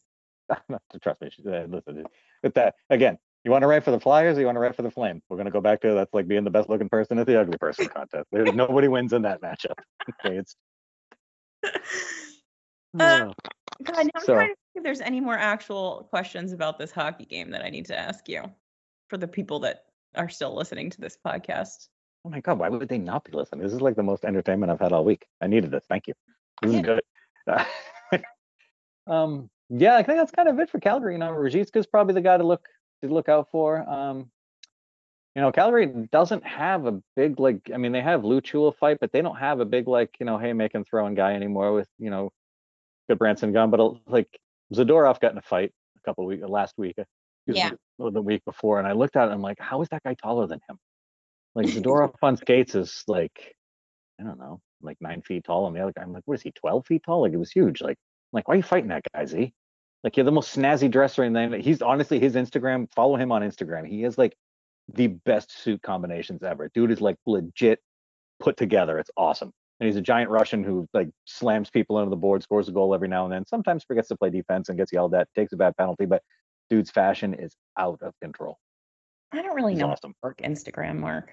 Trust 1.01 1.21
me. 1.21 1.29
she- 1.31 1.43
uh, 1.47 1.65
Listen, 1.65 2.05
with 2.41 2.53
that 2.53 2.75
again, 2.89 3.17
you 3.43 3.51
want 3.51 3.63
to 3.63 3.67
write 3.67 3.83
for 3.83 3.91
the 3.91 3.99
Flyers 3.99 4.37
or 4.37 4.39
you 4.39 4.45
want 4.45 4.55
to 4.55 4.61
write 4.61 4.75
for 4.75 4.81
the 4.83 4.91
Flame? 4.91 5.21
We're 5.29 5.37
gonna 5.37 5.51
go 5.51 5.61
back 5.61 5.81
to 5.81 5.93
that's 5.93 6.13
like 6.13 6.27
being 6.27 6.45
the 6.45 6.49
best 6.49 6.69
looking 6.69 6.87
person 6.89 7.19
at 7.19 7.27
the 7.27 7.39
ugly 7.41 7.57
person 7.57 7.87
contest. 7.87 8.25
There's 8.31 8.53
nobody 8.53 8.87
wins 8.87 9.11
in 9.13 9.23
that 9.23 9.41
matchup. 9.41 9.75
Okay, 10.25 10.37
it's 10.37 10.55
Uh, 12.99 13.31
God, 13.83 13.95
now 14.05 14.11
I'm 14.15 14.21
So- 14.23 14.33
trying 14.33 14.49
to 14.49 14.55
see 14.55 14.77
if 14.79 14.83
there's 14.83 14.99
any 15.01 15.21
more 15.21 15.37
actual 15.37 16.07
questions 16.09 16.53
about 16.53 16.79
this 16.79 16.91
hockey 16.91 17.25
game 17.25 17.51
that 17.51 17.63
I 17.63 17.69
need 17.69 17.85
to 17.85 17.97
ask 17.97 18.27
you 18.27 18.43
for 19.09 19.17
the 19.17 19.27
people 19.27 19.59
that 19.59 19.83
are 20.15 20.27
still 20.27 20.55
listening 20.55 20.89
to 20.89 20.99
this 21.01 21.15
podcast. 21.23 21.87
oh 22.25 22.29
my 22.31 22.41
god, 22.41 22.57
why 22.59 22.67
would 22.67 22.89
they 22.89 22.97
not 22.97 23.23
be 23.23 23.31
listening? 23.31 23.61
This 23.63 23.73
is 23.73 23.81
like 23.81 23.95
the 23.95 24.01
most 24.03 24.25
entertainment 24.25 24.71
I've 24.71 24.79
had 24.79 24.91
all 24.91 25.05
week. 25.05 25.27
I 25.39 25.45
needed 25.47 25.69
this. 25.71 25.85
Thank 25.87 26.07
you. 26.07 26.13
This 26.63 26.71
Yeah. 26.73 26.79
is 26.79 26.85
good. 26.85 28.23
um, 29.07 29.49
yeah, 29.69 29.95
I 29.95 30.03
think 30.03 30.17
that's 30.17 30.31
kind 30.31 30.49
of 30.49 30.59
it 30.59 30.69
for 30.69 30.79
Calgary. 30.79 31.13
You 31.13 31.19
know, 31.19 31.31
Ruzicka's 31.31 31.85
probably 31.87 32.15
the 32.15 32.21
guy 32.21 32.37
to 32.37 32.43
look 32.43 32.67
to 33.03 33.07
look 33.09 33.29
out 33.29 33.49
for. 33.51 33.87
Um, 33.87 34.31
you 35.35 35.41
know, 35.41 35.51
Calgary 35.51 35.85
doesn't 36.11 36.45
have 36.45 36.85
a 36.85 37.01
big 37.15 37.39
like. 37.39 37.69
I 37.73 37.77
mean, 37.77 37.91
they 37.91 38.01
have 38.01 38.21
Luchul 38.21 38.75
fight, 38.75 38.97
but 38.99 39.11
they 39.11 39.21
don't 39.21 39.37
have 39.37 39.59
a 39.59 39.65
big 39.65 39.87
like 39.87 40.15
you 40.19 40.25
know, 40.25 40.37
and 40.37 40.87
throwing 40.89 41.15
guy 41.15 41.33
anymore 41.33 41.73
with 41.73 41.87
you 41.97 42.09
know, 42.09 42.31
good 43.07 43.19
Branson 43.19 43.53
gun. 43.53 43.69
But 43.69 43.79
uh, 43.79 43.93
like 44.07 44.27
Zadorov 44.73 45.19
got 45.19 45.31
in 45.31 45.37
a 45.37 45.41
fight 45.41 45.71
a 45.97 46.01
couple 46.01 46.25
weeks 46.25 46.43
last 46.47 46.73
week. 46.77 46.95
uh, 46.99 47.03
Yeah. 47.45 47.71
me, 47.99 48.11
the 48.11 48.21
week 48.21 48.43
before, 48.45 48.79
and 48.79 48.87
I 48.87 48.93
looked 48.93 49.15
at 49.15 49.23
it. 49.23 49.25
and 49.25 49.33
I'm 49.33 49.41
like, 49.41 49.59
how 49.59 49.81
is 49.81 49.89
that 49.89 50.03
guy 50.03 50.15
taller 50.15 50.47
than 50.47 50.59
him? 50.69 50.77
Like 51.55 51.65
Zadorov 51.83 52.13
on 52.21 52.37
skates 52.37 52.75
is 52.75 53.03
like, 53.07 53.55
I 54.19 54.23
don't 54.23 54.39
know, 54.39 54.61
like 54.81 54.97
nine 54.99 55.21
feet 55.21 55.43
tall, 55.43 55.67
and 55.67 55.75
the 55.75 55.81
other 55.81 55.93
guy, 55.95 56.01
I'm 56.01 56.13
like, 56.13 56.23
what 56.25 56.35
is 56.35 56.41
he, 56.41 56.51
12 56.51 56.85
feet 56.87 57.03
tall? 57.05 57.21
Like 57.21 57.33
it 57.33 57.37
was 57.37 57.51
huge. 57.51 57.81
Like, 57.81 57.97
I'm 57.97 58.37
like, 58.37 58.47
why 58.47 58.55
are 58.55 58.57
you 58.57 58.63
fighting 58.63 58.89
that 58.89 59.03
guy, 59.13 59.25
Z? 59.25 59.53
Like 60.03 60.17
you're 60.17 60.23
the 60.25 60.31
most 60.31 60.55
snazzy 60.55 60.89
dresser 60.89 61.23
in 61.23 61.33
the. 61.33 61.59
He's 61.59 61.81
honestly 61.81 62.19
his 62.19 62.35
Instagram. 62.35 62.87
Follow 62.93 63.15
him 63.17 63.31
on 63.31 63.41
Instagram. 63.41 63.87
He 63.87 64.03
is 64.03 64.17
like 64.17 64.35
the 64.93 65.07
best 65.07 65.51
suit 65.63 65.81
combinations 65.81 66.43
ever. 66.43 66.69
Dude 66.73 66.91
is 66.91 67.01
like 67.01 67.17
legit 67.25 67.79
put 68.39 68.57
together. 68.57 68.99
It's 68.99 69.11
awesome. 69.17 69.51
And 69.79 69.87
he's 69.87 69.95
a 69.95 70.01
giant 70.01 70.29
Russian 70.29 70.63
who 70.63 70.87
like 70.93 71.09
slams 71.25 71.69
people 71.69 71.99
into 71.99 72.09
the 72.09 72.15
board, 72.17 72.43
scores 72.43 72.67
a 72.67 72.71
goal 72.71 72.93
every 72.93 73.07
now 73.07 73.23
and 73.23 73.33
then. 73.33 73.45
Sometimes 73.47 73.83
forgets 73.83 74.09
to 74.09 74.17
play 74.17 74.29
defense 74.29 74.69
and 74.69 74.77
gets 74.77 74.91
yelled 74.91 75.13
at, 75.13 75.27
takes 75.35 75.53
a 75.53 75.57
bad 75.57 75.75
penalty, 75.77 76.05
but 76.05 76.21
dude's 76.69 76.91
fashion 76.91 77.33
is 77.33 77.55
out 77.77 77.99
of 78.01 78.13
control. 78.21 78.57
I 79.31 79.41
don't 79.41 79.55
really 79.55 79.73
He's 79.73 79.81
know 79.81 79.91
awesome. 79.91 80.13
work 80.21 80.39
Instagram, 80.43 80.97
Mark. 80.99 81.31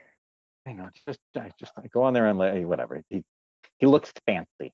I 0.66 0.73
know. 0.73 0.88
Just, 1.07 1.19
I 1.37 1.51
just 1.59 1.73
like, 1.77 1.90
go 1.92 2.03
on 2.03 2.12
there 2.12 2.27
and 2.27 2.38
like, 2.38 2.64
whatever. 2.64 3.03
He, 3.09 3.22
he 3.78 3.87
looks 3.87 4.12
fancy. 4.26 4.72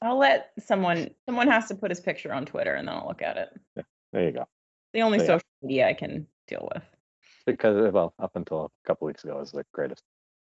I'll 0.00 0.18
let 0.18 0.50
someone 0.58 1.10
someone 1.26 1.48
has 1.48 1.68
to 1.68 1.74
put 1.74 1.90
his 1.90 2.00
picture 2.00 2.32
on 2.32 2.44
Twitter 2.44 2.74
and 2.74 2.88
then 2.88 2.94
I'll 2.94 3.06
look 3.06 3.22
at 3.22 3.36
it. 3.36 3.84
There 4.12 4.24
you 4.24 4.32
go. 4.32 4.46
The 4.92 5.02
only 5.02 5.18
So, 5.18 5.24
yeah. 5.24 5.28
social 5.28 5.46
media 5.62 5.88
I 5.88 5.94
can 5.94 6.26
deal 6.48 6.68
with. 6.74 6.84
Because 7.46 7.92
well, 7.92 8.14
up 8.18 8.32
until 8.34 8.64
a 8.64 8.86
couple 8.86 9.06
weeks 9.06 9.24
ago, 9.24 9.36
it 9.36 9.40
was 9.40 9.52
the 9.52 9.64
greatest 9.72 10.02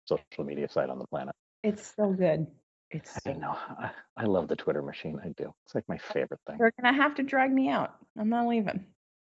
social 0.07 0.45
media 0.45 0.69
site 0.69 0.91
on 0.91 0.99
the 0.99 1.07
planet. 1.07 1.35
It's 1.63 1.93
so 1.97 2.13
good. 2.13 2.47
It's 2.91 3.17
I 3.25 3.33
so 3.33 3.39
know. 3.39 3.57
I, 3.79 3.91
I 4.17 4.25
love 4.25 4.49
the 4.49 4.57
Twitter 4.57 4.83
machine. 4.83 5.19
I 5.23 5.29
do. 5.37 5.53
It's 5.65 5.75
like 5.75 5.85
my 5.89 5.99
favorite 5.99 6.41
thing. 6.47 6.57
You're 6.59 6.73
gonna 6.81 6.97
have 6.97 7.15
to 7.17 7.23
drag 7.23 7.53
me 7.53 7.69
out. 7.69 7.95
I'm 8.19 8.29
not 8.29 8.49
leaving. 8.49 8.85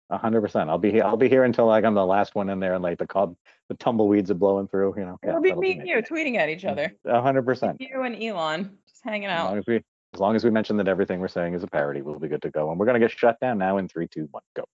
A 0.09 0.17
hundred 0.17 0.41
percent. 0.41 0.69
I'll 0.69 0.77
be 0.77 0.91
here. 0.91 1.03
I'll 1.03 1.17
be 1.17 1.29
here 1.29 1.43
until 1.43 1.67
like 1.67 1.85
I'm 1.85 1.93
the 1.93 2.05
last 2.05 2.35
one 2.35 2.49
in 2.49 2.59
there, 2.59 2.73
and 2.73 2.83
like 2.83 2.97
the 2.97 3.07
cob, 3.07 3.35
the 3.69 3.75
tumbleweeds 3.75 4.31
are 4.31 4.35
blowing 4.35 4.67
through. 4.67 4.95
You 4.97 5.05
know. 5.05 5.19
It'll 5.23 5.41
be 5.41 5.49
that'll 5.49 5.61
me 5.61 5.75
me. 5.75 5.79
and 5.79 5.87
you 5.87 5.95
tweeting 6.01 6.37
at 6.37 6.49
each 6.49 6.65
other. 6.65 6.93
A 7.05 7.21
hundred 7.21 7.45
percent. 7.45 7.77
You 7.79 8.01
and 8.01 8.21
Elon. 8.21 8.77
Just 8.87 9.01
hanging 9.03 9.29
out. 9.29 9.45
As 9.45 9.51
long 9.51 9.57
as 9.59 9.63
we 9.67 9.75
as 10.13 10.19
long 10.19 10.35
as 10.35 10.43
we 10.43 10.49
mention 10.49 10.75
that 10.77 10.87
everything 10.87 11.19
we're 11.19 11.29
saying 11.29 11.53
is 11.53 11.63
a 11.63 11.67
parody, 11.67 12.01
we'll 12.01 12.19
be 12.19 12.27
good 12.27 12.41
to 12.41 12.49
go. 12.49 12.71
And 12.71 12.79
we're 12.79 12.87
gonna 12.87 12.99
get 12.99 13.11
shut 13.11 13.39
down 13.39 13.57
now 13.57 13.77
in 13.77 13.87
three, 13.87 14.07
two, 14.07 14.27
one, 14.31 14.43
go. 14.55 14.65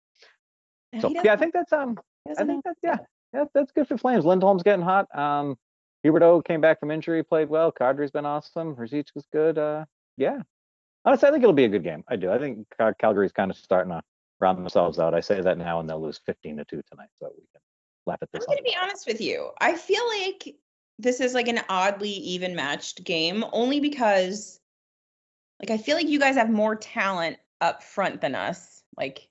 So 1.01 1.11
yeah, 1.11 1.33
I 1.33 1.37
think 1.37 1.53
that's 1.53 1.73
um 1.73 1.99
I 2.39 2.45
think 2.45 2.65
that's 2.65 2.81
yeah, 2.83 2.99
yeah, 3.35 3.45
that's 3.55 3.73
good 3.73 3.89
for 3.89 3.99
Flames. 3.99 4.25
Lindholm's 4.25 4.63
getting 4.63 4.85
hot. 4.85 5.07
Um, 5.17 5.57
Huberdeau 6.05 6.45
came 6.45 6.61
back 6.61 6.81
from 6.81 6.91
injury, 6.91 7.23
played 7.23 7.49
well. 7.49 7.73
Kadri's 7.73 8.11
been 8.11 8.27
awesome. 8.27 8.77
Rzic 8.77 9.09
was 9.15 9.27
good. 9.33 9.59
Uh, 9.59 9.85
yeah. 10.17 10.39
Honestly, 11.05 11.29
I 11.29 11.33
think 11.33 11.43
it'll 11.43 11.53
be 11.53 11.65
a 11.65 11.69
good 11.69 11.85
game. 11.85 12.05
I 12.09 12.17
do. 12.17 12.31
I 12.31 12.39
think 12.39 12.67
Cal- 12.77 12.95
Calgary's 12.95 13.33
kind 13.33 13.51
of 13.51 13.57
starting 13.57 13.93
to 13.93 14.03
round 14.41 14.59
themselves 14.59 14.99
out. 14.99 15.15
I 15.15 15.21
say 15.21 15.41
that 15.41 15.59
now, 15.59 15.81
and 15.81 15.89
they'll 15.89 16.03
lose 16.03 16.21
15 16.27 16.59
to 16.59 16.65
two 16.65 16.83
tonight, 16.91 17.09
so 17.21 17.31
we 17.37 17.45
can 17.53 17.61
laugh 18.07 18.19
at 18.23 18.31
this. 18.33 18.45
I'm 18.49 18.57
gonna 18.57 18.63
be 18.63 18.77
honest 18.81 19.07
with 19.07 19.21
you. 19.21 19.51
I 19.61 19.77
feel 19.77 20.03
like 20.21 20.57
this 20.99 21.21
is 21.21 21.35
like 21.35 21.49
an 21.49 21.61
oddly 21.69 22.11
even 22.11 22.55
matched 22.55 23.05
game, 23.05 23.45
only 23.53 23.81
because 23.81 24.61
like 25.61 25.71
I 25.71 25.79
feel 25.79 25.97
like 25.97 26.09
you 26.09 26.19
guys 26.19 26.37
have 26.37 26.51
more 26.51 26.77
talent 26.77 27.39
up 27.61 27.83
front 27.83 28.21
than 28.21 28.35
us, 28.35 28.83
like. 28.97 29.29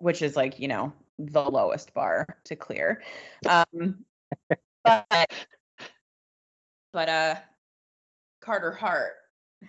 Which 0.00 0.22
is 0.22 0.36
like, 0.36 0.58
you 0.58 0.68
know, 0.68 0.92
the 1.18 1.42
lowest 1.42 1.92
bar 1.94 2.26
to 2.44 2.56
clear. 2.56 3.02
Um 3.48 4.04
but 4.84 5.30
but 6.92 7.08
uh 7.08 7.34
Carter 8.40 8.72
Hart 8.72 9.14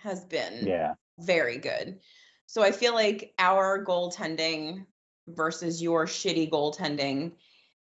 has 0.00 0.24
been 0.24 0.66
Yeah. 0.66 0.94
very 1.18 1.58
good. 1.58 2.00
So 2.46 2.62
I 2.62 2.72
feel 2.72 2.94
like 2.94 3.32
our 3.38 3.84
goaltending 3.84 4.86
versus 5.28 5.82
your 5.82 6.06
shitty 6.06 6.50
goaltending 6.50 7.32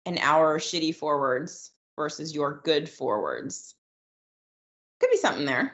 and 0.05 0.19
our 0.19 0.59
shitty 0.59 0.95
forwards 0.95 1.71
versus 1.95 2.33
your 2.33 2.61
good 2.63 2.89
forwards 2.89 3.75
could 4.99 5.09
be 5.11 5.17
something 5.17 5.45
there. 5.45 5.71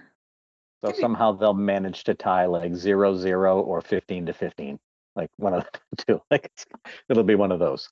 So 0.83 0.87
Could 0.91 0.97
be- 0.97 1.01
somehow 1.01 1.33
they'll 1.33 1.53
manage 1.53 2.03
to 2.05 2.13
tie 2.13 2.45
like 2.45 2.73
zero 2.75 3.15
zero 3.17 3.59
or 3.61 3.81
15 3.81 4.27
to 4.27 4.33
15, 4.33 4.79
like 5.19 5.29
one 5.37 5.53
of 5.53 5.65
the 5.73 6.03
two. 6.07 6.21
Like 6.31 6.45
it's, 6.45 6.65
it'll 7.09 7.23
be 7.23 7.35
one 7.35 7.51
of 7.51 7.59
those. 7.59 7.89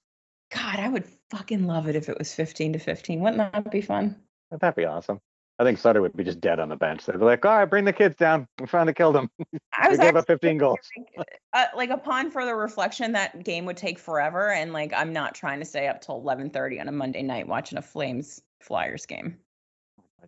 God, 0.53 0.79
I 0.79 0.87
would 0.87 1.05
fucking 1.29 1.65
love 1.65 1.87
it 1.87 1.95
if 1.95 2.07
it 2.07 2.17
was 2.17 2.33
15 2.33 2.73
to 2.73 2.79
15. 2.79 3.19
Wouldn't 3.19 3.51
that 3.53 3.69
be 3.69 3.81
fun? 3.81 4.15
That'd 4.49 4.75
be 4.75 4.85
awesome. 4.85 5.19
I 5.59 5.63
think 5.63 5.79
Sutter 5.79 6.01
would 6.01 6.15
be 6.15 6.23
just 6.23 6.39
dead 6.39 6.59
on 6.59 6.69
the 6.69 6.75
bench. 6.75 7.05
They'd 7.05 7.17
be 7.17 7.25
like, 7.25 7.43
"All 7.43 7.57
right, 7.57 7.65
bring 7.65 7.83
the 7.83 7.91
kids 7.91 8.15
down. 8.15 8.47
We're 8.59 8.67
trying 8.67 8.85
to 8.85 8.93
kill 8.93 9.11
them. 9.11 9.29
I 9.73 9.87
We 9.87 9.89
was 9.89 9.97
gave 9.97 10.15
up 10.15 10.17
actually 10.17 10.35
15 10.35 10.57
goals." 10.59 10.77
thinking, 10.93 11.23
Uh, 11.51 11.65
like 11.75 11.89
upon 11.89 12.29
further 12.29 12.55
reflection, 12.55 13.13
that 13.13 13.43
game 13.43 13.65
would 13.65 13.75
take 13.75 13.97
forever, 13.97 14.51
and 14.51 14.71
like 14.71 14.93
I'm 14.95 15.13
not 15.13 15.33
trying 15.33 15.59
to 15.59 15.65
stay 15.65 15.87
up 15.87 16.01
till 16.01 16.21
11:30 16.21 16.79
on 16.79 16.87
a 16.87 16.91
Monday 16.91 17.23
night 17.23 17.47
watching 17.47 17.79
a 17.79 17.81
Flames 17.81 18.39
Flyers 18.61 19.07
game. 19.07 19.37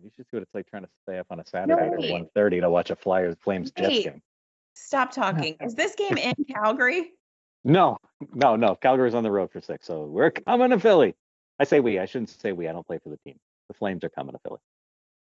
You 0.02 0.10
should 0.16 0.26
see 0.30 0.36
what 0.38 0.42
it's 0.42 0.54
like 0.54 0.68
trying 0.68 0.82
to 0.82 0.88
stay 1.02 1.18
up 1.18 1.26
on 1.30 1.40
a 1.40 1.46
Saturday 1.46 1.90
wait. 1.90 2.10
at 2.10 2.34
1.30 2.34 2.62
to 2.62 2.70
watch 2.70 2.90
a 2.90 2.96
Flyers 2.96 3.36
Flames 3.40 3.70
Jets 3.70 4.04
game. 4.04 4.22
Stop 4.74 5.12
talking. 5.12 5.56
Is 5.60 5.74
this 5.76 5.94
game 5.94 6.16
in 6.16 6.34
Calgary? 6.52 7.12
No, 7.64 7.98
no, 8.34 8.56
no. 8.56 8.74
Calgary's 8.74 9.14
on 9.14 9.22
the 9.22 9.30
road 9.30 9.50
for 9.52 9.60
six, 9.60 9.86
so 9.86 10.04
we're 10.04 10.30
coming 10.30 10.70
to 10.70 10.78
Philly. 10.80 11.14
I 11.58 11.64
say 11.64 11.80
we. 11.80 11.98
I 11.98 12.06
shouldn't 12.06 12.30
say 12.30 12.52
we. 12.52 12.68
I 12.68 12.72
don't 12.72 12.86
play 12.86 12.98
for 13.02 13.10
the 13.10 13.18
team. 13.18 13.36
The 13.68 13.74
Flames 13.74 14.02
are 14.02 14.08
coming 14.08 14.32
to 14.32 14.38
Philly. 14.38 14.58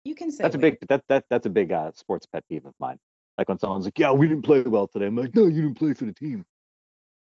You 0.05 0.15
can 0.15 0.31
say 0.31 0.43
That's 0.43 0.55
a 0.55 0.59
big 0.59 0.79
that 0.89 1.03
that 1.09 1.25
that's 1.31 1.47
a 1.47 1.51
big 1.51 1.73
uh, 1.73 1.91
sports 1.95 2.27
pet 2.27 2.45
peeve 2.49 2.65
of 2.65 2.75
mine. 2.79 2.99
Like 3.39 3.49
when 3.49 3.59
someone's 3.59 3.85
like, 3.85 3.99
"Yeah, 3.99 4.13
we 4.13 4.29
didn't 4.29 4.43
play 4.43 4.63
well 4.63 4.87
today." 4.87 5.07
I'm 5.07 5.17
like, 5.17 5.35
"No, 5.35 5.47
you 5.47 5.63
didn't 5.63 5.75
play 5.79 5.95
for 5.95 6.05
the 6.05 6.13
team." 6.13 6.45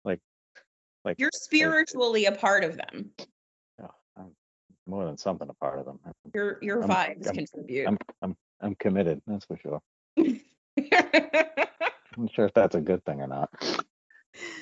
Like, 0.05 0.19
like 1.03 1.19
You're 1.19 1.31
spiritually 1.33 2.25
a 2.25 2.31
part 2.31 2.63
of 2.63 2.77
them. 2.77 3.11
oh, 3.81 3.89
I'm 4.17 4.31
more 4.85 5.05
than 5.05 5.17
something 5.17 5.49
a 5.49 5.53
part 5.53 5.79
of 5.79 5.85
them. 5.85 5.99
Your 6.33 6.59
your 6.61 6.81
I'm- 6.83 6.89
vibes 6.89 7.25
I'm- 7.27 7.35
contribute. 7.35 7.87
I'm 7.87 7.97
I'm 8.21 8.35
I'm 8.61 8.75
committed. 8.75 9.21
That's 9.27 9.45
for 9.45 9.57
sure. 9.57 9.81
I'm 10.93 12.23
not 12.23 12.33
sure 12.33 12.45
if 12.45 12.53
that's 12.53 12.75
a 12.75 12.81
good 12.81 13.03
thing 13.05 13.21
or 13.21 13.27
not. 13.27 13.49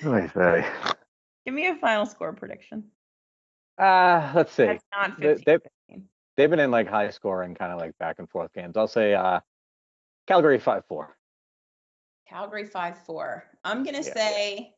Vey. 0.01 0.65
Give 1.45 1.53
me 1.53 1.67
a 1.67 1.75
final 1.75 2.05
score 2.05 2.33
prediction. 2.33 2.85
Uh, 3.77 4.31
let's 4.35 4.51
see. 4.53 4.65
That's 4.65 4.83
not 4.93 5.19
They- 5.19 5.35
15. 5.35 5.43
they- 5.45 5.57
15. 5.87 6.09
They've 6.37 6.49
been 6.49 6.59
in 6.59 6.71
like 6.71 6.87
high 6.89 7.09
scoring, 7.11 7.55
kind 7.55 7.71
of 7.71 7.79
like 7.79 7.97
back 7.97 8.19
and 8.19 8.29
forth 8.29 8.51
games. 8.53 8.75
I'll 8.75 8.87
say 8.87 9.13
uh, 9.13 9.39
Calgary 10.27 10.59
five 10.59 10.83
four. 10.85 11.15
Calgary 12.27 12.65
5 12.65 13.05
4. 13.05 13.43
I'm 13.63 13.83
going 13.83 13.95
to 13.95 14.01
Yeah. 14.07 14.13
say 14.13 14.73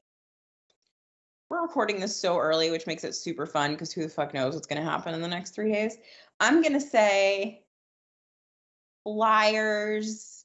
we're 1.49 1.61
recording 1.61 1.99
this 2.01 2.13
so 2.15 2.37
early, 2.37 2.69
which 2.71 2.85
makes 2.85 3.05
it 3.05 3.15
super 3.15 3.45
fun 3.45 3.71
because 3.71 3.93
who 3.93 4.03
the 4.03 4.09
fuck 4.09 4.33
knows 4.33 4.53
what's 4.53 4.67
going 4.67 4.83
to 4.83 4.87
happen 4.87 5.13
in 5.13 5.21
the 5.21 5.27
next 5.29 5.55
three 5.55 5.71
days. 5.71 5.97
I'm 6.41 6.61
going 6.61 6.73
to 6.73 6.81
say 6.81 7.63
Flyers 9.05 10.36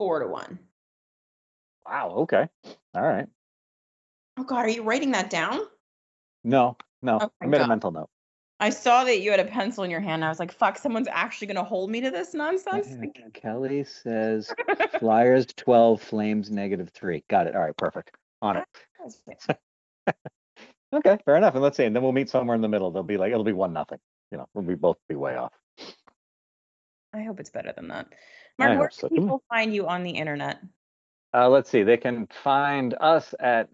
4 0.00 0.20
to 0.20 0.28
1. 0.28 0.58
Wow. 1.86 2.10
Okay. 2.20 2.48
All 2.94 3.02
right. 3.02 3.26
Oh, 4.38 4.44
God, 4.44 4.64
are 4.64 4.70
you 4.70 4.82
writing 4.82 5.10
that 5.10 5.28
down? 5.28 5.60
No, 6.42 6.78
no. 7.02 7.18
Oh 7.20 7.30
I 7.42 7.46
made 7.46 7.60
a 7.60 7.68
mental 7.68 7.90
note. 7.90 8.08
I 8.60 8.70
saw 8.70 9.04
that 9.04 9.20
you 9.20 9.30
had 9.30 9.40
a 9.40 9.44
pencil 9.44 9.84
in 9.84 9.90
your 9.90 10.00
hand. 10.00 10.24
I 10.24 10.30
was 10.30 10.38
like, 10.38 10.52
fuck, 10.52 10.78
someone's 10.78 11.08
actually 11.10 11.48
going 11.48 11.58
to 11.58 11.64
hold 11.64 11.90
me 11.90 12.00
to 12.00 12.10
this 12.10 12.32
nonsense. 12.32 12.88
Kelly 13.34 13.84
says 13.84 14.50
Flyers 14.98 15.46
12, 15.56 16.00
Flames 16.00 16.50
negative 16.50 16.88
three. 16.94 17.22
Got 17.28 17.46
it. 17.46 17.54
All 17.54 17.60
right, 17.60 17.76
perfect. 17.76 18.16
On 18.40 18.56
it. 18.56 18.64
Okay, 20.92 21.18
fair 21.24 21.36
enough. 21.36 21.54
And 21.54 21.62
let's 21.62 21.76
see. 21.76 21.84
And 21.84 21.94
then 21.94 22.02
we'll 22.02 22.10
meet 22.10 22.28
somewhere 22.28 22.56
in 22.56 22.62
the 22.62 22.68
middle. 22.68 22.90
They'll 22.90 23.04
be 23.04 23.16
like, 23.16 23.30
it'll 23.30 23.44
be 23.44 23.52
one 23.52 23.72
nothing. 23.72 23.98
You 24.32 24.38
know, 24.38 24.48
we'll 24.54 24.64
be 24.64 24.74
both 24.74 24.96
be 25.08 25.14
way 25.14 25.36
off. 25.36 25.52
I 27.12 27.22
hope 27.22 27.40
it's 27.40 27.50
better 27.50 27.72
than 27.74 27.88
that. 27.88 28.06
Mark, 28.58 28.78
where 28.78 28.88
can 28.88 29.08
too. 29.08 29.14
people 29.14 29.42
find 29.48 29.74
you 29.74 29.86
on 29.86 30.02
the 30.02 30.10
internet? 30.10 30.58
Uh, 31.32 31.48
let's 31.48 31.70
see. 31.70 31.84
They 31.84 31.96
can 31.96 32.26
find 32.26 32.96
us 33.00 33.32
at 33.38 33.68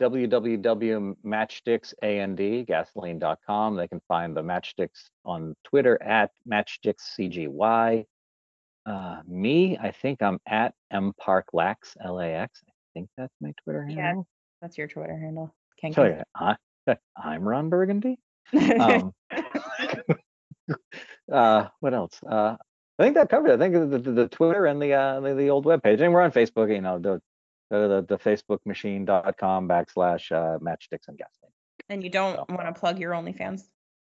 www.matchsticksand 0.00 2.66
gasoline.com. 2.66 3.76
They 3.76 3.86
can 3.86 4.00
find 4.08 4.36
the 4.36 4.42
Matchsticks 4.42 5.10
on 5.24 5.54
Twitter 5.64 6.02
at 6.02 6.32
matchstickscgy. 6.50 8.04
Uh, 8.84 9.22
me, 9.26 9.78
I 9.78 9.92
think 9.92 10.20
I'm 10.22 10.40
at 10.46 10.74
mparklax, 10.92 11.96
L-A-X. 12.04 12.62
I 12.68 12.72
think 12.94 13.08
that's 13.16 13.36
my 13.40 13.52
Twitter 13.62 13.84
handle. 13.84 14.02
Yeah. 14.02 14.22
That's 14.62 14.78
your 14.78 14.88
Twitter 14.88 15.16
handle. 15.16 15.54
Can't 15.80 15.94
Tell 15.94 16.04
get 16.04 16.18
you, 16.18 16.24
I, 16.34 16.56
I'm 17.16 17.46
Ron 17.46 17.68
Burgundy. 17.68 18.18
Um, 18.80 19.12
uh, 21.32 21.68
what 21.80 21.94
else? 21.94 22.20
Uh, 22.28 22.56
I 22.98 23.02
think 23.04 23.14
that 23.16 23.28
covered. 23.28 23.50
it. 23.50 23.54
I 23.54 23.58
think 23.58 23.90
the, 23.90 23.98
the, 23.98 24.10
the 24.12 24.28
Twitter 24.28 24.66
and 24.66 24.80
the, 24.80 24.92
uh, 24.94 25.20
the 25.20 25.34
the 25.34 25.50
old 25.50 25.64
webpage, 25.66 26.00
and 26.00 26.12
we're 26.12 26.22
on 26.22 26.32
Facebook. 26.32 26.74
You 26.74 26.80
know, 26.80 26.98
the 26.98 27.20
the 27.70 28.06
the, 28.08 28.16
the 28.16 28.18
Facebookmachine.com 28.18 29.68
backslash 29.68 30.32
uh, 30.32 30.58
matchsticks 30.58 31.08
and 31.08 31.18
gasoline. 31.18 31.52
and 31.88 32.02
you 32.02 32.10
don't 32.10 32.36
So- 32.36 32.46
want 32.54 32.72
to 32.74 32.78
plug 32.78 32.98
your 32.98 33.12
OnlyFans? 33.12 33.62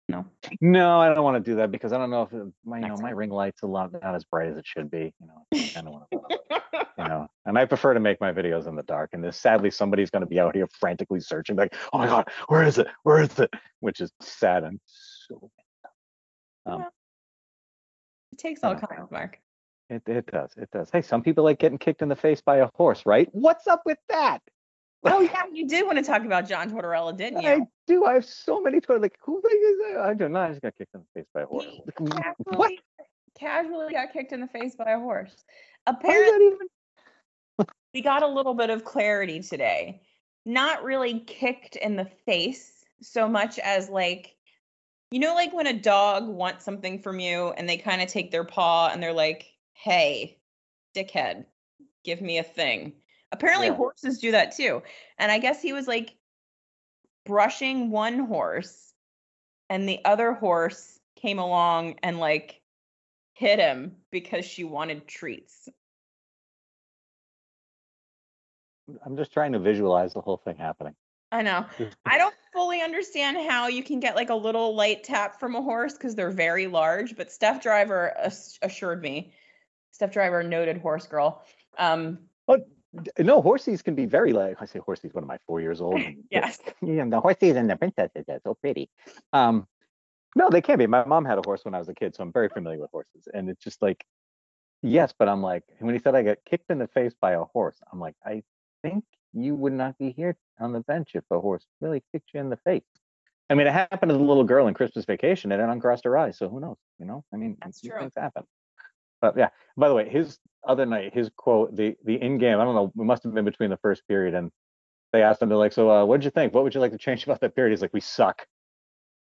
No. 0.09 0.25
No, 0.61 1.01
I 1.01 1.13
don't 1.13 1.25
want 1.25 1.43
to 1.45 1.51
do 1.51 1.57
that 1.57 1.73
because 1.73 1.93
I 1.93 1.99
don't 1.99 2.11
know 2.11 2.23
if 2.23 2.31
my 2.65 2.79
you 2.79 2.87
know 2.87 2.97
my 2.99 3.11
ring 3.11 3.31
light's 3.31 3.63
a 3.63 3.67
lot 3.67 3.91
not 3.93 4.15
as 4.15 4.23
bright 4.25 4.49
as 4.49 4.57
it 4.57 4.65
should 4.65 4.89
be. 4.89 5.13
You 5.21 5.27
know, 5.27 5.45
I 5.53 5.71
kind 5.75 5.89
of 5.89 5.93
want 5.95 6.05
to. 6.13 6.63
You 6.97 7.05
know, 7.09 7.27
and 7.45 7.59
I 7.59 7.65
prefer 7.65 7.93
to 7.93 7.99
make 7.99 8.21
my 8.21 8.33
videos 8.33 8.69
in 8.69 8.77
the 8.77 8.85
dark. 8.85 9.11
And 9.15 9.25
this, 9.25 9.37
sadly, 9.37 9.69
somebody's 9.73 10.11
going 10.11 10.21
to 10.21 10.27
be 10.29 10.39
out 10.39 10.55
here 10.55 10.69
frantically 10.79 11.19
searching, 11.19 11.57
like, 11.57 11.75
"Oh 11.93 11.99
my 11.99 12.07
God, 12.07 12.29
where 12.47 12.63
is 12.63 12.79
it? 12.79 12.87
Where 13.03 13.21
is 13.21 13.37
it?" 13.41 13.53
Which 13.81 14.01
is 14.01 14.13
sad 14.21 14.63
and 14.63 14.79
so. 14.87 15.51
Um, 16.67 16.83
Yeah. 16.83 16.89
It 18.47 18.51
takes 18.51 18.65
all 18.65 18.75
kinds, 18.75 19.11
Mark. 19.11 19.39
It 19.89 20.03
it 20.07 20.27
does. 20.27 20.53
It 20.57 20.71
does. 20.73 20.91
Hey, 20.93 21.03
some 21.03 21.23
people 21.23 21.45
like 21.45 21.59
getting 21.59 21.79
kicked 21.79 22.03
in 22.03 22.09
the 22.09 22.17
face 22.17 22.41
by 22.41 22.59
a 22.59 22.69
horse, 22.75 23.05
right? 23.07 23.29
What's 23.33 23.67
up 23.67 23.83
with 23.85 23.99
that? 24.09 24.41
Oh 25.05 25.21
yeah, 25.33 25.43
you 25.53 25.69
did 25.69 25.87
want 25.87 25.99
to 25.99 26.05
talk 26.05 26.25
about 26.25 26.49
John 26.49 26.71
Tortorella, 26.71 27.17
didn't 27.17 27.43
you? 27.43 27.49
I 27.49 27.61
do. 27.87 28.05
I 28.05 28.15
have 28.15 28.25
so 28.25 28.61
many 28.61 28.81
Twitter. 28.81 29.01
Like, 29.01 29.17
who 29.25 29.41
the 29.43 29.49
is 29.49 29.79
that? 29.79 30.01
I 30.01 30.15
don't 30.15 30.33
know. 30.33 30.41
I 30.41 30.49
just 30.51 30.63
got 30.63 30.77
kicked 30.77 30.95
in 30.95 31.01
the 31.01 31.21
face 31.21 31.29
by 31.33 31.43
a 31.43 31.47
horse. 31.47 31.67
Like, 31.85 32.01
what? 32.01 32.19
casually, 32.19 32.79
casually 33.39 33.93
got 33.93 34.13
kicked 34.13 34.33
in 34.33 34.41
the 34.41 34.49
face 34.49 34.75
by 34.75 34.93
a 34.93 34.99
horse. 34.99 35.45
Apparently, 35.87 36.47
even? 36.47 37.67
we 37.95 38.03
got 38.03 38.23
a 38.23 38.29
little 38.29 38.55
bit 38.55 38.71
of 38.71 38.85
clarity 38.85 39.41
today. 39.41 40.03
Not 40.45 40.85
really 40.85 41.21
kicked 41.21 41.77
in 41.77 41.97
the 41.97 42.09
face 42.25 42.85
so 43.03 43.29
much 43.29 43.59
as 43.59 43.89
like, 43.89 44.36
you 45.11 45.21
know, 45.21 45.35
like 45.35 45.53
when 45.53 45.67
a 45.67 45.73
dog 45.73 46.27
wants 46.27 46.65
something 46.65 47.01
from 47.01 47.21
you 47.21 47.51
and 47.57 47.69
they 47.69 47.77
kind 47.77 48.03
of 48.03 48.09
take 48.09 48.31
their 48.31 48.45
paw 48.45 48.91
and 48.93 49.03
they're 49.03 49.13
like, 49.13 49.47
hey, 49.73 50.39
dickhead, 50.95 51.45
give 52.05 52.21
me 52.21 52.39
a 52.39 52.43
thing. 52.43 52.93
Apparently, 53.33 53.69
Yeah. 53.69 53.75
horses 53.75 54.19
do 54.19 54.33
that 54.33 54.57
too. 54.57 54.83
And 55.19 55.31
I 55.31 55.39
guess 55.39 55.63
he 55.63 55.73
was 55.73 55.87
like 55.87 56.17
brushing 57.25 57.91
one 57.91 58.21
horse 58.21 58.95
and 59.69 59.89
the 59.89 60.05
other 60.05 60.33
horse 60.33 60.99
came 61.17 61.39
along 61.39 61.99
and 62.03 62.19
like 62.19 62.61
hit 63.33 63.59
him 63.59 63.97
because 64.11 64.45
she 64.45 64.65
wanted 64.65 65.07
treats. 65.07 65.69
I'm 69.05 69.17
just 69.17 69.33
trying 69.33 69.53
to 69.53 69.59
visualize 69.59 70.15
the 70.15 70.21
whole 70.21 70.37
thing 70.37 70.57
happening. 70.57 70.95
I 71.33 71.43
know. 71.43 71.67
I 72.05 72.19
don't 72.19 72.36
understand 72.81 73.37
how 73.49 73.69
you 73.69 73.83
can 73.83 74.01
get 74.01 74.17
like 74.17 74.31
a 74.31 74.35
little 74.35 74.75
light 74.75 75.05
tap 75.05 75.39
from 75.41 75.55
a 75.55 75.63
horse 75.63 75.95
because 75.95 76.15
they're 76.15 76.31
very 76.31 76.67
large, 76.67 77.17
but 77.17 77.31
Steph 77.33 77.63
Driver 77.63 78.17
ass- 78.19 78.59
assured 78.63 79.03
me 79.03 79.33
Steph 79.93 80.13
Driver, 80.13 80.43
noted 80.43 80.79
horse 80.79 81.07
girl. 81.07 81.45
Um, 81.79 82.19
D- 83.03 83.11
No, 83.19 83.43
horsies 83.43 83.83
can 83.83 83.95
be 83.95 84.07
very 84.07 84.33
like 84.33 84.57
I 84.61 84.65
say 84.65 84.79
horsies 84.79 85.15
one 85.15 85.25
of 85.25 85.29
my 85.29 85.39
four 85.47 85.61
years 85.61 85.81
old? 85.81 86.01
Yes. 86.31 86.61
Yeah, 86.83 87.05
the 87.05 87.21
horsies 87.21 87.57
and 87.57 87.69
the 87.69 87.77
princesses 87.77 88.25
are 88.29 88.41
so 88.45 88.55
pretty. 88.55 88.89
Um 89.33 89.67
no, 90.35 90.51
they 90.51 90.61
can't 90.61 90.79
be. 90.79 90.87
My 90.87 91.05
mom 91.05 91.25
had 91.25 91.39
a 91.39 91.43
horse 91.43 91.65
when 91.65 91.75
I 91.75 91.79
was 91.79 91.89
a 91.89 91.95
kid, 91.95 92.15
so 92.15 92.23
I'm 92.23 92.33
very 92.33 92.51
familiar 92.51 92.79
with 92.79 92.91
horses. 92.91 93.27
And 93.33 93.49
it's 93.49 93.65
just 93.65 93.81
like, 93.81 94.05
yes, 94.83 95.15
but 95.19 95.31
I'm 95.31 95.41
like, 95.41 95.65
when 95.79 95.95
he 95.95 96.01
said 96.01 96.15
I 96.15 96.23
got 96.23 96.39
kicked 96.45 96.71
in 96.71 96.79
the 96.79 96.89
face 96.89 97.15
by 97.19 97.33
a 97.33 97.45
horse, 97.45 97.79
I'm 97.91 98.01
like, 98.01 98.17
I 98.25 98.43
think 98.89 99.05
you 99.33 99.55
would 99.55 99.73
not 99.73 99.99
be 99.99 100.11
here 100.11 100.37
on 100.59 100.73
the 100.73 100.81
bench 100.81 101.11
if 101.15 101.25
a 101.31 101.41
horse 101.41 101.65
really 101.81 102.03
kicked 102.13 102.31
you 102.33 102.41
in 102.41 102.51
the 102.51 102.57
face. 102.59 102.83
I 103.49 103.55
mean, 103.55 103.67
it 103.67 103.73
happened 103.73 104.11
to 104.11 104.17
the 104.17 104.25
little 104.25 104.45
girl 104.45 104.67
in 104.67 104.75
Christmas 104.75 105.05
Vacation, 105.05 105.53
and 105.53 105.63
it 105.63 105.69
uncrossed 105.69 106.05
her 106.05 106.17
eyes. 106.17 106.39
So 106.39 106.49
who 106.49 106.59
knows? 106.59 106.79
You 106.99 107.07
know, 107.07 107.25
I 107.33 107.37
mean, 107.37 107.57
That's 107.63 107.81
these 107.81 107.91
true. 107.91 108.01
things 108.01 108.13
happen. 108.17 108.45
But 109.21 109.37
yeah, 109.37 109.51
by 109.77 109.89
the 109.89 109.95
way, 109.95 110.09
his 110.09 110.39
other 110.67 110.85
night, 110.85 111.15
his 111.15 111.31
quote, 111.37 111.75
the 111.77 111.97
the 112.05 112.21
in 112.21 112.39
game, 112.39 112.59
I 112.59 112.65
don't 112.65 112.75
know, 112.75 112.93
it 112.99 113.05
must 113.05 113.23
have 113.23 113.33
been 113.33 113.45
between 113.45 113.71
the 113.71 113.77
first 113.79 114.07
period, 114.09 114.35
and 114.35 114.51
they 115.13 115.23
asked 115.23 115.41
him, 115.41 115.49
they're 115.49 115.59
like, 115.59 115.73
so 115.73 115.91
uh, 115.91 116.05
what 116.05 116.19
did 116.19 116.25
you 116.25 116.31
think? 116.31 116.53
What 116.53 116.65
would 116.65 116.75
you 116.75 116.81
like 116.81 116.93
to 116.93 116.99
change 116.99 117.25
about 117.25 117.41
that 117.41 117.55
period? 117.55 117.71
He's 117.71 117.83
like, 117.83 117.95
we 117.95 118.01
suck. 118.01 118.47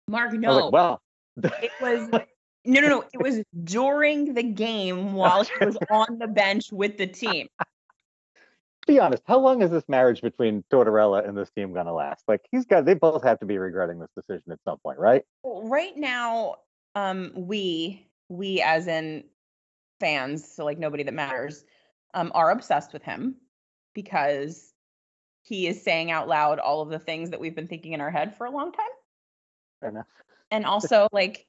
Mark, 0.07 0.33
no, 0.33 0.65
like, 0.65 0.71
well, 0.73 1.01
it 1.41 1.71
was 1.81 2.09
no, 2.63 2.81
no, 2.81 2.89
no. 2.89 3.03
It 3.13 3.21
was 3.21 3.41
during 3.63 4.33
the 4.33 4.43
game 4.43 5.13
while 5.13 5.43
he 5.43 5.65
was 5.65 5.77
on 5.89 6.19
the 6.19 6.27
bench 6.27 6.71
with 6.71 6.97
the 6.97 7.07
team. 7.07 7.47
Be 8.87 8.99
honest, 8.99 9.23
how 9.27 9.39
long 9.39 9.61
is 9.61 9.71
this 9.71 9.83
marriage 9.87 10.21
between 10.21 10.63
Tortorella 10.71 11.27
and 11.27 11.37
this 11.37 11.49
team 11.51 11.73
gonna 11.73 11.93
last? 11.93 12.23
Like 12.27 12.41
he's 12.51 12.65
got, 12.65 12.85
they 12.85 12.93
both 12.93 13.23
have 13.23 13.39
to 13.39 13.45
be 13.45 13.57
regretting 13.57 13.99
this 13.99 14.09
decision 14.15 14.51
at 14.51 14.59
some 14.63 14.77
point, 14.79 14.99
right? 14.99 15.23
Well, 15.43 15.67
right 15.67 15.95
now, 15.95 16.55
um, 16.95 17.31
we 17.35 18.07
we 18.29 18.61
as 18.61 18.87
in 18.87 19.25
fans, 19.99 20.49
so 20.51 20.65
like 20.65 20.79
nobody 20.79 21.03
that 21.03 21.13
matters, 21.13 21.63
um, 22.13 22.31
are 22.33 22.51
obsessed 22.51 22.93
with 22.93 23.03
him 23.03 23.35
because 23.93 24.73
he 25.43 25.67
is 25.67 25.81
saying 25.81 26.11
out 26.11 26.27
loud 26.27 26.59
all 26.59 26.81
of 26.81 26.89
the 26.89 26.99
things 26.99 27.29
that 27.31 27.39
we've 27.39 27.55
been 27.55 27.67
thinking 27.67 27.93
in 27.93 28.01
our 28.01 28.11
head 28.11 28.35
for 28.35 28.45
a 28.45 28.51
long 28.51 28.71
time. 28.71 28.85
Fair 29.79 29.89
enough. 29.89 30.05
And 30.49 30.65
also, 30.65 31.07
like, 31.11 31.45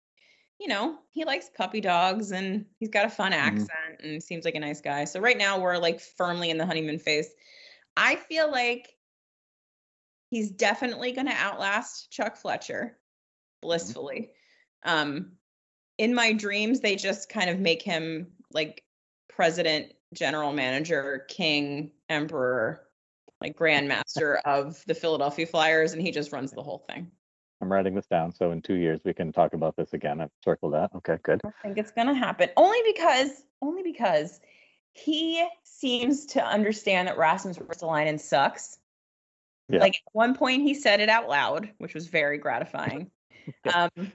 you 0.62 0.68
know, 0.68 0.96
he 1.10 1.24
likes 1.24 1.50
puppy 1.56 1.80
dogs 1.80 2.30
and 2.30 2.66
he's 2.78 2.88
got 2.88 3.04
a 3.04 3.10
fun 3.10 3.32
accent 3.32 3.98
and 4.00 4.22
seems 4.22 4.44
like 4.44 4.54
a 4.54 4.60
nice 4.60 4.80
guy. 4.80 5.06
So 5.06 5.18
right 5.18 5.36
now 5.36 5.58
we're 5.58 5.76
like 5.76 6.00
firmly 6.00 6.50
in 6.50 6.56
the 6.56 6.64
honeymoon 6.64 7.00
phase. 7.00 7.28
I 7.96 8.14
feel 8.14 8.48
like 8.48 8.88
he's 10.30 10.52
definitely 10.52 11.10
going 11.10 11.26
to 11.26 11.32
outlast 11.32 12.12
Chuck 12.12 12.36
Fletcher 12.36 12.96
blissfully. 13.60 14.30
Um 14.84 15.32
in 15.98 16.14
my 16.14 16.32
dreams 16.32 16.78
they 16.78 16.94
just 16.94 17.28
kind 17.28 17.50
of 17.50 17.58
make 17.58 17.82
him 17.82 18.28
like 18.52 18.84
president, 19.28 19.92
general 20.14 20.52
manager, 20.52 21.24
king, 21.28 21.90
emperor, 22.08 22.84
like 23.40 23.56
grandmaster 23.58 24.36
of 24.44 24.80
the 24.86 24.94
Philadelphia 24.94 25.46
Flyers 25.46 25.92
and 25.92 26.00
he 26.00 26.12
just 26.12 26.30
runs 26.30 26.52
the 26.52 26.62
whole 26.62 26.84
thing. 26.88 27.10
I'm 27.62 27.70
writing 27.72 27.94
this 27.94 28.06
down, 28.06 28.34
so 28.34 28.50
in 28.50 28.60
two 28.60 28.74
years 28.74 29.00
we 29.04 29.14
can 29.14 29.32
talk 29.32 29.54
about 29.54 29.76
this 29.76 29.92
again. 29.92 30.20
I've 30.20 30.32
circled 30.44 30.74
that. 30.74 30.90
Okay, 30.96 31.16
good. 31.22 31.40
I 31.44 31.50
think 31.62 31.78
it's 31.78 31.92
gonna 31.92 32.12
happen 32.14 32.50
only 32.56 32.80
because 32.84 33.30
only 33.62 33.84
because 33.84 34.40
he 34.92 35.46
seems 35.62 36.26
to 36.26 36.44
understand 36.44 37.06
that 37.06 37.16
Rasmus 37.16 37.58
Ristolainen 37.58 38.18
sucks. 38.18 38.78
Yeah. 39.68 39.78
Like 39.78 39.94
at 39.94 40.12
one 40.12 40.34
point 40.34 40.62
he 40.62 40.74
said 40.74 41.00
it 41.00 41.08
out 41.08 41.28
loud, 41.28 41.70
which 41.78 41.94
was 41.94 42.08
very 42.08 42.38
gratifying. 42.38 43.10
Yeah. 43.64 43.88
Um 43.96 44.12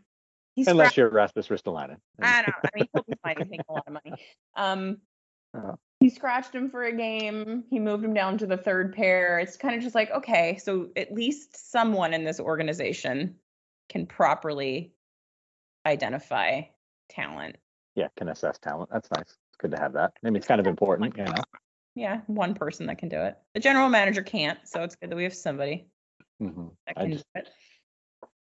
he's 0.55 0.69
Unless 0.69 0.95
you're 0.95 1.09
Rasmus 1.09 1.49
Ristolainen. 1.49 1.97
I 2.21 2.43
don't 2.43 2.47
know. 2.47 2.53
I 2.63 2.69
mean 2.77 2.87
he'll 2.93 3.03
be 3.03 3.13
fine. 3.21 3.35
He's 3.37 3.49
making 3.49 3.65
a 3.67 3.73
lot 3.73 3.83
of 3.87 3.93
money. 3.93 4.13
Um 4.55 4.97
Uh-huh. 5.53 5.75
He 5.99 6.09
scratched 6.09 6.53
him 6.53 6.69
for 6.69 6.83
a 6.83 6.95
game. 6.95 7.63
He 7.69 7.79
moved 7.79 8.03
him 8.05 8.13
down 8.13 8.37
to 8.39 8.45
the 8.47 8.57
third 8.57 8.93
pair. 8.93 9.39
It's 9.39 9.57
kind 9.57 9.75
of 9.75 9.81
just 9.81 9.95
like, 9.95 10.11
okay, 10.11 10.57
so 10.57 10.89
at 10.95 11.11
least 11.13 11.71
someone 11.71 12.13
in 12.13 12.23
this 12.23 12.39
organization 12.39 13.35
can 13.89 14.05
properly 14.05 14.93
identify 15.85 16.61
talent. 17.09 17.55
Yeah, 17.95 18.07
can 18.15 18.29
assess 18.29 18.59
talent. 18.59 18.89
That's 18.91 19.09
nice. 19.11 19.23
It's 19.23 19.57
good 19.57 19.71
to 19.71 19.79
have 19.79 19.93
that. 19.93 20.13
I 20.23 20.27
mean, 20.27 20.35
it's 20.35 20.47
kind 20.47 20.59
of 20.61 20.67
important, 20.67 21.17
you 21.17 21.23
know. 21.23 21.33
Yeah, 21.95 22.21
one 22.27 22.53
person 22.53 22.85
that 22.87 22.99
can 22.99 23.09
do 23.09 23.19
it. 23.19 23.35
The 23.55 23.59
general 23.59 23.89
manager 23.89 24.21
can't, 24.21 24.59
so 24.65 24.83
it's 24.83 24.95
good 24.95 25.09
that 25.09 25.15
we 25.15 25.23
have 25.23 25.33
somebody 25.33 25.87
hmm 26.39 26.67
that 26.85 26.95
can 26.95 27.11
just- 27.13 27.25
do 27.33 27.41
it. 27.41 27.49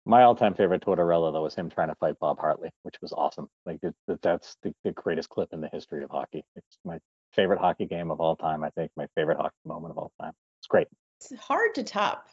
My 0.04 0.24
all-time 0.24 0.56
favorite 0.56 0.82
Tortorella 0.84 1.32
though 1.32 1.44
was 1.44 1.54
him 1.54 1.70
trying 1.70 1.90
to 1.90 1.96
fight 1.96 2.18
Bob 2.20 2.40
Hartley, 2.40 2.72
which 2.82 2.96
was 3.02 3.12
awesome. 3.12 3.50
Like 3.66 3.80
it, 3.84 3.94
that- 4.08 4.22
that's 4.22 4.56
the, 4.64 4.74
the 4.86 4.94
greatest 4.94 5.28
clip 5.30 5.50
in 5.52 5.60
the 5.60 5.68
history 5.68 6.02
of 6.04 6.10
hockey. 6.10 6.46
It's 6.56 6.78
my 6.86 6.98
favorite 7.34 7.60
hockey 7.60 7.86
game 7.86 8.12
of 8.12 8.20
all 8.20 8.36
time. 8.36 8.64
I 8.64 8.70
think 8.72 8.92
my 8.96 9.08
favorite 9.16 9.38
hockey 9.38 9.56
moment 9.66 9.92
of 9.92 9.98
all 9.98 10.12
time. 10.22 10.34
It's 10.60 10.68
great. 10.68 10.88
It's 11.20 11.34
hard 11.42 11.76
to 11.76 11.84
top. 11.84 12.28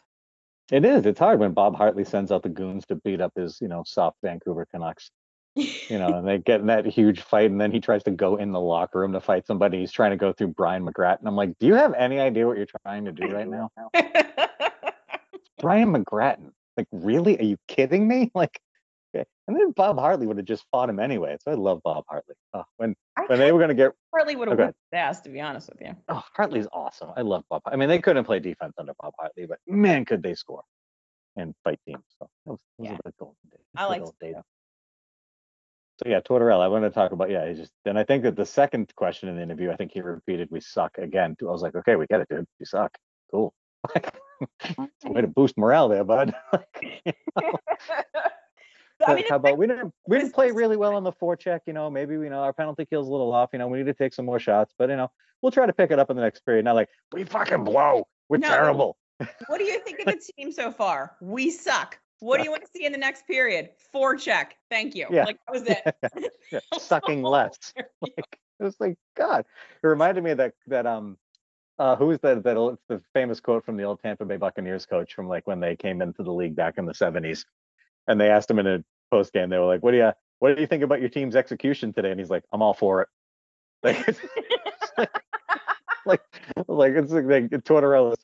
It 0.71 0.85
is. 0.85 1.07
It's 1.07 1.19
hard 1.19 1.41
when 1.41 1.53
Bob 1.53 1.77
Hartley 1.77 2.05
sends 2.05 2.31
out 2.31 2.43
the 2.43 2.49
goons 2.49 2.85
to 2.87 2.97
beat 2.97 3.21
up 3.21 3.33
his, 3.37 3.59
you 3.61 3.69
know, 3.69 3.83
soft 3.87 4.19
Vancouver 4.23 4.67
Canucks. 4.71 5.11
You 5.57 5.99
know, 5.99 6.19
and 6.19 6.29
they 6.29 6.39
get 6.39 6.61
in 6.61 6.67
that 6.67 6.87
huge 6.87 7.21
fight, 7.21 7.51
and 7.51 7.61
then 7.61 7.73
he 7.73 7.81
tries 7.81 8.05
to 8.05 8.13
go 8.13 8.37
in 8.37 8.53
the 8.53 8.61
locker 8.61 9.01
room 9.01 9.13
to 9.13 9.21
fight 9.21 9.45
somebody. 9.45 9.81
He's 9.81 9.91
trying 9.91 10.13
to 10.13 10.17
go 10.17 10.33
through 10.33 10.49
Brian 10.49 10.87
McGrattan. 10.87 11.27
I'm 11.27 11.35
like, 11.35 11.59
do 11.59 11.67
you 11.67 11.75
have 11.75 11.95
any 11.95 12.21
idea 12.21 12.47
what 12.47 12.59
you're 12.59 12.67
trying 12.85 13.07
to 13.07 13.13
do 13.13 13.27
right 13.27 13.49
now? 13.49 13.71
Brian 15.61 15.93
McGrattan. 15.93 16.51
Like, 16.77 16.87
really? 16.93 17.39
Are 17.41 17.45
you 17.45 17.57
kidding 17.67 18.07
me? 18.07 18.31
Like, 18.37 18.61
okay. 19.15 19.25
And 19.47 19.57
then 19.57 19.71
Bob 19.73 19.99
Hartley 19.99 20.27
would 20.27 20.37
have 20.37 20.47
just 20.47 20.65
fought 20.71 20.89
him 20.91 20.99
anyway. 21.01 21.37
So 21.41 21.51
I 21.51 21.55
love 21.55 21.81
Bob 21.83 22.05
Hartley. 22.09 22.35
Oh, 22.55 22.65
when 22.77 22.95
I 23.17 23.23
when 23.27 23.39
they 23.39 23.53
were 23.53 23.61
gonna 23.61 23.75
get 23.75 23.93
Hartley 24.15 24.37
would 24.37 24.49
have 24.49 24.59
Okay. 24.59 24.67
whipped 24.67 24.79
his 24.93 24.99
ass, 24.99 25.21
to 25.23 25.31
be 25.31 25.41
honest 25.41 25.69
with 25.69 25.81
you. 25.81 25.95
oh 26.09 26.23
Hartley's 26.37 26.67
awesome. 26.73 27.11
I 27.17 27.23
love 27.23 27.45
Bob. 27.51 27.63
I 27.67 27.77
mean, 27.77 27.89
they 27.89 27.99
couldn't 28.01 28.25
play 28.25 28.39
defense 28.41 28.75
under 28.79 28.93
Bob 29.01 29.15
Hartley, 29.19 29.47
but 29.47 29.59
man, 29.67 30.05
could 30.05 30.23
they 30.23 30.35
score 30.35 30.63
and 31.37 31.55
fight 31.65 31.79
teams. 31.87 32.03
So 32.19 32.29
that 32.47 32.51
was, 32.53 32.59
that 32.79 32.83
was 32.83 32.91
Yeah. 32.91 32.99
a 33.05 33.13
golden 33.19 33.37
day. 33.51 33.57
I 33.77 33.99
old 34.01 34.15
data. 34.21 34.43
So 36.03 36.09
yeah, 36.09 36.21
Tortorella. 36.21 36.61
I 36.63 36.69
want 36.69 36.85
to 36.85 36.91
talk 36.91 37.11
about 37.13 37.29
yeah. 37.31 37.49
He 37.49 37.55
just 37.55 37.73
then 37.85 37.97
I 37.97 38.05
think 38.05 38.23
that 38.23 38.37
the 38.37 38.47
second 38.47 38.93
question 38.95 39.29
in 39.29 39.37
the 39.37 39.43
interview, 39.43 39.71
I 39.73 39.77
think 39.77 39.91
he 39.93 40.01
repeated, 40.01 40.49
"We 40.51 40.61
suck" 40.61 40.97
again. 40.99 41.37
I 41.41 41.45
was 41.47 41.61
like, 41.63 41.75
okay, 41.75 41.97
we 41.97 42.07
get 42.07 42.21
it, 42.21 42.29
dude. 42.31 42.47
You 42.61 42.67
suck. 42.67 42.97
Cool. 43.33 43.53
Way 45.05 45.21
to 45.23 45.27
boost 45.27 45.59
morale 45.59 45.89
there, 45.89 46.05
bud. 46.05 46.35
I 49.07 49.15
mean, 49.15 49.25
how 49.29 49.37
about 49.37 49.59
we 49.59 49.67
didn't 49.67 49.93
we 50.07 50.19
didn't 50.19 50.33
play 50.35 50.51
really 50.51 50.77
well 50.77 50.95
on 50.97 51.05
the 51.05 51.13
forecheck, 51.13 51.61
you 51.67 51.73
know, 51.73 51.89
maybe 51.91 52.17
we 52.17 52.29
know 52.29 52.41
our 52.41 52.53
penalty 52.53 52.85
kill's 52.85 53.09
a 53.09 53.11
little 53.11 53.33
off, 53.33 53.51
you 53.53 53.59
know, 53.59 53.69
we 53.69 53.79
need 53.79 53.87
to 53.87 53.95
take 53.95 54.13
some 54.13 54.25
more 54.25 54.41
shots, 54.41 54.75
but 54.79 54.91
you 54.91 54.97
know, 54.97 55.11
we'll 55.43 55.53
try 55.53 55.67
to 55.67 55.73
pick 55.73 55.91
it 55.91 55.99
up 55.99 56.11
in 56.11 56.17
the 56.17 56.23
next 56.23 56.45
period. 56.45 56.65
Not 56.65 56.75
like 56.75 56.89
we 57.13 57.25
fucking 57.25 57.65
blow. 57.65 58.07
We're 58.29 58.39
No. 58.39 58.49
terrible. 58.49 58.97
what 59.47 59.59
do 59.59 59.65
you 59.65 59.81
think 59.81 60.01
of 60.01 60.07
the 60.07 60.21
team 60.37 60.51
so 60.53 60.71
far? 60.73 61.17
We 61.21 61.51
suck. 61.51 61.99
What 62.21 62.39
do 62.39 62.45
you 62.45 62.51
want 62.51 62.63
to 62.63 62.69
see 62.75 62.85
in 62.85 62.91
the 62.93 62.99
next 62.99 63.27
period? 63.29 63.71
Forecheck. 63.95 64.53
Thank 64.71 64.97
you. 64.97 65.07
Yeah. 65.11 65.25
Like 65.25 65.39
that 65.47 65.53
was 65.53 65.63
it. 65.67 66.33
Yeah, 66.51 66.61
sucking 66.79 67.23
less. 67.23 67.75
Like 68.01 68.39
it 68.59 68.65
was 68.65 68.75
like 68.81 68.97
God. 69.17 69.45
It 69.83 69.87
reminded 69.87 70.25
me 70.25 70.31
of 70.33 70.39
that 70.39 70.55
that 70.67 70.87
um 70.87 71.17
uh 71.79 71.95
who's 71.95 72.19
that 72.21 72.43
that 72.43 72.57
old- 72.57 72.79
the 72.89 73.01
famous 73.15 73.39
quote 73.39 73.65
from 73.65 73.77
the 73.77 73.85
old 73.85 74.01
Tampa 74.03 74.25
Bay 74.25 74.37
Buccaneers 74.39 74.87
coach 74.87 75.15
from 75.15 75.29
like 75.29 75.47
when 75.47 75.61
they 75.61 75.77
came 75.77 76.01
into 76.03 76.23
the 76.25 76.33
league 76.33 76.57
back 76.57 76.79
in 76.79 76.87
the 76.87 76.93
70s. 76.95 77.45
And 78.09 78.21
they 78.21 78.31
asked 78.31 78.51
him 78.51 78.59
in 78.59 78.67
a 78.67 78.85
post 79.11 79.33
game, 79.33 79.51
they 79.51 79.59
were 79.59 79.67
like, 79.67 79.83
What 79.83 79.93
do 79.93 79.99
you 79.99 80.13
what 80.41 80.55
do 80.55 80.61
you 80.61 80.67
think 80.67 80.83
about 80.83 81.01
your 81.01 81.09
team's 81.11 81.37
execution 81.37 81.93
today? 81.93 82.11
And 82.11 82.19
he's 82.19 82.31
like, 82.31 82.43
I'm 82.53 82.63
all 82.63 82.75
for 82.75 83.03
it. 83.03 83.09
Like 83.85 84.09
it's, 84.09 84.21
like, 84.97 85.11
like 86.07 86.23
like 86.67 86.93
it's 86.95 87.13
like, 87.13 87.27
like 87.27 87.65
Tortorella's 87.65 88.19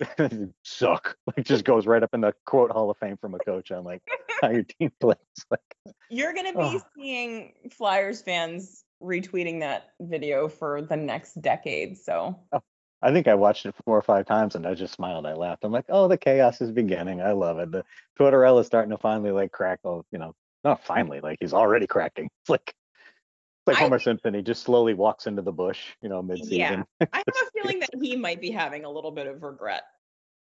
suck. 0.64 1.16
Like 1.26 1.46
just 1.46 1.64
goes 1.64 1.86
right 1.86 2.02
up 2.02 2.10
in 2.14 2.20
the 2.20 2.34
quote 2.46 2.72
Hall 2.72 2.90
of 2.90 2.96
Fame 2.98 3.16
from 3.16 3.34
a 3.34 3.38
coach 3.38 3.70
on 3.70 3.84
like 3.84 4.02
how 4.42 4.50
your 4.50 4.64
team 4.64 4.90
plays. 5.00 5.16
Like 5.50 5.94
You're 6.10 6.34
gonna 6.34 6.52
be 6.52 6.58
Oh. 6.58 6.80
seeing 6.96 7.52
Flyers 7.70 8.22
fans 8.22 8.84
retweeting 9.00 9.60
that 9.60 9.90
video 10.00 10.48
for 10.48 10.82
the 10.82 10.96
next 10.96 11.40
decade. 11.40 11.96
So 11.98 12.40
oh. 12.52 12.60
I 13.00 13.12
think 13.12 13.28
I 13.28 13.34
watched 13.34 13.64
it 13.66 13.74
four 13.84 13.96
or 13.96 14.02
five 14.02 14.26
times 14.26 14.54
and 14.54 14.66
I 14.66 14.74
just 14.74 14.94
smiled. 14.94 15.26
I 15.26 15.34
laughed. 15.34 15.64
I'm 15.64 15.72
like, 15.72 15.86
oh, 15.88 16.08
the 16.08 16.18
chaos 16.18 16.60
is 16.60 16.72
beginning. 16.72 17.20
I 17.20 17.32
love 17.32 17.58
it. 17.58 17.70
The 17.70 17.84
Tortorella's 18.16 18.66
starting 18.66 18.90
to 18.90 18.98
finally 18.98 19.30
like 19.30 19.52
crack. 19.52 19.80
Oh, 19.84 20.04
you 20.10 20.18
know, 20.18 20.34
not 20.64 20.84
finally, 20.84 21.20
like 21.20 21.38
he's 21.40 21.54
already 21.54 21.86
cracking. 21.86 22.28
It's 22.42 22.50
like 22.50 22.66
it's 22.66 23.66
like 23.66 23.76
I 23.76 23.80
Homer 23.80 23.98
Simpson. 23.98 24.34
He 24.34 24.42
just 24.42 24.62
slowly 24.62 24.94
walks 24.94 25.26
into 25.26 25.42
the 25.42 25.52
bush, 25.52 25.80
you 26.02 26.08
know, 26.08 26.22
mid 26.22 26.38
Yeah. 26.38 26.70
season. 26.70 26.84
I 27.12 27.18
have 27.18 27.24
a 27.28 27.50
feeling 27.60 27.80
that 27.80 27.90
he 28.00 28.16
might 28.16 28.40
be 28.40 28.50
having 28.50 28.84
a 28.84 28.90
little 28.90 29.10
bit 29.12 29.26
of 29.26 29.42
regret. 29.42 29.82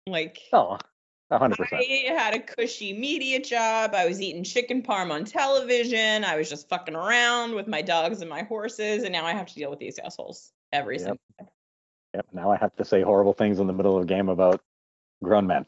Like 0.06 0.38
oh, 0.52 0.78
a 1.30 1.38
hundred 1.38 1.56
percent. 1.56 1.82
I 1.82 2.12
had 2.12 2.34
a 2.34 2.40
cushy 2.40 2.92
media 2.92 3.40
job. 3.40 3.94
I 3.94 4.06
was 4.06 4.20
eating 4.20 4.44
chicken 4.44 4.82
parm 4.82 5.10
on 5.10 5.24
television. 5.24 6.24
I 6.24 6.36
was 6.36 6.48
just 6.48 6.68
fucking 6.68 6.94
around 6.94 7.54
with 7.54 7.66
my 7.66 7.82
dogs 7.82 8.20
and 8.20 8.30
my 8.30 8.42
horses, 8.42 9.02
and 9.02 9.12
now 9.12 9.24
I 9.24 9.32
have 9.32 9.46
to 9.46 9.54
deal 9.54 9.70
with 9.70 9.78
these 9.80 9.98
assholes 9.98 10.52
every 10.72 10.96
Yep. 10.96 11.00
single 11.00 11.18
time. 11.38 11.48
Yep. 12.14 12.26
Now 12.32 12.50
I 12.50 12.56
have 12.56 12.74
to 12.76 12.84
say 12.84 13.02
horrible 13.02 13.32
things 13.32 13.58
in 13.58 13.66
the 13.66 13.72
middle 13.72 13.96
of 13.96 14.04
a 14.04 14.06
game 14.06 14.28
about 14.28 14.60
grown 15.22 15.46
men 15.46 15.66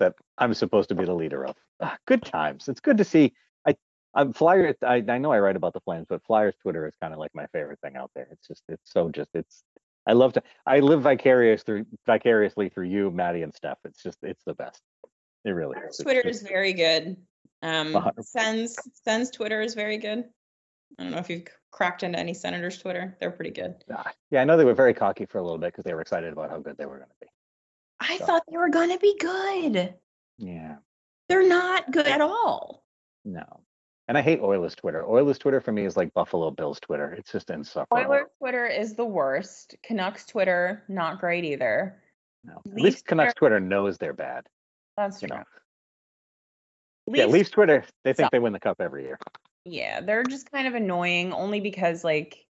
that 0.00 0.14
I'm 0.38 0.52
supposed 0.54 0.88
to 0.88 0.94
be 0.94 1.04
the 1.04 1.14
leader 1.14 1.44
of. 1.46 1.56
Ah, 1.80 1.96
good 2.06 2.22
times. 2.24 2.68
It's 2.68 2.80
good 2.80 2.98
to 2.98 3.04
see. 3.04 3.32
I 3.66 3.76
I'm 4.14 4.32
Flyer. 4.32 4.74
I, 4.82 5.04
I 5.08 5.18
know 5.18 5.32
I 5.32 5.38
write 5.38 5.56
about 5.56 5.72
the 5.72 5.80
Flames, 5.80 6.06
but 6.08 6.24
Flyers 6.24 6.54
Twitter 6.60 6.86
is 6.86 6.94
kind 7.00 7.12
of 7.12 7.20
like 7.20 7.30
my 7.34 7.46
favorite 7.46 7.78
thing 7.80 7.96
out 7.96 8.10
there. 8.14 8.26
It's 8.30 8.46
just 8.46 8.62
it's 8.68 8.90
so 8.92 9.08
just 9.10 9.30
it's. 9.34 9.62
I 10.06 10.12
love 10.12 10.32
to. 10.34 10.42
I 10.66 10.80
live 10.80 11.02
vicarious 11.02 11.62
through 11.62 11.86
vicariously 12.06 12.68
through 12.68 12.86
you, 12.86 13.10
Maddie, 13.10 13.42
and 13.42 13.54
Steph. 13.54 13.78
It's 13.84 14.02
just 14.02 14.18
it's 14.22 14.42
the 14.44 14.54
best. 14.54 14.82
It 15.44 15.50
really 15.50 15.78
is. 15.88 15.98
Twitter 15.98 16.22
just- 16.22 16.42
is 16.42 16.48
very 16.48 16.72
good. 16.72 17.16
Um, 17.62 17.94
100%. 17.94 18.24
Sens 18.24 18.76
Sens 19.04 19.30
Twitter 19.30 19.62
is 19.62 19.74
very 19.74 19.96
good. 19.96 20.24
I 20.98 21.02
don't 21.02 21.12
know 21.12 21.18
if 21.18 21.28
you've 21.30 21.44
cracked 21.70 22.02
into 22.02 22.18
any 22.18 22.34
Senators 22.34 22.78
Twitter. 22.78 23.16
They're 23.20 23.30
pretty 23.30 23.50
good. 23.50 23.74
Ah, 23.92 24.12
Yeah, 24.30 24.40
I 24.42 24.44
know 24.44 24.56
they 24.56 24.64
were 24.64 24.74
very 24.74 24.94
cocky 24.94 25.26
for 25.26 25.38
a 25.38 25.42
little 25.42 25.58
bit 25.58 25.72
because 25.72 25.84
they 25.84 25.94
were 25.94 26.00
excited 26.00 26.32
about 26.32 26.50
how 26.50 26.58
good 26.58 26.76
they 26.76 26.86
were 26.86 26.98
going 26.98 27.08
to 27.10 27.16
be. 27.20 27.26
I 28.00 28.18
So- 28.18 28.26
thought 28.26 28.42
they 28.50 28.56
were 28.56 28.68
gonna 28.68 28.98
be 28.98 29.16
good. 29.18 29.94
Yeah, 30.38 30.76
They're 31.28 31.46
not 31.48 31.90
good 31.90 32.06
at 32.06 32.20
all. 32.20 32.84
no. 33.24 33.60
And 34.06 34.18
I 34.18 34.20
hate 34.20 34.40
Oilers 34.40 34.74
Twitter. 34.74 35.02
Oilers 35.02 35.38
Twitter 35.38 35.62
for 35.62 35.72
me 35.72 35.86
is 35.86 35.96
like 35.96 36.12
Buffalo 36.12 36.50
Bills 36.50 36.78
Twitter. 36.78 37.12
It's 37.12 37.32
just 37.32 37.48
insufferable. 37.48 37.96
Oilers 38.12 38.28
Twitter 38.38 38.66
is 38.66 38.94
the 38.94 39.04
worst. 39.06 39.76
Canucks 39.82 40.26
Twitter, 40.26 40.84
not 40.88 41.20
great 41.20 41.42
either. 41.44 42.02
No. 42.44 42.58
At 42.58 42.66
Leafs 42.66 42.82
least 42.84 43.06
Canucks 43.06 43.32
Twitter- 43.32 43.56
Twitter 43.56 43.60
knows 43.66 43.96
they're 43.96 44.12
bad. 44.12 44.46
That's 44.98 45.22
You 45.22 45.28
true. 45.28 45.38
know. 45.38 45.44
Yeah, 47.06 47.24
Leafs- 47.24 47.32
Leafs 47.32 47.50
Twitter, 47.50 47.84
they 48.02 48.12
think 48.12 48.26
suck. 48.26 48.32
they 48.32 48.38
win 48.38 48.52
the 48.52 48.60
cup 48.60 48.80
every 48.82 49.04
year. 49.04 49.18
Yeah, 49.64 50.00
they're 50.00 50.24
just 50.24 50.50
kind 50.50 50.66
of 50.66 50.74
annoying 50.74 51.32
only 51.32 51.60
because 51.60 52.04
like 52.04 52.44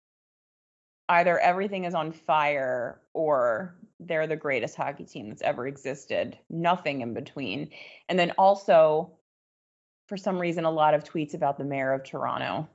either 1.09 1.37
everything 1.39 1.83
is 1.85 1.93
on 1.93 2.11
fire 2.11 3.01
or 3.13 3.75
they're 3.99 4.27
the 4.27 4.35
greatest 4.35 4.75
hockey 4.75 5.05
team 5.05 5.29
that's 5.29 5.41
ever 5.41 5.67
existed. 5.67 6.37
Nothing 6.49 7.01
in 7.01 7.13
between. 7.13 7.69
And 8.09 8.17
then 8.17 8.31
also 8.37 9.11
for 10.07 10.17
some 10.17 10.39
reason 10.39 10.65
a 10.65 10.71
lot 10.71 10.93
of 10.93 11.03
tweets 11.03 11.33
about 11.33 11.57
the 11.57 11.63
mayor 11.63 11.93
of 11.93 12.03
Toronto. 12.03 12.67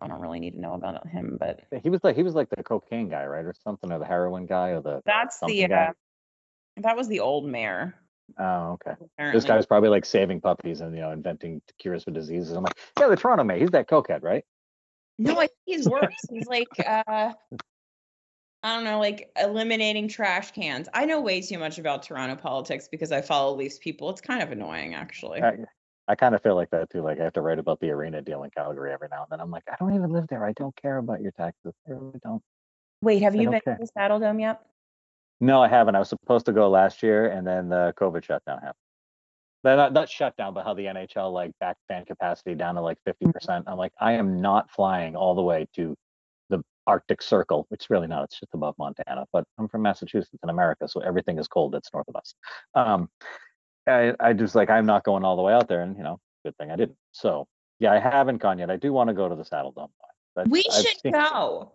I 0.00 0.08
don't 0.08 0.20
really 0.20 0.40
need 0.40 0.52
to 0.52 0.60
know 0.60 0.72
about 0.72 1.06
him, 1.06 1.36
but 1.38 1.60
He 1.82 1.90
was 1.90 2.02
like 2.02 2.16
he 2.16 2.22
was 2.22 2.34
like 2.34 2.48
the 2.50 2.62
cocaine 2.62 3.08
guy, 3.08 3.24
right, 3.26 3.44
or 3.44 3.54
something, 3.62 3.92
or 3.92 4.00
the 4.00 4.04
heroin 4.04 4.46
guy, 4.46 4.70
or 4.70 4.80
the 4.80 5.00
that's 5.04 5.38
the 5.46 5.72
uh, 5.72 5.92
that 6.78 6.96
was 6.96 7.06
the 7.06 7.20
old 7.20 7.46
mayor. 7.46 7.94
Oh, 8.38 8.78
okay. 8.86 8.94
This 9.32 9.44
guy 9.44 9.56
was 9.56 9.66
probably 9.66 9.88
like 9.88 10.04
saving 10.04 10.40
puppies 10.40 10.80
and 10.80 10.94
you 10.94 11.00
know 11.00 11.10
inventing 11.10 11.62
cures 11.78 12.04
for 12.04 12.10
diseases. 12.10 12.52
I'm 12.52 12.64
like, 12.64 12.78
yeah, 12.98 13.08
the 13.08 13.16
Toronto 13.16 13.44
man, 13.44 13.60
he's 13.60 13.70
that 13.70 13.88
cokehead, 13.88 14.22
right? 14.22 14.44
No, 15.18 15.34
I 15.34 15.46
think 15.46 15.52
he's 15.66 15.88
worse. 15.88 16.14
He's 16.30 16.46
like 16.46 16.68
uh 16.78 17.32
I 18.64 18.76
don't 18.76 18.84
know, 18.84 19.00
like 19.00 19.30
eliminating 19.36 20.06
trash 20.06 20.52
cans. 20.52 20.88
I 20.94 21.04
know 21.04 21.20
way 21.20 21.40
too 21.40 21.58
much 21.58 21.78
about 21.78 22.04
Toronto 22.04 22.36
politics 22.36 22.88
because 22.88 23.10
I 23.10 23.20
follow 23.20 23.56
Leafs 23.56 23.78
people. 23.78 24.08
It's 24.10 24.20
kind 24.20 24.40
of 24.42 24.52
annoying 24.52 24.94
actually. 24.94 25.42
I, 25.42 25.56
I 26.06 26.14
kind 26.14 26.34
of 26.34 26.42
feel 26.42 26.54
like 26.54 26.70
that 26.70 26.90
too. 26.90 27.02
Like 27.02 27.20
I 27.20 27.24
have 27.24 27.32
to 27.34 27.40
write 27.40 27.58
about 27.58 27.80
the 27.80 27.90
arena 27.90 28.22
deal 28.22 28.44
in 28.44 28.50
Calgary 28.50 28.92
every 28.92 29.08
now 29.10 29.22
and 29.22 29.26
then. 29.30 29.40
I'm 29.40 29.50
like, 29.50 29.64
I 29.68 29.74
don't 29.80 29.94
even 29.94 30.12
live 30.12 30.26
there. 30.28 30.44
I 30.44 30.52
don't 30.52 30.74
care 30.76 30.98
about 30.98 31.20
your 31.20 31.32
taxes. 31.32 31.74
I 31.88 31.92
really 31.92 32.20
don't. 32.22 32.42
Wait, 33.02 33.22
have 33.22 33.34
I 33.34 33.38
you 33.38 33.44
don't 33.44 33.52
been 33.52 33.60
care. 33.62 33.74
to 33.74 33.80
the 33.80 33.86
Saddle 33.88 34.20
Dome 34.20 34.38
yet? 34.38 34.60
No, 35.42 35.60
I 35.60 35.66
haven't. 35.66 35.96
I 35.96 35.98
was 35.98 36.08
supposed 36.08 36.46
to 36.46 36.52
go 36.52 36.70
last 36.70 37.02
year, 37.02 37.26
and 37.26 37.44
then 37.44 37.68
the 37.68 37.92
COVID 37.98 38.22
shutdown 38.22 38.58
happened. 38.58 38.76
Not 39.64 39.92
not 39.92 40.08
shutdown, 40.08 40.54
but 40.54 40.64
how 40.64 40.72
the 40.72 40.84
NHL 40.84 41.32
like 41.32 41.50
back 41.58 41.76
fan 41.88 42.04
capacity 42.04 42.54
down 42.54 42.76
to 42.76 42.80
like 42.80 42.98
fifty 43.04 43.26
percent. 43.26 43.64
I'm 43.66 43.76
like, 43.76 43.92
I 44.00 44.12
am 44.12 44.40
not 44.40 44.70
flying 44.70 45.16
all 45.16 45.34
the 45.34 45.42
way 45.42 45.66
to 45.74 45.96
the 46.48 46.62
Arctic 46.86 47.20
Circle. 47.22 47.66
It's 47.72 47.90
really 47.90 48.06
not. 48.06 48.22
It's 48.22 48.38
just 48.38 48.54
above 48.54 48.76
Montana. 48.78 49.26
But 49.32 49.42
I'm 49.58 49.66
from 49.68 49.82
Massachusetts 49.82 50.38
in 50.44 50.48
America, 50.48 50.86
so 50.88 51.00
everything 51.00 51.38
is 51.38 51.48
cold 51.48 51.72
that's 51.72 51.90
north 51.92 52.06
of 52.08 52.14
us. 52.14 52.34
Um, 52.76 53.08
I 53.88 54.14
I 54.20 54.32
just 54.34 54.54
like 54.54 54.70
I'm 54.70 54.86
not 54.86 55.02
going 55.02 55.24
all 55.24 55.34
the 55.34 55.42
way 55.42 55.52
out 55.52 55.66
there, 55.66 55.82
and 55.82 55.96
you 55.96 56.04
know, 56.04 56.20
good 56.44 56.56
thing 56.56 56.70
I 56.70 56.76
didn't. 56.76 56.96
So 57.10 57.48
yeah, 57.80 57.92
I 57.92 57.98
haven't 57.98 58.38
gone 58.38 58.60
yet. 58.60 58.70
I 58.70 58.76
do 58.76 58.92
want 58.92 59.08
to 59.08 59.14
go 59.14 59.28
to 59.28 59.34
the 59.34 59.44
Saddle 59.44 59.72
Dome. 59.72 59.88
But 60.36 60.48
We 60.48 60.64
I've 60.72 60.82
should 60.84 61.00
seen- 61.00 61.12
go. 61.12 61.72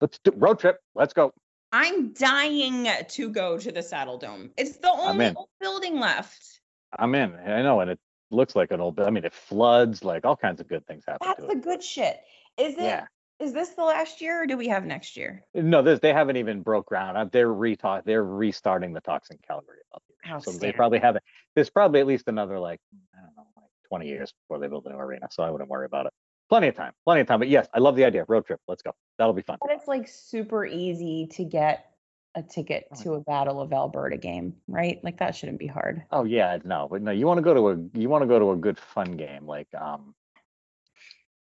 Let's 0.00 0.18
do 0.24 0.32
road 0.36 0.58
trip. 0.58 0.78
Let's 0.96 1.12
go. 1.12 1.32
I'm 1.74 2.12
dying 2.12 2.86
to 3.08 3.28
go 3.30 3.58
to 3.58 3.72
the 3.72 3.82
Saddle 3.82 4.16
Dome. 4.16 4.52
It's 4.56 4.76
the 4.76 4.90
only 4.92 5.32
old 5.34 5.48
building 5.60 5.98
left. 5.98 6.60
I'm 6.96 7.12
in. 7.16 7.34
I 7.34 7.62
know, 7.62 7.80
and 7.80 7.90
it 7.90 7.98
looks 8.30 8.54
like 8.54 8.70
an 8.70 8.80
old. 8.80 9.00
I 9.00 9.10
mean, 9.10 9.24
it 9.24 9.34
floods. 9.34 10.04
Like 10.04 10.24
all 10.24 10.36
kinds 10.36 10.60
of 10.60 10.68
good 10.68 10.86
things 10.86 11.02
happen 11.04 11.26
That's 11.26 11.40
the 11.40 11.58
it. 11.58 11.62
good 11.64 11.82
shit. 11.82 12.20
Is 12.56 12.74
it 12.74 12.80
is 12.80 12.80
Yeah. 12.84 13.06
this 13.40 13.70
the 13.70 13.82
last 13.82 14.20
year 14.20 14.44
or 14.44 14.46
do 14.46 14.56
we 14.56 14.68
have 14.68 14.84
next 14.84 15.16
year? 15.16 15.44
No, 15.52 15.82
this 15.82 15.98
they 15.98 16.12
haven't 16.12 16.36
even 16.36 16.62
broke 16.62 16.86
ground. 16.86 17.18
Uh, 17.18 17.24
They're 17.24 17.52
re 17.52 17.76
they're 18.04 18.22
restarting 18.24 18.92
the 18.92 19.00
talks 19.00 19.30
in 19.30 19.38
Calgary 19.44 19.78
about 19.90 20.02
the 20.08 20.30
arena. 20.30 20.42
So 20.42 20.52
they 20.52 20.70
probably 20.70 21.00
have 21.00 21.16
it. 21.16 21.24
There's 21.56 21.70
probably 21.70 21.98
at 21.98 22.06
least 22.06 22.28
another 22.28 22.60
like 22.60 22.78
I 23.16 23.20
don't 23.20 23.36
know, 23.36 23.46
like 23.56 23.70
20 23.88 24.06
years 24.06 24.32
before 24.32 24.60
they 24.60 24.68
build 24.68 24.86
a 24.86 24.90
new 24.90 24.96
arena. 24.96 25.26
So 25.32 25.42
I 25.42 25.50
wouldn't 25.50 25.68
worry 25.68 25.86
about 25.86 26.06
it. 26.06 26.12
Plenty 26.48 26.68
of 26.68 26.76
time. 26.76 26.92
Plenty 27.04 27.22
of 27.22 27.26
time. 27.26 27.38
But 27.38 27.48
yes, 27.48 27.66
I 27.74 27.78
love 27.78 27.96
the 27.96 28.04
idea. 28.04 28.24
Road 28.28 28.46
trip. 28.46 28.60
Let's 28.68 28.82
go. 28.82 28.92
That'll 29.18 29.32
be 29.32 29.42
fun. 29.42 29.58
But 29.60 29.70
it's 29.72 29.88
like 29.88 30.06
super 30.08 30.66
easy 30.66 31.26
to 31.32 31.44
get 31.44 31.90
a 32.34 32.42
ticket 32.42 32.86
Oh, 32.92 33.02
to 33.02 33.14
a 33.14 33.20
Battle 33.20 33.60
of 33.60 33.72
Alberta 33.72 34.16
game, 34.16 34.54
right? 34.68 34.98
Like 35.02 35.18
that 35.18 35.36
shouldn't 35.36 35.58
be 35.58 35.66
hard. 35.66 36.02
Oh 36.10 36.24
yeah, 36.24 36.58
no, 36.64 36.88
but 36.90 37.00
no, 37.00 37.12
you 37.12 37.26
want 37.26 37.38
to 37.38 37.42
go 37.42 37.54
to 37.54 37.68
a 37.70 37.98
you 37.98 38.08
want 38.08 38.22
to 38.22 38.26
go 38.26 38.38
to 38.38 38.50
a 38.50 38.56
good 38.56 38.78
fun 38.78 39.12
game 39.16 39.46
like 39.46 39.68
um 39.74 40.14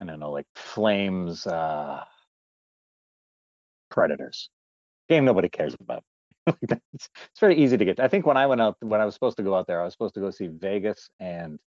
I 0.02 0.06
don't 0.06 0.20
know, 0.20 0.32
like 0.32 0.48
Flames 0.56 1.46
uh 1.46 2.04
Predators. 3.90 4.50
Game 5.10 5.26
nobody 5.26 5.50
cares 5.50 5.76
about. 5.80 6.04
it's, 6.62 6.74
it's 6.94 7.40
very 7.40 7.56
easy 7.58 7.78
to 7.78 7.86
get. 7.86 7.98
to. 7.98 8.04
I 8.04 8.08
think 8.08 8.26
when 8.26 8.38
I 8.38 8.48
went 8.48 8.62
out 8.62 8.78
when 8.80 9.00
I 9.02 9.06
was 9.06 9.14
supposed 9.14 9.38
to 9.38 9.44
go 9.44 9.56
out 9.56 9.68
there, 9.68 9.82
I 9.82 9.84
was 9.86 9.94
supposed 9.94 10.16
to 10.16 10.20
go 10.20 10.32
see 10.32 10.48
Vegas 10.48 11.10
and 11.20 11.60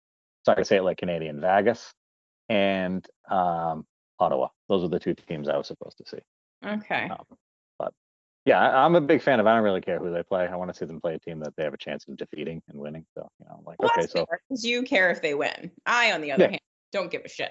sorry 0.45 0.57
to 0.62 0.64
say 0.64 0.77
it 0.79 0.83
like 0.83 0.99
Canadian 0.99 1.41
Vegas 1.41 1.93
and 2.49 3.07
um 3.30 3.86
Ottawa. 4.18 4.49
Those 4.68 4.84
are 4.84 4.88
the 4.88 5.01
two 5.01 5.14
teams 5.14 5.49
I 5.49 5.57
was 5.57 5.66
supposed 5.66 5.99
to 5.99 6.05
see. 6.07 6.18
Okay. 6.64 7.09
Um, 7.11 7.24
but 7.78 7.92
yeah, 8.45 8.61
I, 8.61 8.84
I'm 8.84 8.95
a 8.95 9.01
big 9.01 9.22
fan 9.22 9.40
of. 9.40 9.47
I 9.47 9.55
don't 9.55 9.64
really 9.64 9.80
care 9.80 9.99
who 9.99 10.12
they 10.12 10.22
play. 10.22 10.47
I 10.47 10.55
want 10.57 10.72
to 10.72 10.78
see 10.78 10.84
them 10.84 11.01
play 11.01 11.14
a 11.14 11.18
team 11.18 11.40
that 11.40 11.55
they 11.57 11.64
have 11.64 11.74
a 11.74 11.78
chance 11.78 12.07
of 12.09 12.16
defeating 12.16 12.62
and 12.68 12.78
winning. 12.78 13.05
So 13.14 13.28
you 13.40 13.47
know, 13.47 13.62
like 13.66 13.80
Well, 13.80 13.90
okay, 13.97 14.07
so 14.07 14.24
fair, 14.26 14.40
'cause 14.49 14.64
you 14.64 14.82
care 14.82 15.11
if 15.11 15.20
they 15.20 15.34
win. 15.34 15.70
I, 15.86 16.12
on 16.12 16.20
the 16.20 16.32
other 16.32 16.45
Yeah. 16.45 16.51
hand, 16.51 16.61
don't 16.92 17.11
give 17.11 17.22
a 17.24 17.28
shit. 17.28 17.51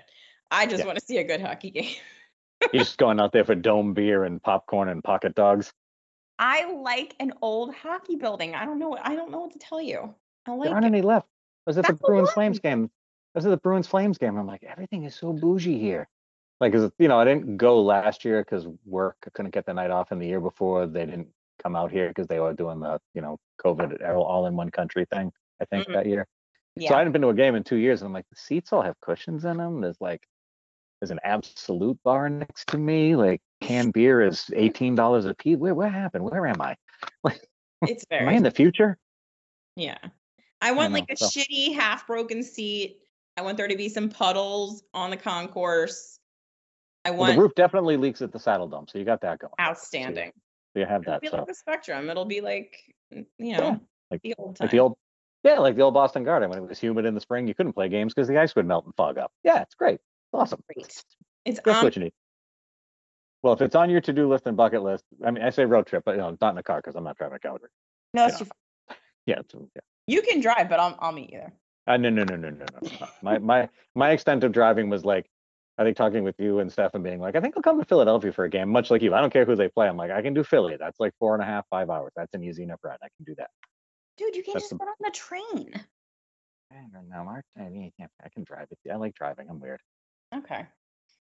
I 0.49 0.65
just 0.65 0.79
Yeah. 0.79 0.85
want 0.85 0.99
to 0.99 1.05
see 1.05 1.17
a 1.17 1.23
good 1.23 1.41
hockey 1.41 1.71
game. 1.71 1.95
you're 2.71 2.83
just 2.83 2.97
going 2.97 3.19
out 3.19 3.33
there 3.33 3.43
for 3.43 3.55
dome 3.55 3.93
beer 3.93 4.23
and 4.23 4.41
popcorn 4.41 4.87
and 4.89 5.03
pocket 5.03 5.35
dogs. 5.35 5.73
I 6.39 6.71
like 6.71 7.15
an 7.19 7.33
old 7.41 7.75
hockey 7.75 8.15
building. 8.15 8.55
I 8.55 8.65
don't 8.65 8.79
know. 8.79 8.97
I 9.01 9.15
don't 9.15 9.31
know 9.31 9.39
what 9.39 9.51
to 9.51 9.59
tell 9.59 9.81
you. 9.81 10.15
I 10.45 10.51
like 10.51 10.63
there 10.67 10.73
aren't 10.73 10.85
it. 10.85 10.89
any 10.89 11.01
left. 11.01 11.27
Was 11.67 11.77
it 11.77 11.81
the 11.81 11.87
That's 11.87 11.99
the 11.99 12.05
Bruins. 12.07 12.31
Flames 12.31 12.59
game. 12.59 12.89
I 13.35 13.39
was 13.39 13.45
at 13.45 13.49
the 13.49 13.57
Bruins 13.57 13.87
Flames 13.87 14.17
game. 14.17 14.37
I'm 14.37 14.45
like, 14.47 14.63
everything 14.63 15.03
is 15.03 15.15
so 15.15 15.33
bougie 15.33 15.79
here. 15.79 16.07
Like, 16.59 16.71
'cause, 16.73 16.91
you 16.99 17.07
know, 17.07 17.19
I 17.19 17.25
didn't 17.25 17.57
go 17.57 17.81
last 17.81 18.23
year 18.23 18.41
because 18.43 18.67
work. 18.85 19.17
I 19.25 19.29
couldn't 19.31 19.53
get 19.53 19.65
the 19.65 19.73
night 19.73 19.91
off. 19.91 20.11
And 20.11 20.21
the 20.21 20.27
year 20.27 20.39
before, 20.39 20.85
they 20.85 21.05
didn't 21.05 21.27
come 21.61 21.75
out 21.75 21.91
here 21.91 22.07
because 22.09 22.27
they 22.27 22.39
were 22.39 22.53
doing 22.53 22.79
the, 22.79 22.99
you 23.13 23.21
know, 23.21 23.39
COVID 23.63 24.07
all 24.07 24.23
all 24.23 24.45
in 24.47 24.55
one 24.55 24.69
country 24.69 25.05
thing. 25.11 25.31
I 25.59 25.65
think 25.65 25.87
Mhm. 25.87 25.93
that 25.93 26.05
year. 26.05 26.27
Yeah. 26.75 26.89
So 26.89 26.95
I 26.95 26.99
hadn't 26.99 27.13
been 27.13 27.21
to 27.23 27.29
a 27.29 27.33
game 27.33 27.55
in 27.55 27.63
two 27.63 27.75
years. 27.77 28.01
And 28.01 28.07
I'm 28.07 28.13
like, 28.13 28.27
the 28.29 28.35
seats 28.35 28.71
all 28.71 28.81
have 28.81 28.99
cushions 29.01 29.45
in 29.45 29.57
them. 29.57 29.81
There's 29.81 29.99
like, 29.99 30.27
there's 31.01 31.11
an 31.11 31.19
absolute 31.23 32.01
bar 32.03 32.29
next 32.29 32.67
to 32.69 32.77
me. 32.77 33.15
Like, 33.15 33.41
canned 33.61 33.93
beer 33.93 34.21
is 34.21 34.49
eighteen 34.55 34.95
dollars 34.95 35.25
a 35.25 35.33
piece. 35.33 35.57
Where, 35.57 35.73
what 35.75 35.91
happened? 35.91 36.23
Where 36.23 36.45
am 36.45 36.61
I? 36.61 36.75
Like, 37.23 37.47
it's 37.81 38.05
very. 38.09 38.21
am 38.21 38.29
I 38.29 38.33
in 38.33 38.43
the 38.43 38.51
future? 38.51 38.97
Yeah. 39.75 39.97
I 40.61 40.71
want 40.71 40.91
know, 40.93 40.99
like 40.99 41.09
a 41.09 41.17
so- 41.17 41.27
shitty 41.27 41.73
half 41.75 42.07
broken 42.07 42.41
seat. 42.43 43.02
I 43.37 43.41
want 43.41 43.57
there 43.57 43.67
to 43.67 43.75
be 43.77 43.89
some 43.89 44.09
puddles 44.09 44.83
on 44.93 45.09
the 45.09 45.17
concourse. 45.17 46.19
I 47.05 47.11
Well, 47.11 47.19
want 47.21 47.35
the 47.35 47.41
roof 47.41 47.51
definitely 47.55 47.97
leaks 47.97 48.21
at 48.21 48.31
the 48.31 48.39
Saddle 48.39 48.67
Dome, 48.67 48.85
so 48.87 48.97
you 48.99 49.05
got 49.05 49.21
that 49.21 49.39
going. 49.39 49.51
outstanding. 49.59 50.31
So 50.73 50.79
you 50.79 50.85
have 50.85 51.03
that. 51.05 51.17
It'll 51.17 51.19
be 51.21 51.27
So 51.29 51.37
like 51.37 51.47
the 51.47 51.53
spectrum. 51.53 52.09
It'll 52.09 52.25
be 52.25 52.41
like 52.41 52.77
you 53.11 53.25
Yeah, 53.37 53.57
know 53.59 53.79
like- 54.11 54.21
the 54.21 54.35
old 54.37 54.55
time. 54.55 54.65
like 54.65 54.71
the 54.71 54.79
old, 54.79 54.97
yeah, 55.43 55.59
like 55.59 55.75
the 55.75 55.81
old 55.81 55.93
Boston 55.93 56.23
Garden 56.23 56.49
when 56.49 56.59
it 56.59 56.67
was 56.67 56.79
humid 56.79 57.05
in 57.05 57.13
the 57.15 57.21
spring, 57.21 57.47
you 57.47 57.53
couldn't 57.53 57.73
play 57.73 57.89
games 57.89 58.13
because 58.13 58.27
the 58.27 58.37
ice 58.39 58.55
would 58.55 58.65
melt 58.65 58.85
and 58.85 58.95
fog 58.95 59.17
up. 59.17 59.31
Yeah, 59.43 59.61
it's 59.61 59.75
great. 59.75 59.95
It's 59.95 60.01
awesome. 60.33 60.63
Great. 60.73 60.85
It's 61.45 61.59
Just 61.59 61.67
on 61.67 61.83
what 61.83 61.95
you 61.95 62.03
need. 62.03 62.13
Well, 63.41 63.53
if 63.53 63.61
it's 63.61 63.75
on 63.75 63.89
your 63.89 63.99
to-do 63.99 64.29
list 64.29 64.47
and 64.47 64.55
bucket 64.55 64.83
list, 64.83 65.03
I 65.25 65.31
mean, 65.31 65.43
I 65.43 65.49
say 65.49 65.65
road 65.65 65.85
trip, 65.85 66.03
but 66.05 66.11
you 66.11 66.17
know, 66.21 66.29
it's 66.29 66.39
not 66.39 66.53
in 66.53 66.57
a 66.57 66.63
car 66.63 66.77
because 66.77 66.95
I'm 66.95 67.03
not 67.03 67.17
driving 67.17 67.35
to 67.35 67.39
Calgary. 67.39 67.69
no, 68.13 68.25
it's 68.27 68.35
yeah. 68.35 68.37
too 68.39 68.45
far. 68.45 68.97
Yeah, 69.25 69.41
yeah. 69.75 69.81
You 70.07 70.21
can 70.21 70.39
drive, 70.39 70.69
but 70.69 70.79
I'll 70.79 70.97
I'll 71.01 71.11
meet 71.11 71.31
you 71.31 71.39
there. 71.39 71.53
Uh, 71.85 71.97
no, 71.97 72.09
no, 72.09 72.23
no, 72.23 72.35
no, 72.35 72.49
no, 72.49 72.65
no. 72.81 73.07
My 73.21 73.37
my 73.39 73.69
my 73.95 74.11
extent 74.11 74.43
of 74.43 74.51
driving 74.51 74.89
was 74.89 75.03
like, 75.03 75.25
I 75.77 75.83
think 75.83 75.97
talking 75.97 76.23
with 76.23 76.35
you 76.39 76.59
and 76.59 76.71
Steph 76.71 76.93
and 76.93 77.03
being 77.03 77.19
like, 77.19 77.35
I 77.35 77.41
think 77.41 77.55
I'll 77.57 77.63
come 77.63 77.79
to 77.79 77.85
Philadelphia 77.85 78.31
for 78.31 78.45
a 78.45 78.49
game, 78.49 78.69
much 78.69 78.89
like 78.89 79.01
you. 79.01 79.13
I 79.13 79.19
don't 79.21 79.33
care 79.33 79.43
who 79.45 79.55
they 79.55 79.67
play. 79.67 79.87
I'm 79.87 79.97
like, 79.97 80.11
I 80.11 80.21
can 80.21 80.33
do 80.33 80.43
Philly. 80.43 80.77
That's 80.79 80.99
like 80.99 81.13
four 81.19 81.33
and 81.33 81.43
a 81.43 81.45
half, 81.45 81.65
five 81.69 81.89
hours. 81.89 82.13
That's 82.15 82.33
an 82.33 82.43
easy 82.43 82.63
enough 82.63 82.79
ride. 82.83 82.97
I 83.03 83.07
can 83.17 83.25
do 83.25 83.35
that. 83.37 83.49
Dude, 84.17 84.35
you 84.35 84.43
can't 84.43 84.55
That's 84.55 84.69
just 84.69 84.71
the- 84.71 84.77
get 84.77 84.87
on 84.87 84.93
the 84.99 85.11
train. 85.11 85.85
I 86.71 86.75
don't 86.91 87.09
know, 87.09 87.23
Mark. 87.23 87.45
I 87.57 87.69
mean, 87.69 87.91
yeah, 87.99 88.07
I 88.23 88.29
can 88.29 88.43
drive 88.43 88.67
it. 88.71 88.91
I 88.91 88.95
like 88.95 89.13
driving. 89.13 89.47
I'm 89.49 89.59
weird. 89.59 89.79
Okay. 90.35 90.65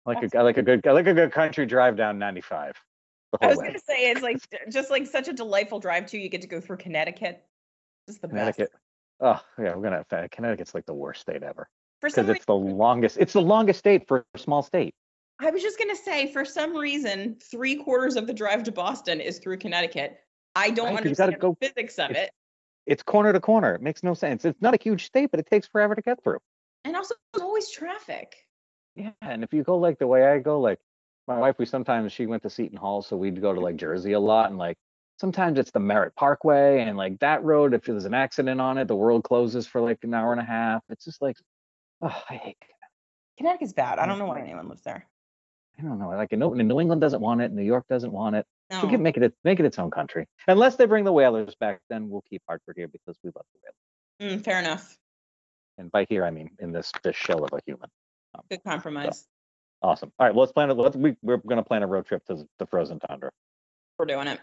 I 0.05 0.11
like 0.11 0.21
That's 0.21 0.35
a, 0.35 0.39
I 0.39 0.43
like 0.43 0.57
a 0.59 0.63
good 0.63 0.87
I 0.87 0.93
like 0.93 1.07
a 1.07 1.15
good 1.15 1.33
country 1.33 1.67
drive 1.67 1.97
down 1.97 2.19
95. 2.19 2.75
The 3.33 3.39
I 3.45 3.47
was 3.49 3.59
way. 3.59 3.67
gonna 3.69 3.79
say 3.79 4.11
it's 4.11 4.23
like 4.23 4.39
just 4.71 4.91
like 4.91 5.07
such 5.07 5.29
a 5.29 5.33
delightful 5.33 5.81
drive 5.81 6.07
too. 6.07 6.19
You 6.19 6.29
get 6.29 6.43
to 6.43 6.49
go 6.49 6.61
through 6.61 6.77
Connecticut. 6.77 7.43
Just 8.09 8.21
the 8.21 8.29
Connecticut. 8.29 8.71
Oh 9.25 9.41
yeah, 9.59 9.75
we're 9.77 9.83
gonna. 9.85 10.05
fa- 10.11 10.29
Connecticut's 10.31 10.75
like 10.75 10.85
the 10.85 10.95
worst 10.95 11.21
state 11.21 11.43
ever. 11.43 11.69
For 12.01 12.11
some 12.11 12.25
because 12.27 12.37
it's 12.37 12.45
the 12.45 12.55
longest. 12.55 13.17
It's 13.21 13.33
the 13.33 13.41
longest 13.41 13.79
state 13.79 14.09
for 14.09 14.27
a 14.35 14.39
small 14.39 14.63
state. 14.63 14.95
I 15.39 15.51
was 15.51 15.63
just 15.63 15.79
gonna 15.79 15.97
say, 15.97 16.33
for 16.33 16.45
some 16.45 16.77
reason, 16.77 17.37
three 17.41 17.77
quarters 17.77 18.17
of 18.17 18.27
the 18.27 18.35
drive 18.35 18.65
to 18.65 18.73
Boston 18.73 19.21
is 19.21 19.39
through 19.39 19.59
Connecticut. 19.59 20.19
I 20.57 20.71
don't 20.71 20.87
Right, 20.87 20.97
'cause 20.99 21.11
you 21.11 21.15
gotta 21.15 21.33
understand 21.33 21.41
go- 21.41 21.57
the 21.61 21.69
physics 21.69 21.99
of 21.99 22.11
it. 22.11 22.31
It's 22.87 23.03
corner 23.05 23.33
to 23.33 23.41
corner. 23.41 23.75
It 23.77 23.81
makes 23.81 24.03
no 24.03 24.13
sense. 24.15 24.45
It's 24.45 24.61
not 24.61 24.75
a 24.75 24.79
huge 24.83 25.07
state, 25.07 25.31
but 25.31 25.39
it 25.39 25.47
takes 25.47 25.69
forever 25.69 25.95
to 25.95 26.03
get 26.03 26.23
through. 26.25 26.39
And 26.85 26.97
also 26.97 27.15
there's 27.33 27.43
always 27.43 27.71
traffic. 27.71 28.35
Yeah, 28.97 29.13
and 29.23 29.45
if 29.45 29.53
you 29.55 29.63
go 29.63 29.79
like 29.79 29.99
the 30.01 30.07
way 30.09 30.27
I 30.27 30.41
go, 30.41 30.61
like 30.61 30.81
my 31.29 31.39
wife, 31.39 31.57
we 31.59 31.67
sometimes 31.67 32.13
she 32.13 32.27
went 32.27 32.43
to 32.43 32.51
Seton 32.51 32.77
Hall, 32.77 33.01
so 33.03 33.17
we'd 33.17 33.41
go 33.41 33.53
to 33.55 33.61
like 33.61 33.77
Jersey 33.77 34.13
a 34.13 34.21
lot, 34.21 34.51
and 34.51 34.59
like 34.59 34.77
sometimes 35.23 35.57
it's 35.57 35.71
the 35.71 35.79
Merritt 35.79 36.17
Parkway, 36.17 36.83
and 36.83 36.97
like 36.97 37.21
that 37.21 37.45
road, 37.45 37.75
if 37.75 37.85
there's 37.85 38.07
an 38.07 38.13
accident 38.13 38.61
on 38.61 38.77
it, 38.77 38.89
the 38.89 38.97
world 38.97 39.23
closes 39.23 39.69
for 39.69 39.81
like 39.81 40.01
an 40.03 40.13
hour 40.15 40.33
and 40.33 40.41
a 40.41 40.45
half. 40.45 40.83
It's 40.89 41.05
just 41.05 41.23
like, 41.23 41.37
oh, 42.03 42.09
I 42.29 42.35
hate. 42.35 42.57
Connecticut. 42.61 42.91
Connecticut's 43.39 43.73
bad. 43.73 44.01
I 44.01 44.07
don't 44.07 44.19
know 44.19 44.27
why 44.27 44.41
anyone 44.41 44.69
lives 44.69 44.83
there. 44.83 45.07
I 45.79 45.83
don't 45.83 46.01
know. 46.01 46.09
Like 46.09 46.33
in 46.33 46.41
New 46.41 46.57
New 46.57 46.81
England 46.81 47.01
doesn't 47.01 47.21
want 47.21 47.41
it, 47.41 47.53
New 47.53 47.63
York 47.63 47.85
doesn't 47.89 48.11
want 48.11 48.35
it. 48.35 48.47
No. 48.73 48.83
We 48.83 48.91
can 48.91 49.01
make 49.01 49.17
it 49.17 49.33
make 49.45 49.61
it 49.61 49.65
its 49.65 49.79
own 49.79 49.93
country, 49.93 50.27
unless 50.49 50.75
they 50.75 50.87
bring 50.87 51.05
the 51.05 51.13
whalers 51.13 51.55
back. 51.55 51.79
Then 51.89 52.11
we'll 52.11 52.25
keep 52.29 52.43
Hartford 52.49 52.75
here 52.77 52.89
because 52.89 53.17
we 53.23 53.31
love 53.37 53.47
the 53.55 53.61
whalers. 53.63 54.41
Mm, 54.41 54.45
fair 54.45 54.59
enough. 54.59 54.99
And 55.79 55.91
by 55.93 56.05
here, 56.09 56.25
I 56.25 56.33
mean 56.33 56.51
in 56.59 56.73
this 56.73 56.91
this 57.05 57.15
shell 57.15 57.45
of 57.45 57.53
a 57.53 57.61
human. 57.65 57.89
Good 58.51 58.65
compromise. 58.65 59.29
Awesome. 59.83 60.13
All 60.19 60.27
right, 60.27 60.35
well, 60.35 60.43
let's 60.43 60.53
plan 60.53 60.69
it. 60.69 60.75
Let's 60.75 60.97
we 60.97 61.15
we're 61.23 61.37
gonna 61.37 61.63
plan 61.63 61.85
a 61.85 61.87
road 61.87 62.07
trip 62.07 62.25
to 62.27 62.45
the 62.59 62.67
frozen 62.67 62.99
tundra. 62.99 63.31
We're 63.99 64.07
doing 64.07 64.27
it. 64.27 64.41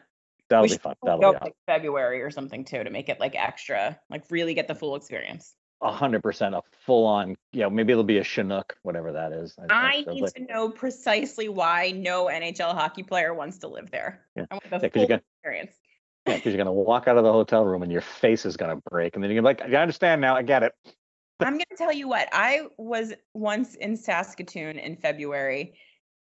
That'll 0.50 0.64
we 0.64 0.70
be 0.70 0.78
fun. 0.78 0.96
That'll 1.04 1.20
go 1.22 1.34
be 1.34 1.40
like 1.42 1.56
February 1.68 2.22
or 2.22 2.32
something 2.32 2.66
too 2.66 2.84
to 2.84 2.90
make 2.90 3.10
it 3.10 3.20
like 3.20 3.36
extra, 3.36 4.00
like 4.10 4.24
really 4.30 4.54
get 4.54 4.68
the 4.68 4.76
full 4.76 4.96
experience. 4.96 5.54
a 5.82 5.92
hundred 5.92 6.22
percent 6.24 6.56
a 6.56 6.62
full 6.86 7.06
on. 7.06 7.36
Yeah, 7.54 7.70
maybe 7.70 7.92
it'll 7.94 8.04
be 8.04 8.18
a 8.18 8.24
Chinook, 8.24 8.76
whatever 8.84 9.12
that 9.14 9.32
is. 9.32 9.56
I 9.70 10.04
feels 10.04 10.16
need 10.16 10.22
like- 10.24 10.34
to 10.34 10.42
know 10.42 10.70
precisely 10.70 11.48
why 11.50 11.92
no 11.92 12.26
NHL 12.26 12.74
hockey 12.74 13.04
player 13.04 13.34
wants 13.34 13.60
to 13.60 13.68
live 13.68 13.90
there. 13.92 14.26
Yeah. 14.36 14.46
I 14.52 14.56
want 14.56 14.64
the 14.64 14.70
Yeah, 14.88 14.90
full 14.90 15.02
you 15.04 15.08
got- 15.08 15.22
experience. 15.38 15.76
Yeah, 16.28 16.36
because 16.36 16.54
you're 16.54 16.58
gonna 16.64 16.74
walk 16.74 17.08
out 17.08 17.18
of 17.18 17.24
the 17.24 17.32
hotel 17.32 17.66
room 17.66 17.82
and 17.82 17.92
your 17.92 18.02
face 18.02 18.46
is 18.46 18.58
gonna 18.58 18.76
break, 18.92 19.16
and 19.16 19.24
then 19.24 19.32
you're 19.32 19.42
gonna 19.42 19.54
be 19.56 19.64
like, 19.64 19.74
I 19.74 19.82
understand 19.82 20.20
now. 20.22 20.36
I 20.36 20.42
get 20.42 20.64
it. 20.64 20.74
I'm 21.42 21.54
going 21.54 21.64
to 21.70 21.78
tell 21.78 21.94
you 21.94 22.10
what, 22.10 22.28
I 22.34 22.64
was 22.78 23.14
once 23.34 23.76
in 23.76 23.96
Saskatoon 23.96 24.78
in 24.78 24.98
February, 24.98 25.76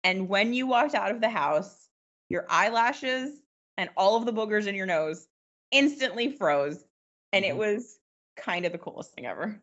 and 0.05 0.29
when 0.29 0.55
you 0.55 0.69
walked 0.69 0.95
out 0.95 1.11
of 1.11 1.21
the 1.21 1.29
house, 1.29 1.89
your 2.29 2.47
eyelashes 2.49 3.41
and 3.79 3.89
all 3.97 4.17
of 4.17 4.27
the 4.27 4.33
boogers 4.33 4.67
in 4.67 4.75
your 4.75 4.85
nose 4.87 5.27
instantly 5.71 6.31
froze. 6.33 6.85
And 7.33 7.45
it 7.45 7.55
Mhm. 7.55 7.59
was 7.59 7.99
kind 8.37 8.67
of 8.67 8.73
the 8.73 8.79
coolest 8.79 9.13
thing 9.15 9.25
ever. 9.25 9.63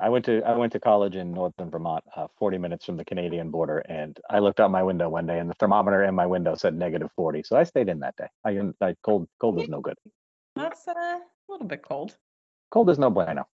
I 0.00 0.08
went 0.08 0.24
to 0.24 0.42
I 0.44 0.56
went 0.56 0.72
to 0.72 0.80
college 0.80 1.14
in 1.14 1.32
northern 1.32 1.70
Vermont, 1.70 2.02
uh, 2.16 2.26
40 2.38 2.56
minutes 2.56 2.86
from 2.86 2.96
the 2.96 3.04
Canadian 3.04 3.50
border, 3.50 3.80
and 3.80 4.18
I 4.30 4.38
looked 4.38 4.58
out 4.58 4.70
my 4.70 4.82
window 4.82 5.10
one 5.10 5.26
day, 5.26 5.38
and 5.38 5.50
the 5.50 5.54
thermometer 5.54 6.02
in 6.04 6.14
my 6.14 6.24
window 6.24 6.54
said 6.54 6.74
negative 6.74 7.10
40. 7.12 7.42
So 7.42 7.54
I 7.56 7.64
stayed 7.64 7.90
in 7.90 8.00
that 8.00 8.16
day. 8.16 8.28
I, 8.44 8.54
didn't- 8.54 8.76
I 8.80 8.94
cold 9.02 9.28
cold 9.38 9.60
is 9.60 9.68
no 9.68 9.80
good. 9.82 9.98
That's 10.56 10.88
uh, 10.88 10.92
a 10.96 11.20
little 11.48 11.66
bit 11.66 11.82
cold. 11.82 12.16
Cold 12.70 12.88
is 12.88 12.98
no 12.98 13.10
bueno, 13.10 13.46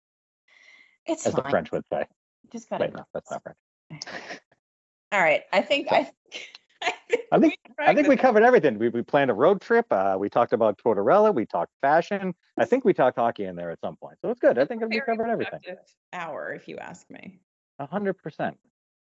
It's 1.04 1.26
as 1.26 1.34
the. 1.34 1.42
French 1.42 1.72
would 1.72 1.84
say. 1.92 2.06
Just 2.52 2.70
gotta. 2.70 2.84
Wait, 2.84 2.94
no, 2.94 3.04
that's 3.12 3.28
not 3.30 3.42
French. 3.42 3.58
All 5.12 5.20
right. 5.20 5.42
I 5.52 5.62
think 5.62 5.88
I. 5.90 6.12
I 6.82 6.92
think, 7.08 7.28
I 7.32 7.38
think 7.38 7.54
we 7.78 7.84
I 7.84 7.94
think 7.94 8.08
we 8.08 8.16
covered 8.16 8.42
everything. 8.42 8.78
We, 8.78 8.88
we 8.88 9.02
planned 9.02 9.30
a 9.30 9.34
road 9.34 9.60
trip. 9.60 9.86
Uh, 9.90 10.16
we 10.18 10.28
talked 10.28 10.52
about 10.52 10.78
Tortorella. 10.78 11.34
We 11.34 11.46
talked 11.46 11.72
fashion. 11.80 12.34
I 12.58 12.64
think 12.64 12.84
we 12.84 12.92
talked 12.92 13.18
hockey 13.18 13.44
in 13.44 13.56
there 13.56 13.70
at 13.70 13.80
some 13.80 13.96
point. 13.96 14.18
So 14.22 14.30
it's 14.30 14.40
good. 14.40 14.58
I 14.58 14.64
think 14.64 14.82
we 14.88 15.00
covered 15.00 15.28
everything. 15.28 15.60
Hour, 16.12 16.52
if 16.52 16.68
you 16.68 16.76
ask 16.78 17.08
me. 17.10 17.38
A 17.78 17.86
hundred 17.86 18.14
percent. 18.14 18.56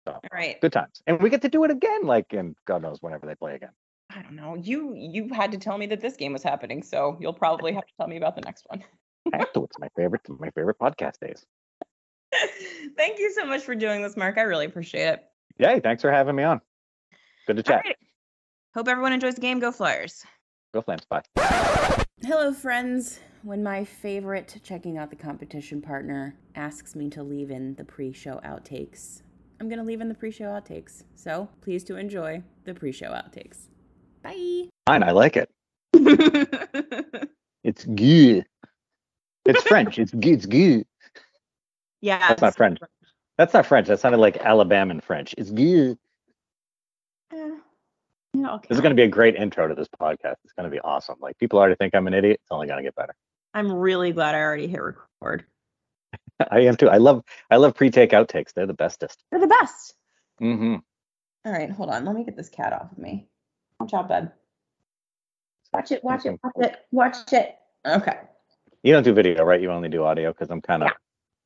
All 0.07 0.21
right. 0.33 0.61
Good 0.61 0.73
times. 0.73 1.03
And 1.07 1.21
we 1.21 1.31
get 1.31 1.43
to 1.43 1.49
do 1.49 1.65
it 1.65 1.71
again, 1.71 2.05
like 2.05 2.33
in 2.33 2.55
God 2.67 2.83
knows 2.83 2.99
whenever 3.01 3.27
they 3.27 3.35
play 3.35 3.55
again. 3.55 3.71
I 4.11 4.23
don't 4.23 4.37
know. 4.37 4.55
You 4.55 4.95
you 4.95 5.29
had 5.33 5.53
to 5.53 5.59
tell 5.59 5.79
me 5.79 5.87
that 5.87 6.01
this 6.01 6.17
game 6.17 6.33
was 6.33 6.43
happening, 6.43 6.83
so 6.83 7.17
you'll 7.21 7.33
probably 7.33 7.73
have 7.73 7.87
to 7.87 7.93
tell 7.99 8.07
me 8.07 8.17
about 8.17 8.35
the 8.35 8.43
next 8.43 8.65
one. 8.69 8.85
I 9.33 9.39
have 9.39 9.53
to. 9.55 9.65
It's 9.65 9.79
my 9.79 9.89
favorite. 9.97 10.23
My 10.29 10.51
favorite 10.51 10.79
podcast 10.79 11.19
days. 11.21 11.45
Thank 12.97 13.19
you 13.19 13.33
so 13.33 13.47
much 13.47 13.63
for 13.63 13.75
doing 13.75 14.03
this, 14.03 14.17
Mark. 14.17 14.39
I 14.39 14.43
really 14.43 14.67
appreciate 14.67 15.09
it. 15.09 15.25
Yay! 15.59 15.81
Thanks 15.81 16.03
for 16.03 16.11
having 16.11 16.37
me 16.37 16.43
on. 16.43 16.61
Good 17.47 17.57
to 17.57 17.63
chat. 17.63 17.83
right. 17.85 17.97
Hope 18.75 18.89
everyone 18.89 19.13
enjoys 19.13 19.35
the 19.35 19.41
game. 19.41 19.59
Go 19.61 19.71
Flyers. 19.71 20.25
Go 20.73 20.83
Flames. 20.83 21.03
Bye. 21.05 21.23
Hello, 22.23 22.53
friends. 22.53 23.21
When 23.43 23.63
my 23.63 23.85
favorite 23.85 24.59
checking 24.63 24.97
out 24.97 25.11
the 25.11 25.17
competition 25.17 25.83
partner 25.83 26.35
asks 26.55 26.97
me 26.97 27.11
to 27.11 27.23
leave 27.23 27.51
in 27.51 27.75
the 27.75 27.85
pre 27.85 28.13
show 28.13 28.41
outtakes, 28.45 29.21
I'm 29.61 29.69
going 29.69 29.79
to 29.79 29.85
leave 29.85 30.01
in 30.01 30.09
the 30.09 30.15
pre 30.15 30.31
show 30.31 30.45
outtakes. 30.47 31.05
So 31.15 31.49
please 31.61 31.85
to 31.85 31.97
enjoy 31.97 32.43
the 32.65 32.75
pre 32.75 32.91
show 32.93 33.11
outtakes. 33.11 33.69
Bye. 34.23 34.69
Fine. 34.87 35.03
I 35.03 35.11
like 35.13 35.37
it. 35.37 35.51
It's 37.65 37.85
good. 37.87 38.45
It's 39.47 39.63
French. 39.63 39.99
It's 39.99 40.13
good. 40.13 40.27
It's 40.35 40.47
good. 40.47 40.85
yeah. 42.03 42.29
That's 42.29 42.43
not 42.43 42.55
French. 42.57 42.79
That's 43.39 43.55
not 43.55 43.65
French. 43.67 43.89
That 43.89 44.01
sounded 44.01 44.19
like 44.19 44.37
Alabama 44.37 45.01
French. 45.01 45.35
It's 45.39 45.51
good. 45.51 45.99
Yeah, 48.45 48.55
okay. 48.57 48.67
This 48.69 48.77
is 48.77 48.83
going 48.83 48.91
to 48.91 48.97
be 48.97 49.05
a 49.05 49.09
great 49.09 49.37
intro 49.37 49.69
to 49.69 49.75
this 49.75 49.89
podcast. 49.89 50.35
It's 50.45 50.53
going 50.57 50.69
to 50.69 50.71
be 50.71 50.81
awesome. 50.81 51.17
Like 51.21 51.39
people 51.39 51.59
already 51.59 51.77
think 51.77 51.95
I'm 51.95 52.07
an 52.07 52.15
idiot. 52.15 52.41
It's 52.43 52.51
only 52.51 52.67
going 52.67 52.79
to 52.79 52.83
get 52.83 52.95
better. 52.95 53.15
I'm 53.55 53.73
really 53.73 54.13
glad 54.13 54.35
I 54.35 54.41
already 54.41 54.67
hit 54.67 54.81
record. 54.81 55.45
I 56.51 56.61
am 56.61 56.77
too. 56.77 56.91
I 56.91 56.99
love. 56.99 57.23
I 57.51 57.57
love 57.57 57.75
pre-take 57.75 58.11
outtakes. 58.11 58.53
They're 58.55 58.67
the 58.67 58.75
bestest. 58.75 59.23
They're 59.31 59.41
the 59.41 59.47
best. 59.47 59.95
Mm-hmm. 60.43 60.77
All 61.47 61.53
right, 61.53 61.71
hold 61.71 61.91
on. 61.91 62.05
Let 62.05 62.15
me 62.15 62.25
get 62.25 62.37
this 62.37 62.49
cat 62.49 62.73
off 62.73 62.93
of 62.93 62.99
me. 62.99 63.29
Watch 63.79 63.95
out, 63.95 64.09
bud. 64.09 64.33
Watch 65.73 65.91
it, 65.91 66.05
watch 66.05 66.25
it, 66.25 66.39
watch 66.43 66.55
it, 66.57 66.77
watch 66.93 67.33
it. 67.33 67.57
Okay. 67.87 68.19
You 68.83 68.93
don't 68.93 69.03
do 69.03 69.13
video, 69.13 69.43
right? 69.43 69.61
You 69.61 69.71
only 69.71 69.89
do 69.89 70.05
audio 70.05 70.33
because 70.33 70.51
I'm 70.51 70.61
kind 70.61 70.85
of, 70.85 70.91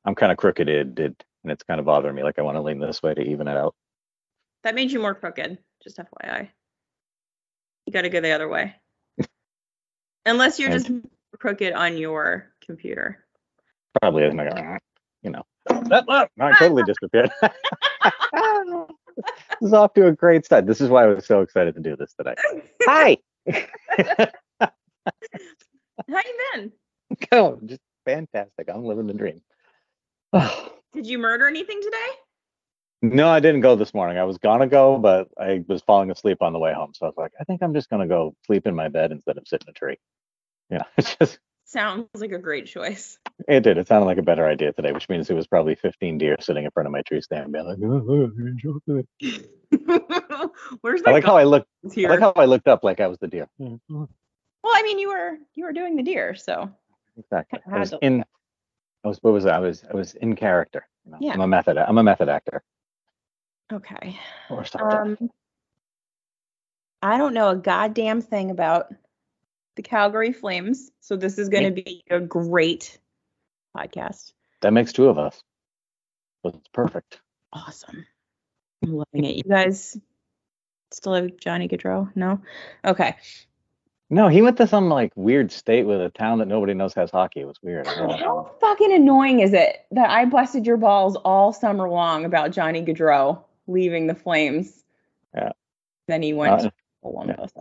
I'm 0.05 0.13
kind 0.13 0.31
of 0.31 0.37
crooked, 0.37 0.69
and 0.69 1.15
it's 1.45 1.63
kind 1.63 1.79
of 1.79 1.85
bothering 1.85 2.15
me. 2.15 2.23
Like 2.23 2.37
I 2.37 2.43
want 2.43 2.55
to 2.55 2.61
lean 2.61 2.79
this 2.79 3.01
way 3.01 3.13
to 3.13 3.21
even 3.21 3.47
it 3.47 3.57
out. 3.57 3.75
That 4.63 4.75
made 4.75 4.91
you 4.91 4.99
more 4.99 5.15
crooked, 5.15 5.57
just 5.81 5.97
FYI. 5.97 6.49
You 7.89 7.93
got 7.93 8.03
to 8.03 8.09
go 8.09 8.21
the 8.21 8.29
other 8.29 8.47
way. 8.47 8.75
Unless 10.27 10.59
you're 10.59 10.69
And- 10.69 10.85
just 10.85 10.91
crooked 11.39 11.73
on 11.73 11.97
your 11.97 12.53
computer. 12.63 13.25
Probably 13.99 14.25
isn't. 14.25 14.37
Like, 14.37 14.51
ah, 14.55 14.77
you 15.23 15.31
know, 15.31 15.41
that, 15.89 16.05
oh, 16.07 16.27
I 16.39 16.53
totally 16.59 16.83
disappeared. 16.83 17.31
this 17.41 17.51
is 19.63 19.73
off 19.73 19.95
to 19.95 20.05
a 20.05 20.11
great 20.11 20.45
start. 20.45 20.67
This 20.67 20.81
is 20.81 20.89
why 20.89 21.05
I 21.05 21.07
was 21.07 21.25
so 21.25 21.41
excited 21.41 21.73
to 21.73 21.81
do 21.81 21.95
this 21.95 22.13
today. 22.13 22.35
Hi. 22.83 23.17
How 24.59 24.69
you 26.07 26.37
been? 26.53 26.71
oh, 27.31 27.59
just 27.65 27.81
fantastic. 28.05 28.69
I'm 28.71 28.85
living 28.85 29.07
the 29.07 29.15
dream. 29.15 29.41
Did 30.93 31.07
you 31.07 31.17
murder 31.17 31.47
anything 31.47 31.81
today? 31.81 32.07
No, 33.01 33.29
I 33.29 33.39
didn't 33.39 33.61
go 33.61 33.75
this 33.75 33.93
morning. 33.93 34.17
I 34.17 34.23
was 34.23 34.37
gonna 34.37 34.67
go, 34.67 34.97
but 34.97 35.29
I 35.37 35.63
was 35.67 35.81
falling 35.81 36.11
asleep 36.11 36.41
on 36.41 36.53
the 36.53 36.59
way 36.59 36.73
home. 36.73 36.91
So 36.93 37.05
I 37.05 37.09
was 37.09 37.17
like, 37.17 37.31
I 37.39 37.43
think 37.43 37.61
I'm 37.61 37.73
just 37.73 37.89
gonna 37.89 38.07
go 38.07 38.35
sleep 38.45 38.67
in 38.67 38.75
my 38.75 38.87
bed 38.89 39.11
instead 39.11 39.37
of 39.37 39.47
sit 39.47 39.63
in 39.63 39.69
a 39.69 39.73
tree. 39.73 39.97
Yeah, 40.69 40.83
it's 40.97 41.15
just 41.15 41.39
Sounds 41.69 42.07
like 42.15 42.31
a 42.31 42.39
great 42.39 42.65
choice. 42.65 43.19
it 43.47 43.61
did. 43.61 43.77
It 43.77 43.87
sounded 43.87 44.07
like 44.07 44.17
a 44.17 44.23
better 44.23 44.47
idea 44.47 44.73
today, 44.73 44.91
which 44.91 45.07
means 45.07 45.29
it 45.29 45.35
was 45.35 45.45
probably 45.45 45.75
15 45.75 46.17
deer 46.17 46.35
sitting 46.39 46.65
in 46.65 46.71
front 46.71 46.87
of 46.87 46.91
my 46.91 47.03
tree 47.03 47.21
stand, 47.21 47.51
being 47.51 47.63
like, 47.63 47.77
oh, 47.83 48.03
oh, 48.09 48.27
joking." 48.57 49.07
Where's 50.81 51.03
I 51.05 51.11
like 51.11 51.23
how 51.23 51.37
I 51.37 51.43
looked. 51.43 51.67
I 51.95 52.01
like 52.07 52.21
how 52.21 52.33
I 52.35 52.45
looked 52.45 52.67
up 52.67 52.83
like 52.83 52.99
I 52.99 53.05
was 53.05 53.19
the 53.19 53.27
deer. 53.27 53.47
Oh. 53.61 53.79
well, 53.87 54.09
I 54.65 54.81
mean, 54.81 54.97
you 54.97 55.09
were 55.09 55.37
you 55.53 55.65
were 55.65 55.71
doing 55.71 55.95
the 55.95 56.01
deer, 56.01 56.33
so 56.33 56.71
Exactly. 57.19 57.59
I 57.71 57.77
was 57.77 57.93
in. 58.01 58.25
I 59.03 59.07
was. 59.07 59.19
What 59.21 59.33
was 59.33 59.45
I? 59.45 59.57
I 59.57 59.59
was. 59.59 59.83
I 59.87 59.95
was 59.95 60.15
in 60.15 60.35
character. 60.35 60.87
You 61.05 61.11
know? 61.11 61.17
Yeah. 61.21 61.33
I'm 61.33 61.41
a 61.41 61.47
method. 61.47 61.77
I'm 61.77 61.99
a 61.99 62.03
method 62.03 62.29
actor. 62.29 62.63
Okay. 63.71 64.19
Or. 64.49 64.65
Um, 64.79 65.29
I 67.01 67.17
don't 67.17 67.33
know 67.33 67.49
a 67.49 67.55
goddamn 67.55 68.21
thing 68.21 68.51
about 68.51 68.93
the 69.75 69.83
Calgary 69.83 70.33
Flames, 70.33 70.91
so 70.99 71.15
this 71.15 71.37
is 71.37 71.49
going 71.49 71.63
to 71.63 71.81
be 71.81 72.03
a 72.09 72.19
great 72.19 72.99
podcast. 73.75 74.33
that 74.61 74.73
makes 74.73 74.91
two 74.91 75.07
of 75.07 75.17
us. 75.17 75.41
It's 76.43 76.57
perfect. 76.73 77.19
Awesome. 77.53 78.05
I'm 78.83 78.93
loving 78.93 79.23
it. 79.23 79.37
You 79.37 79.43
guys 79.43 79.97
still 80.91 81.13
have 81.13 81.37
Johnny 81.37 81.67
Gaudreau? 81.67 82.09
No? 82.15 82.41
Okay. 82.83 83.15
No, 84.09 84.27
he 84.27 84.41
went 84.41 84.57
to 84.57 84.67
some 84.67 84.89
like 84.89 85.11
weird 85.15 85.51
state 85.51 85.85
with 85.85 86.01
a 86.01 86.09
town 86.09 86.39
that 86.39 86.47
nobody 86.47 86.73
knows 86.73 86.93
has 86.95 87.11
hockey. 87.11 87.41
It 87.41 87.45
was 87.45 87.61
weird. 87.61 87.85
How 87.85 88.51
fucking 88.59 88.91
annoying 88.91 89.39
is 89.41 89.53
it 89.53 89.85
that 89.91 90.09
I 90.09 90.25
busted 90.25 90.65
your 90.65 90.77
balls 90.77 91.15
all 91.17 91.53
summer 91.53 91.87
long 91.87 92.25
about 92.25 92.51
Johnny 92.51 92.83
Gaudreau 92.83 93.43
leaving 93.69 94.07
the 94.07 94.15
Flames? 94.15 94.83
Yeah. 95.35 95.51
Then 96.07 96.21
he 96.21 96.33
went 96.33 96.53
Uh, 96.53 96.57
to 96.63 96.73
Columbus. 97.01 97.51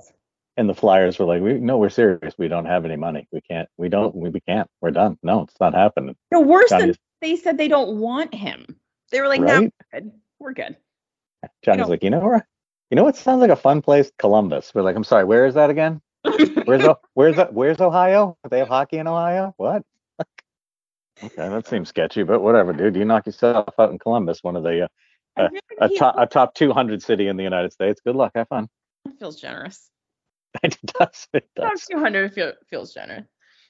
And 0.57 0.69
the 0.69 0.75
Flyers 0.75 1.19
were 1.19 1.27
like, 1.27 1.41
"We 1.41 1.55
no, 1.55 1.79
we're 1.79 1.89
serious. 1.89 2.35
We 2.37 2.49
don't 2.49 2.65
have 2.65 2.85
any 2.85 2.97
money. 2.97 3.29
We 3.31 3.41
can't. 3.43 3.69
We 3.77 3.89
don't. 3.89 4.15
We, 4.17 4.31
we 4.31 4.41
can't. 4.41 4.69
We're 4.81 4.91
done. 4.91 5.17
No, 5.23 5.43
it's 5.43 5.61
not 5.61 5.75
happening." 5.75 6.17
No, 6.33 6.41
worse 6.41 6.71
than 6.71 6.95
they 7.21 7.37
said 7.37 7.59
they 7.59 7.69
don't 7.69 8.01
want 8.01 8.35
him. 8.35 8.77
They 9.13 9.21
were 9.21 9.29
like, 9.29 9.41
"No, 9.41 9.61
we're 9.61 9.71
good. 9.93 10.13
We're 10.41 10.53
good." 10.55 10.77
Johnny's 11.63 11.89
like, 11.89 12.03
you 12.03 12.11
know 12.11 12.21
where? 12.21 12.47
You 12.91 12.97
know 12.97 13.05
what 13.05 13.17
sounds 13.17 13.41
like 13.41 13.51
a 13.51 13.57
fun 13.57 13.83
place? 13.83 14.11
Columbus. 14.19 14.73
We're 14.75 14.83
like, 14.83 14.97
I'm 14.97 15.05
sorry, 15.05 15.25
where 15.25 15.47
is 15.47 15.55
that 15.55 15.71
again? 15.71 16.01
Where's 16.23 16.83
where's 17.15 17.37
where's 17.53 17.81
Ohio? 17.81 18.37
They 18.49 18.59
have 18.59 18.69
hockey 18.69 18.99
in 18.99 19.07
Ohio? 19.07 19.55
What? 19.57 19.83
okay, 21.23 21.49
that 21.49 21.67
seems 21.67 21.91
sketchy, 21.91 22.23
but 22.23 22.41
whatever, 22.41 22.73
dude. 22.73 22.97
You 22.97 23.05
knock 23.05 23.27
yourself 23.27 23.75
out 23.79 23.91
in 23.91 23.99
Columbus, 23.99 24.43
one 24.43 24.57
of 24.57 24.63
the 24.63 24.85
uh, 24.85 24.89
Uh, 25.39 25.49
a 25.81 25.89
top 25.89 26.15
a 26.19 26.27
top 26.27 26.55
200 26.55 27.03
city 27.03 27.29
in 27.29 27.37
the 27.37 27.45
United 27.45 27.73
States. 27.73 28.01
Good 28.05 28.17
luck, 28.17 28.33
have 28.35 28.49
fun. 28.49 28.69
feels 29.19 29.41
generous. 29.41 29.89
it 30.63 30.77
does. 30.85 31.29
It 31.33 31.49
does. 31.55 31.87
Top 31.87 31.99
200 31.99 32.33
feel, 32.33 32.53
feels 32.69 32.93
generous. 32.93 33.27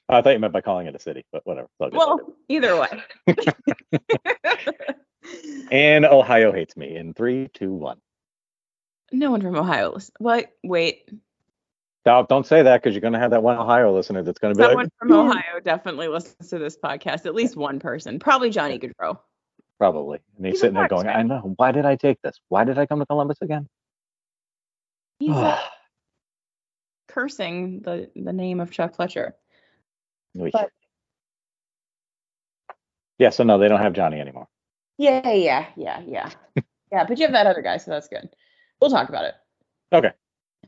I 0.08 0.22
thought 0.22 0.30
you 0.30 0.38
meant 0.38 0.54
by 0.54 0.62
calling 0.62 0.86
it 0.86 0.94
a 0.94 0.98
city, 0.98 1.24
but 1.32 1.42
whatever. 1.44 1.68
Well, 1.78 2.20
either 2.48 2.80
way. 2.80 3.02
and 5.70 6.06
Ohio 6.06 6.52
hates 6.52 6.76
me 6.76 6.96
in 6.96 7.12
three, 7.12 7.48
two, 7.52 7.72
one. 7.72 7.98
no 9.12 9.30
one 9.30 9.42
from 9.42 9.56
Ohio. 9.56 9.92
listen- 9.92 10.14
What? 10.18 10.46
Wait. 10.64 11.10
Don't, 12.04 12.26
don't 12.26 12.46
say 12.46 12.62
that 12.62 12.82
because 12.82 12.94
you're 12.94 13.02
gonna 13.02 13.18
have 13.18 13.32
that 13.32 13.42
one 13.42 13.58
Ohio 13.58 13.94
listener 13.94 14.22
that's 14.22 14.38
gonna 14.38 14.54
be 14.54 14.62
Someone 14.62 14.84
like, 14.84 14.92
from 14.98 15.12
Ohio 15.12 15.60
definitely 15.62 16.08
listens 16.08 16.48
to 16.48 16.58
this 16.58 16.78
podcast. 16.78 17.26
At 17.26 17.34
least 17.34 17.54
one 17.54 17.78
person. 17.78 18.18
Probably 18.18 18.48
Johnny 18.48 18.78
Gaudreau. 18.78 19.18
Probably. 19.78 20.18
And 20.36 20.46
he's 20.46 20.54
He's 20.54 20.60
sitting 20.60 20.74
there 20.74 20.88
going. 20.88 21.06
I 21.06 21.22
know. 21.22 21.54
Why 21.56 21.72
did 21.72 21.86
I 21.86 21.96
take 21.96 22.20
this? 22.22 22.38
Why 22.48 22.64
did 22.64 22.78
I 22.78 22.86
come 22.86 22.98
to 22.98 23.06
Columbus 23.06 23.38
again? 23.40 23.68
He's 25.18 25.30
uh, 25.34 25.58
cursing 27.08 27.80
the 27.80 28.10
the 28.14 28.32
name 28.32 28.60
of 28.60 28.70
Chuck 28.70 28.96
Fletcher. 28.96 29.34
But- 30.34 30.70
yeah, 33.18 33.30
so 33.30 33.42
no, 33.42 33.58
they 33.58 33.68
don't 33.68 33.80
have 33.80 33.94
Johnny 33.94 34.20
anymore. 34.20 34.46
Yeah, 34.96 35.30
yeah, 35.30 35.66
yeah, 35.76 36.00
yeah. 36.06 36.30
yeah, 36.92 37.04
but 37.04 37.18
you 37.18 37.24
have 37.24 37.32
that 37.32 37.46
other 37.46 37.62
guy, 37.62 37.76
so 37.78 37.90
that's 37.90 38.08
good. 38.08 38.28
We'll 38.80 38.90
talk 38.90 39.08
about 39.08 39.24
it. 39.24 39.34
Okay. 39.92 40.12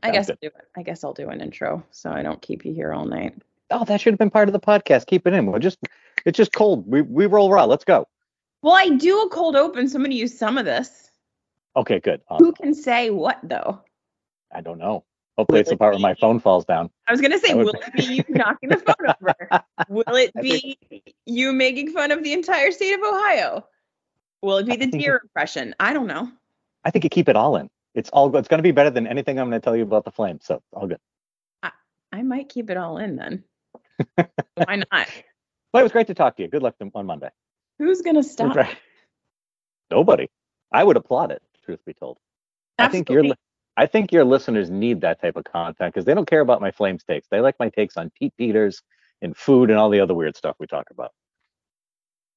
I 0.03 0.07
Sounds 0.07 0.13
guess 0.15 0.27
good. 0.27 0.31
I'll 0.31 0.37
do 0.41 0.47
it. 0.47 0.67
I 0.75 0.83
guess 0.83 1.03
I'll 1.03 1.13
do 1.13 1.29
an 1.29 1.41
intro 1.41 1.85
so 1.91 2.11
I 2.11 2.23
don't 2.23 2.41
keep 2.41 2.65
you 2.65 2.73
here 2.73 2.91
all 2.91 3.05
night. 3.05 3.35
Oh, 3.69 3.85
that 3.85 4.01
should 4.01 4.13
have 4.13 4.19
been 4.19 4.29
part 4.29 4.49
of 4.49 4.53
the 4.53 4.59
podcast. 4.59 5.05
Keep 5.05 5.27
it 5.27 5.33
in. 5.33 5.45
We're 5.45 5.59
just 5.59 5.77
it's 6.25 6.37
just 6.37 6.51
cold. 6.51 6.85
We 6.87 7.01
we 7.01 7.25
roll 7.25 7.49
raw. 7.49 7.65
Let's 7.65 7.85
go. 7.85 8.07
Well, 8.61 8.73
I 8.75 8.89
do 8.89 9.21
a 9.21 9.29
cold 9.29 9.55
open, 9.55 9.87
so 9.87 9.97
I'm 9.97 10.03
gonna 10.03 10.15
use 10.15 10.37
some 10.37 10.57
of 10.57 10.65
this. 10.65 11.11
Okay, 11.75 11.99
good. 11.99 12.21
Who 12.37 12.51
can 12.53 12.73
say 12.73 13.09
what 13.09 13.39
though? 13.43 13.81
I 14.53 14.61
don't 14.61 14.77
know. 14.77 15.05
Hopefully 15.37 15.61
it's 15.61 15.69
the 15.69 15.77
part 15.77 15.93
where 15.93 15.99
my 15.99 16.13
phone 16.13 16.39
falls 16.39 16.65
down. 16.65 16.89
I 17.07 17.11
was 17.11 17.21
gonna 17.21 17.39
say, 17.39 17.53
would 17.53 17.65
will 17.65 17.73
it 17.73 17.93
be 17.93 18.03
you 18.03 18.23
knocking 18.29 18.69
the 18.69 18.77
phone 18.77 18.95
over? 19.21 19.63
Will 19.89 20.15
it 20.15 20.31
I 20.37 20.41
be 20.41 20.77
you 21.25 21.53
making 21.53 21.91
fun 21.91 22.11
of 22.11 22.23
the 22.23 22.33
entire 22.33 22.71
state 22.71 22.93
of 22.93 23.01
Ohio? 23.01 23.65
Will 24.41 24.57
it 24.57 24.65
be 24.65 24.75
the 24.75 24.87
deer 24.87 25.21
impression? 25.23 25.73
I 25.79 25.93
don't 25.93 26.07
know. 26.07 26.29
I 26.83 26.91
think 26.91 27.03
you 27.03 27.09
keep 27.09 27.29
it 27.29 27.35
all 27.35 27.55
in. 27.55 27.69
It's 27.95 28.09
all 28.09 28.29
good. 28.29 28.39
It's 28.39 28.47
gonna 28.47 28.61
be 28.61 28.71
better 28.71 28.89
than 28.89 29.07
anything 29.07 29.39
I'm 29.39 29.47
gonna 29.47 29.59
tell 29.59 29.75
you 29.75 29.83
about 29.83 30.05
the 30.05 30.11
flame. 30.11 30.39
So 30.41 30.61
all 30.73 30.87
good. 30.87 30.99
I 32.11 32.23
might 32.23 32.49
keep 32.49 32.69
it 32.69 32.77
all 32.77 32.97
in 32.97 33.15
then. 33.15 33.43
Why 34.55 34.83
not? 34.91 35.07
Well, 35.73 35.79
it 35.79 35.83
was 35.83 35.93
great 35.93 36.07
to 36.07 36.13
talk 36.13 36.35
to 36.35 36.43
you. 36.43 36.49
Good 36.49 36.63
luck 36.63 36.75
on 36.93 37.05
Monday. 37.05 37.29
Who's 37.81 38.03
gonna 38.03 38.21
stop? 38.21 38.55
Right. 38.55 38.77
Nobody. 39.89 40.29
I 40.71 40.83
would 40.83 40.97
applaud 40.97 41.31
it, 41.31 41.41
truth 41.65 41.83
be 41.83 41.95
told. 41.95 42.19
I 42.77 42.87
think 42.87 43.09
your 43.09 43.23
I 43.75 43.87
think 43.87 44.11
your 44.11 44.23
listeners 44.23 44.69
need 44.69 45.01
that 45.01 45.19
type 45.19 45.35
of 45.35 45.45
content 45.45 45.91
because 45.91 46.05
they 46.05 46.13
don't 46.13 46.29
care 46.29 46.41
about 46.41 46.61
my 46.61 46.69
flame 46.69 46.99
takes. 46.99 47.27
They 47.29 47.39
like 47.41 47.55
my 47.59 47.69
takes 47.69 47.97
on 47.97 48.11
Pete 48.11 48.33
Peters 48.37 48.83
and 49.23 49.35
food 49.35 49.71
and 49.71 49.79
all 49.79 49.89
the 49.89 49.99
other 49.99 50.13
weird 50.13 50.35
stuff 50.35 50.57
we 50.59 50.67
talk 50.67 50.91
about. 50.91 51.11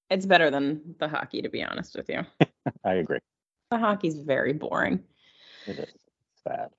It's 0.09 0.25
better 0.25 0.51
than 0.51 0.95
the 0.99 1.09
hockey, 1.09 1.43
to 1.43 1.51
be 1.51 1.63
honest 1.63 1.95
with 1.95 2.09
you. 2.09 2.23
I 2.85 2.95
agree. 2.95 3.19
The 3.71 3.77
hockey's 3.77 4.19
very 4.19 4.55
boring. 4.55 5.05
It 5.67 5.79
is 5.79 5.95
sad. 6.43 6.71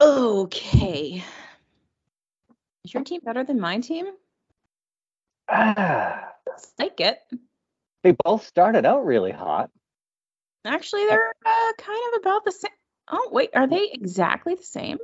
Okay. 0.00 1.22
Is 2.84 2.94
your 2.94 3.04
team 3.04 3.20
better 3.24 3.44
than 3.44 3.60
my 3.60 3.78
team? 3.78 4.06
Ah, 5.48 6.32
Like 6.78 7.00
it. 7.00 7.20
They 8.06 8.16
both 8.24 8.46
started 8.46 8.86
out 8.86 9.04
really 9.04 9.32
hot. 9.32 9.68
Actually, 10.64 11.06
they're 11.06 11.34
uh, 11.44 11.72
kind 11.76 12.00
of 12.14 12.20
about 12.20 12.44
the 12.44 12.52
same. 12.52 12.70
Oh, 13.10 13.30
wait, 13.32 13.50
are 13.54 13.66
they 13.66 13.90
exactly 13.92 14.54
the 14.54 14.62
same? 14.62 14.98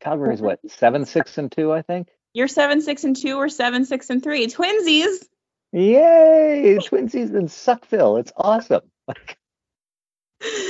Calgary's 0.00 0.40
what 0.40 0.60
seven, 0.70 1.04
six, 1.04 1.36
and 1.36 1.50
two, 1.50 1.72
I 1.72 1.82
think. 1.82 2.08
You're 2.32 2.46
seven, 2.46 2.80
six, 2.80 3.02
and 3.02 3.16
two, 3.16 3.36
or 3.38 3.48
seven, 3.48 3.84
six, 3.84 4.08
and 4.10 4.22
three. 4.22 4.46
Twinsies. 4.46 5.24
Yay! 5.72 6.78
Twinsies 6.80 7.34
in 7.34 7.48
Suckville. 7.48 8.20
It's 8.20 8.32
awesome. 8.36 8.82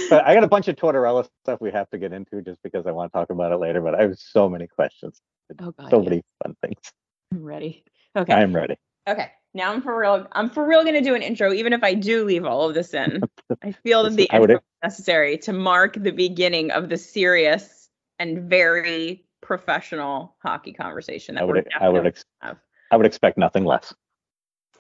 But 0.09 0.25
I 0.25 0.35
got 0.35 0.45
a 0.45 0.49
bunch 0.49 0.69
of 0.69 0.77
Tortorella 0.77 1.29
stuff 1.43 1.61
we 1.61 1.73
have 1.73 1.91
to 1.91 1.99
get 1.99 2.13
into 2.13 2.41
just 2.41 2.63
because 2.63 2.87
I 2.87 2.93
want 2.93 3.13
to 3.13 3.19
talk 3.19 3.31
about 3.31 3.51
it 3.51 3.57
later. 3.57 3.81
But 3.81 3.97
I 3.97 4.03
have 4.03 4.17
so 4.17 4.49
many 4.49 4.69
questions, 4.69 5.21
Oh 5.61 5.73
God, 5.73 5.91
so 5.91 6.01
yeah. 6.01 6.09
many 6.09 6.23
fun 6.41 6.57
things. 6.63 6.93
I'm 7.33 7.43
ready. 7.43 7.85
Okay. 8.15 8.33
I'm 8.33 8.55
ready. 8.55 8.77
Okay. 9.09 9.33
Now 9.57 9.73
I'm 9.73 9.81
for 9.81 9.99
real. 9.99 10.27
I'm 10.33 10.51
for 10.51 10.67
real 10.67 10.85
gonna 10.85 11.01
do 11.01 11.15
an 11.15 11.23
intro, 11.23 11.51
even 11.51 11.73
if 11.73 11.83
I 11.83 11.95
do 11.95 12.25
leave 12.27 12.45
all 12.45 12.69
of 12.69 12.75
this 12.75 12.93
in. 12.93 13.23
I 13.65 13.73
feel 13.73 14.03
that 14.03 14.15
the 14.15 14.31
I 14.31 14.39
would- 14.39 14.51
intro 14.51 14.59
is 14.61 14.91
necessary 14.91 15.39
to 15.39 15.55
mark 15.55 15.95
the 15.95 16.11
beginning 16.11 16.73
of 16.73 16.91
the 16.91 16.99
serious 16.99 17.89
and 18.19 18.51
very 18.51 19.25
professional 19.41 20.37
hockey 20.43 20.75
conversation 20.75 21.37
that 21.37 21.45
I 21.45 21.47
we're 21.47 21.55
would. 21.55 21.69
I 21.81 21.89
would. 21.89 22.07
Ex- 22.07 22.27
have. 22.43 22.59
I 22.93 22.97
would 22.99 23.07
expect 23.07 23.39
nothing 23.39 23.65
less. 23.65 23.95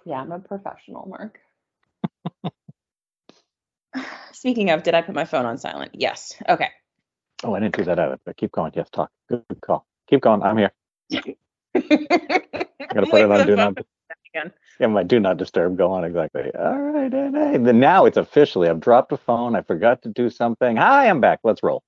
Yeah, 0.05 0.21
I'm 0.21 0.31
a 0.31 0.41
professional, 0.41 1.09
Mark. 1.09 1.41
Speaking 4.33 4.69
of, 4.69 4.83
did 4.83 4.95
I 4.95 5.01
put 5.01 5.15
my 5.15 5.25
phone 5.25 5.47
on 5.47 5.57
silent? 5.57 5.93
Yes. 5.95 6.35
Okay. 6.47 6.69
Oh, 7.45 7.55
I 7.55 7.61
didn't 7.61 7.77
do 7.77 7.85
that 7.85 7.99
either. 7.99 8.19
But 8.27 8.37
keep 8.37 8.53
going. 8.53 8.73
Yes, 8.75 8.91
talk. 8.91 9.11
Good, 9.31 9.43
good 9.49 9.63
call. 9.63 9.87
Keep 10.11 10.21
going. 10.21 10.43
I'm 10.43 10.59
here. 10.59 10.73
I 11.15 11.35
I 11.75 11.81
gotta 12.93 13.07
put 13.07 13.23
it 13.23 13.31
on 13.31 13.47
do 13.47 13.57
not. 13.57 13.79
Again. 14.37 14.53
Yeah, 14.79 14.89
my 14.89 15.03
do 15.03 15.21
not 15.21 15.37
disturb. 15.37 15.77
Go 15.79 15.93
on 15.93 16.05
exactly. 16.05 16.51
All 16.55 16.79
right, 16.79 17.13
and 17.13 17.37
hey, 17.37 17.57
then 17.59 17.81
now 17.81 18.05
it's 18.05 18.17
officially. 18.17 18.69
I've 18.69 18.81
dropped 18.81 19.13
a 19.13 19.17
phone. 19.17 19.57
I 19.57 19.63
forgot 19.63 20.03
to 20.03 20.09
do 20.09 20.31
something. 20.31 20.77
Hi, 20.77 21.09
I'm 21.09 21.21
back. 21.21 21.41
Let's 21.45 21.63
roll. 21.63 21.83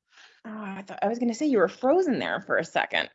Oh, 0.46 0.50
I 0.50 0.82
thought 0.86 1.00
I 1.02 1.08
was 1.08 1.18
gonna 1.18 1.34
say 1.34 1.46
you 1.46 1.58
were 1.58 1.68
frozen 1.68 2.18
there 2.18 2.40
for 2.40 2.56
a 2.56 2.64
second. 2.64 3.10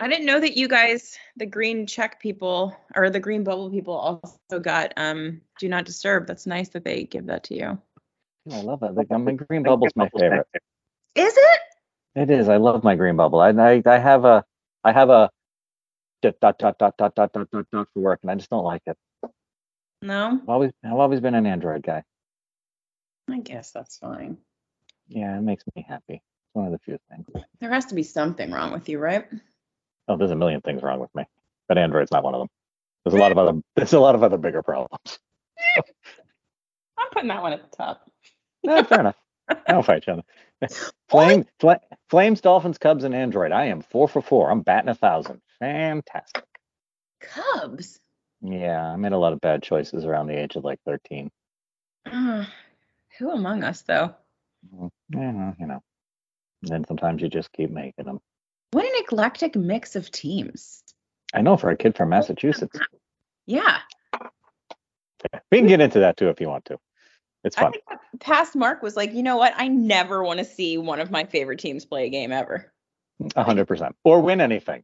I 0.00 0.08
didn't 0.08 0.26
know 0.26 0.40
that 0.40 0.56
you 0.56 0.68
guys, 0.68 1.16
the 1.36 1.46
green 1.46 1.86
check 1.86 2.20
people 2.20 2.76
or 2.96 3.10
the 3.10 3.20
green 3.20 3.44
bubble 3.44 3.70
people, 3.70 3.94
also 3.94 4.60
got 4.60 4.92
um 4.96 5.40
do 5.58 5.68
not 5.68 5.84
disturb. 5.84 6.26
That's 6.26 6.46
nice 6.46 6.68
that 6.70 6.84
they 6.84 7.04
give 7.04 7.26
that 7.26 7.44
to 7.44 7.54
you. 7.54 7.78
I 8.52 8.60
love 8.60 8.82
it. 8.82 8.94
Like, 8.94 9.08
my 9.10 9.32
green 9.32 9.62
bubble's 9.62 9.92
my 9.96 10.08
favorite. 10.18 10.46
Is 11.14 11.34
it? 11.34 11.60
It 12.16 12.30
is. 12.30 12.48
I 12.48 12.58
love 12.58 12.84
my 12.84 12.94
green 12.96 13.16
bubble. 13.16 13.40
I 13.40 13.50
I, 13.50 13.82
I 13.86 13.98
have 13.98 14.24
a 14.24 14.44
I 14.82 14.92
have 14.92 15.08
a 15.08 15.30
dot 16.32 16.58
dot 16.58 16.78
dot 16.78 16.78
dot 16.78 16.96
dot 16.96 17.14
dot 17.14 17.32
dot 17.32 17.50
dot 17.50 17.66
dot 17.72 17.88
for 17.92 18.00
work, 18.00 18.20
and 18.22 18.30
I 18.30 18.34
just 18.34 18.50
don't 18.50 18.64
like 18.64 18.82
it. 18.86 18.96
No, 20.02 20.38
I've 20.42 20.48
always 20.48 20.72
I've 20.84 20.92
always 20.92 21.20
been 21.20 21.34
an 21.34 21.46
Android 21.46 21.82
guy. 21.82 22.02
I 23.30 23.38
guess 23.40 23.70
that's 23.70 23.98
fine. 23.98 24.36
Yeah, 25.08 25.38
it 25.38 25.42
makes 25.42 25.64
me 25.74 25.84
happy. 25.88 26.14
It's 26.14 26.54
one 26.54 26.66
of 26.66 26.72
the 26.72 26.78
few 26.78 26.98
things. 27.10 27.26
There 27.60 27.72
has 27.72 27.86
to 27.86 27.94
be 27.94 28.02
something 28.02 28.50
wrong 28.50 28.72
with 28.72 28.88
you, 28.88 28.98
right? 28.98 29.26
Oh, 30.08 30.16
there's 30.16 30.30
a 30.30 30.36
million 30.36 30.60
things 30.60 30.82
wrong 30.82 31.00
with 31.00 31.14
me, 31.14 31.24
but 31.68 31.78
Android's 31.78 32.10
not 32.12 32.24
one 32.24 32.34
of 32.34 32.40
them. 32.40 32.48
There's 33.04 33.14
a 33.14 33.18
lot 33.18 33.32
of 33.32 33.38
other 33.38 33.60
there's 33.76 33.92
a 33.92 34.00
lot 34.00 34.14
of 34.14 34.22
other 34.22 34.36
bigger 34.38 34.62
problems. 34.62 35.18
I'm 36.98 37.08
putting 37.12 37.28
that 37.28 37.42
one 37.42 37.52
at 37.52 37.70
the 37.70 37.76
top. 37.76 38.10
Eh, 38.66 38.82
fair 38.84 39.00
enough. 39.00 39.16
I 39.48 39.72
don't 39.72 39.84
fight 39.84 40.06
you. 40.06 40.22
Flame, 41.08 41.44
fla- 41.60 41.80
Flames, 42.08 42.40
Dolphins, 42.40 42.78
Cubs, 42.78 43.04
and 43.04 43.14
Android. 43.14 43.52
I 43.52 43.66
am 43.66 43.82
four 43.82 44.08
for 44.08 44.22
four. 44.22 44.50
I'm 44.50 44.62
batting 44.62 44.88
a 44.88 44.94
thousand. 44.94 45.40
Fantastic. 45.60 46.44
Cubs. 47.20 48.00
Yeah, 48.42 48.82
I 48.92 48.96
made 48.96 49.12
a 49.12 49.18
lot 49.18 49.32
of 49.32 49.40
bad 49.40 49.62
choices 49.62 50.04
around 50.04 50.26
the 50.26 50.38
age 50.38 50.56
of 50.56 50.64
like 50.64 50.80
13. 50.86 51.30
Uh, 52.06 52.44
who 53.18 53.30
among 53.30 53.64
us, 53.64 53.82
though? 53.82 54.14
Mm, 54.74 54.90
Yeah, 55.10 55.52
you 55.58 55.66
know. 55.66 55.80
And 56.62 56.70
then 56.70 56.84
sometimes 56.86 57.22
you 57.22 57.28
just 57.28 57.52
keep 57.52 57.70
making 57.70 58.04
them. 58.04 58.20
What 58.72 58.84
an 58.84 58.92
eclectic 58.96 59.56
mix 59.56 59.96
of 59.96 60.10
teams. 60.10 60.82
I 61.32 61.42
know 61.42 61.56
for 61.56 61.70
a 61.70 61.76
kid 61.76 61.96
from 61.96 62.10
Massachusetts. 62.10 62.78
Yeah. 63.46 63.78
We 65.50 65.58
can 65.58 65.66
get 65.66 65.80
into 65.80 66.00
that 66.00 66.16
too 66.16 66.28
if 66.28 66.40
you 66.40 66.48
want 66.48 66.66
to. 66.66 66.78
It's 67.44 67.56
I 67.56 67.62
fun. 67.62 67.72
past 68.20 68.56
Mark 68.56 68.82
was 68.82 68.96
like, 68.96 69.12
you 69.12 69.22
know 69.22 69.36
what? 69.36 69.52
I 69.56 69.68
never 69.68 70.22
want 70.22 70.38
to 70.38 70.44
see 70.44 70.78
one 70.78 71.00
of 71.00 71.10
my 71.10 71.24
favorite 71.24 71.58
teams 71.60 71.84
play 71.84 72.06
a 72.06 72.10
game 72.10 72.32
ever. 72.32 72.72
A 73.36 73.44
hundred 73.44 73.66
percent. 73.66 73.94
Or 74.04 74.20
win 74.20 74.40
anything, 74.40 74.82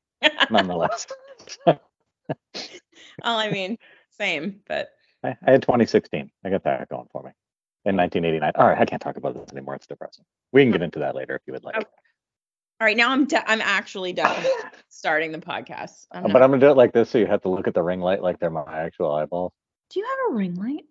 nonetheless. 0.51 1.07
Well, 3.25 3.37
I 3.39 3.51
mean, 3.51 3.77
same, 4.19 4.61
but 4.69 4.89
I, 5.25 5.37
I 5.47 5.51
had 5.51 5.63
2016. 5.63 6.31
I 6.45 6.51
got 6.51 6.65
that 6.65 6.89
going 6.89 7.07
for 7.13 7.23
me. 7.23 7.31
In 7.85 7.97
1989. 7.97 8.53
All 8.55 8.69
right, 8.69 8.79
I 8.79 8.85
can't 8.85 9.01
talk 9.03 9.17
about 9.17 9.35
this 9.35 9.51
anymore. 9.53 9.75
It's 9.75 9.87
depressing. 9.87 10.25
We 10.53 10.63
can 10.63 10.71
get 10.71 10.83
into 10.83 11.01
that 11.01 11.15
later 11.15 11.35
if 11.35 11.43
you 11.47 11.53
would 11.55 11.65
like. 11.65 11.77
Okay. 11.77 11.87
all 12.81 12.87
right. 12.87 12.97
Now 12.97 13.11
I'm 13.11 13.27
de- 13.27 13.51
I'm 13.51 13.61
actually 13.61 14.13
definitely 14.13 14.51
starting 14.91 15.33
the 15.33 15.39
podcast. 15.39 16.07
I'm 16.13 16.23
But 16.25 16.33
not- 16.35 16.43
I'm 16.43 16.51
gonna 16.51 16.61
do 16.61 16.71
it 16.71 16.77
like 16.77 16.93
this, 16.93 17.11
so 17.11 17.19
you 17.19 17.27
have 17.27 17.43
to 17.43 17.49
look 17.49 17.67
at 17.67 17.75
the 17.75 17.83
ring 17.83 18.01
light 18.01 18.23
like 18.23 18.39
they're 18.39 18.51
my 18.51 18.65
actual 18.69 19.13
eyeballs. 19.13 19.53
Do 19.91 20.01
you 20.01 20.07
have 20.07 20.33
a 20.33 20.37
ring 20.37 20.55
light? 20.55 20.85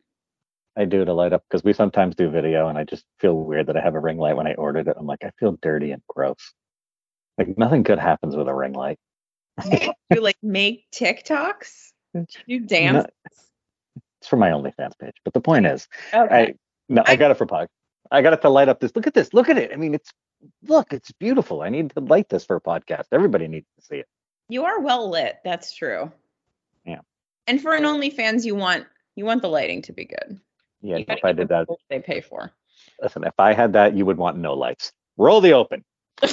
I 0.78 0.86
do 0.86 1.04
to 1.06 1.14
light 1.14 1.34
up 1.34 1.44
because 1.50 1.64
we 1.64 1.74
sometimes 1.74 2.16
do 2.16 2.30
video, 2.30 2.68
and 2.70 2.78
I 2.78 2.84
just 2.84 3.06
feel 3.20 3.36
weird 3.36 3.68
that 3.68 3.78
I 3.78 3.82
have 3.82 3.96
a 3.96 4.00
ring 4.00 4.18
light 4.18 4.36
when 4.36 4.48
I 4.48 4.54
ordered 4.56 4.88
it. 4.88 4.96
I'm 5.00 5.06
like, 5.08 5.24
I 5.24 5.32
feel 5.40 5.58
dirty 5.62 5.92
and 5.92 6.02
gross. 6.08 6.54
Like 7.38 7.58
nothing 7.58 7.84
good 7.84 8.00
happens 8.00 8.36
with 8.36 8.48
a 8.48 8.54
ring 8.54 8.74
light. 8.74 9.00
You 10.12 10.22
like 10.22 10.38
make 10.44 10.86
TikToks? 10.92 11.92
You 12.46 12.62
dance? 12.62 13.06
No, 13.06 13.06
it's 14.20 14.28
for 14.28 14.38
my 14.38 14.50
OnlyFans 14.50 14.98
page. 15.00 15.16
But 15.24 15.34
the 15.34 15.42
point 15.42 15.66
is, 15.66 15.88
okay. 16.14 16.36
I 16.36 16.54
no, 16.90 17.04
I, 17.06 17.12
I- 17.14 17.16
got 17.16 17.32
it 17.32 17.38
for 17.38 17.46
pod. 17.46 17.68
I 18.12 18.22
got 18.24 18.34
it 18.34 18.42
to 18.42 18.50
light 18.50 18.70
up 18.70 18.80
this. 18.80 18.96
Look 18.96 19.06
at 19.06 19.14
this. 19.14 19.34
Look 19.34 19.50
at 19.50 19.58
it. 19.60 19.72
I 19.72 19.76
mean, 19.76 19.94
it's 19.94 20.12
look, 20.68 20.94
it's 20.94 21.12
beautiful. 21.12 21.62
I 21.62 21.70
need 21.70 21.92
to 21.92 22.00
light 22.00 22.28
this 22.30 22.44
for 22.46 22.56
a 22.56 22.62
podcast. 22.62 23.04
Everybody 23.12 23.48
needs 23.48 23.68
to 23.80 23.86
see 23.86 23.96
it. 23.98 24.08
You 24.48 24.64
are 24.66 24.80
well 24.80 25.08
lit. 25.10 25.38
That's 25.44 25.74
true. 25.76 26.12
Yeah. 26.86 27.02
And 27.46 27.62
for 27.62 27.74
an 27.76 27.84
OnlyFans, 27.84 28.46
you 28.46 28.56
want 28.56 28.88
you 29.16 29.26
want 29.26 29.42
the 29.44 29.50
lighting 29.50 29.84
to 29.84 29.94
be 29.94 30.06
good. 30.06 30.40
Yeah, 30.82 30.98
You 30.98 31.06
if 31.10 31.24
I 31.24 31.34
did 31.34 31.50
that, 31.50 31.68
they 31.90 32.00
pay 32.00 32.22
for. 32.22 32.52
listen, 33.02 33.24
if 33.26 33.34
I 33.38 33.54
had 33.54 33.74
that, 33.74 33.96
you 33.96 34.06
would 34.06 34.18
want 34.18 34.38
no 34.38 34.54
lights. 34.54 34.92
Roll 35.18 35.42
the 35.42 35.54
open. 35.54 35.84